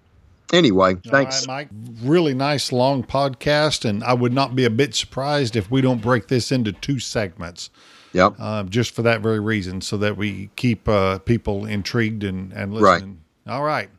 anyway, 0.54 0.96
thanks. 1.08 1.46
right, 1.48 1.70
Mike. 1.70 1.70
Really 2.04 2.34
nice 2.34 2.72
long 2.72 3.04
podcast, 3.04 3.84
and 3.84 4.04
I 4.04 4.14
would 4.14 4.34
not 4.34 4.56
be 4.56 4.64
a 4.66 4.70
bit 4.70 4.96
surprised 4.96 5.56
if 5.56 5.70
we 5.70 5.82
don't 5.82 6.02
break 6.02 6.28
this 6.30 6.52
into 6.52 6.72
two 6.72 7.00
segments. 7.00 7.70
Yep. 8.14 8.40
um, 8.42 8.68
just 8.70 8.94
for 8.94 9.04
that 9.04 9.22
very 9.22 9.40
reason, 9.40 9.80
so 9.80 9.96
that 9.98 10.18
we 10.18 10.50
keep 10.58 10.86
uh, 10.90 11.20
people 11.20 11.66
intrigued 11.66 12.26
and, 12.26 12.52
and 12.52 12.74
Right. 12.74 12.96
listening. 12.96 13.22
All 13.48 13.64
right. 13.64 13.90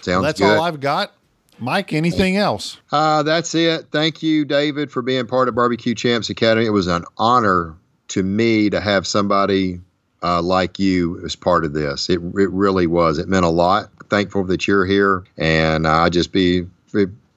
Sounds 0.00 0.06
Well, 0.16 0.22
that's 0.22 0.40
good. 0.40 0.58
all 0.58 0.64
I've 0.64 0.80
got. 0.80 1.12
Mike, 1.60 1.92
anything 1.92 2.36
else? 2.36 2.78
Uh, 2.90 3.22
that's 3.22 3.54
it. 3.54 3.86
Thank 3.92 4.24
you, 4.24 4.44
David, 4.44 4.90
for 4.90 5.02
being 5.02 5.24
part 5.28 5.46
of 5.48 5.54
Barbecue 5.54 5.94
Champs 5.94 6.30
Academy. 6.30 6.66
It 6.66 6.70
was 6.70 6.88
an 6.88 7.04
honor 7.16 7.76
to 8.10 8.22
me 8.22 8.70
to 8.70 8.80
have 8.80 9.06
somebody 9.06 9.80
uh, 10.22 10.42
like 10.42 10.78
you 10.78 11.24
as 11.24 11.34
part 11.34 11.64
of 11.64 11.72
this. 11.72 12.08
It, 12.08 12.20
it 12.20 12.50
really 12.50 12.86
was. 12.86 13.18
It 13.18 13.28
meant 13.28 13.44
a 13.44 13.50
lot. 13.50 13.90
Thankful 14.10 14.44
that 14.44 14.66
you're 14.66 14.86
here, 14.86 15.24
and 15.38 15.86
I 15.86 16.08
just 16.08 16.32
be 16.32 16.66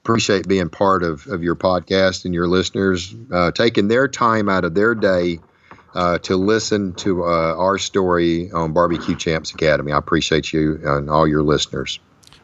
appreciate 0.04 0.46
being 0.46 0.68
part 0.68 1.02
of, 1.02 1.26
of 1.28 1.42
your 1.42 1.54
podcast 1.54 2.26
and 2.26 2.34
your 2.34 2.46
listeners 2.46 3.14
uh, 3.32 3.50
taking 3.52 3.88
their 3.88 4.06
time 4.06 4.50
out 4.50 4.64
of 4.64 4.74
their 4.74 4.94
day 4.94 5.40
uh, 5.94 6.18
to 6.18 6.36
listen 6.36 6.92
to 6.94 7.24
uh, 7.24 7.54
our 7.56 7.78
story 7.78 8.50
on 8.50 8.72
Barbecue 8.72 9.16
Champs 9.16 9.54
Academy. 9.54 9.92
I 9.92 9.96
appreciate 9.96 10.52
you 10.52 10.78
and 10.84 11.08
all 11.08 11.26
your 11.26 11.42
listeners. 11.42 12.00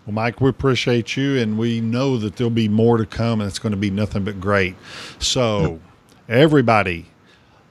Well, 0.06 0.14
Mike, 0.14 0.40
we 0.40 0.48
appreciate 0.48 1.18
you, 1.18 1.36
and 1.36 1.58
we 1.58 1.82
know 1.82 2.16
that 2.16 2.36
there'll 2.36 2.50
be 2.50 2.68
more 2.68 2.96
to 2.96 3.04
come, 3.04 3.42
and 3.42 3.48
it's 3.48 3.58
going 3.58 3.72
to 3.72 3.76
be 3.78 3.90
nothing 3.90 4.24
but 4.24 4.40
great. 4.40 4.76
So, 5.18 5.80
everybody, 6.30 7.09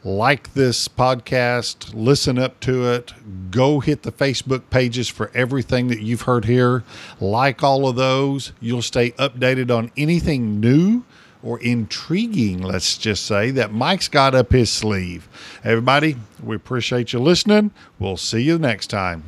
like 0.04 0.54
this 0.54 0.88
podcast, 0.88 1.94
listen 1.94 2.40
up 2.40 2.60
to 2.62 2.88
it, 2.92 3.14
go 3.52 3.80
hit 3.80 4.04
the 4.04 4.12
Facebook 4.12 4.70
pages 4.70 5.08
for 5.10 5.32
everything 5.34 5.88
that 5.88 6.02
you've 6.02 6.22
heard 6.22 6.46
here. 6.46 6.84
Like 7.20 7.64
all 7.64 7.88
of 7.88 7.96
those, 7.96 8.54
you'll 8.62 8.82
stay 8.82 9.12
updated 9.12 9.76
on 9.76 9.92
anything 9.98 10.60
new 10.60 11.04
or 11.42 11.60
intriguing, 11.60 12.62
let's 12.62 12.98
just 12.98 13.26
say, 13.26 13.52
that 13.52 13.72
Mike's 13.72 14.08
got 14.08 14.36
up 14.36 14.52
his 14.52 14.70
sleeve. 14.70 15.28
Everybody, 15.64 16.18
we 16.44 16.56
appreciate 16.56 17.14
you 17.14 17.20
listening. 17.20 17.72
We'll 17.98 18.18
see 18.18 18.42
you 18.42 18.58
next 18.58 18.88
time. 18.88 19.24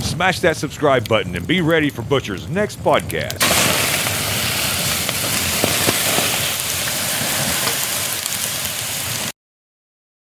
Smash 0.00 0.40
that 0.40 0.56
subscribe 0.56 1.08
button 1.08 1.34
and 1.34 1.46
be 1.46 1.60
ready 1.60 1.90
for 1.90 2.02
Butcher's 2.02 2.48
next 2.48 2.78
podcast. 2.80 3.89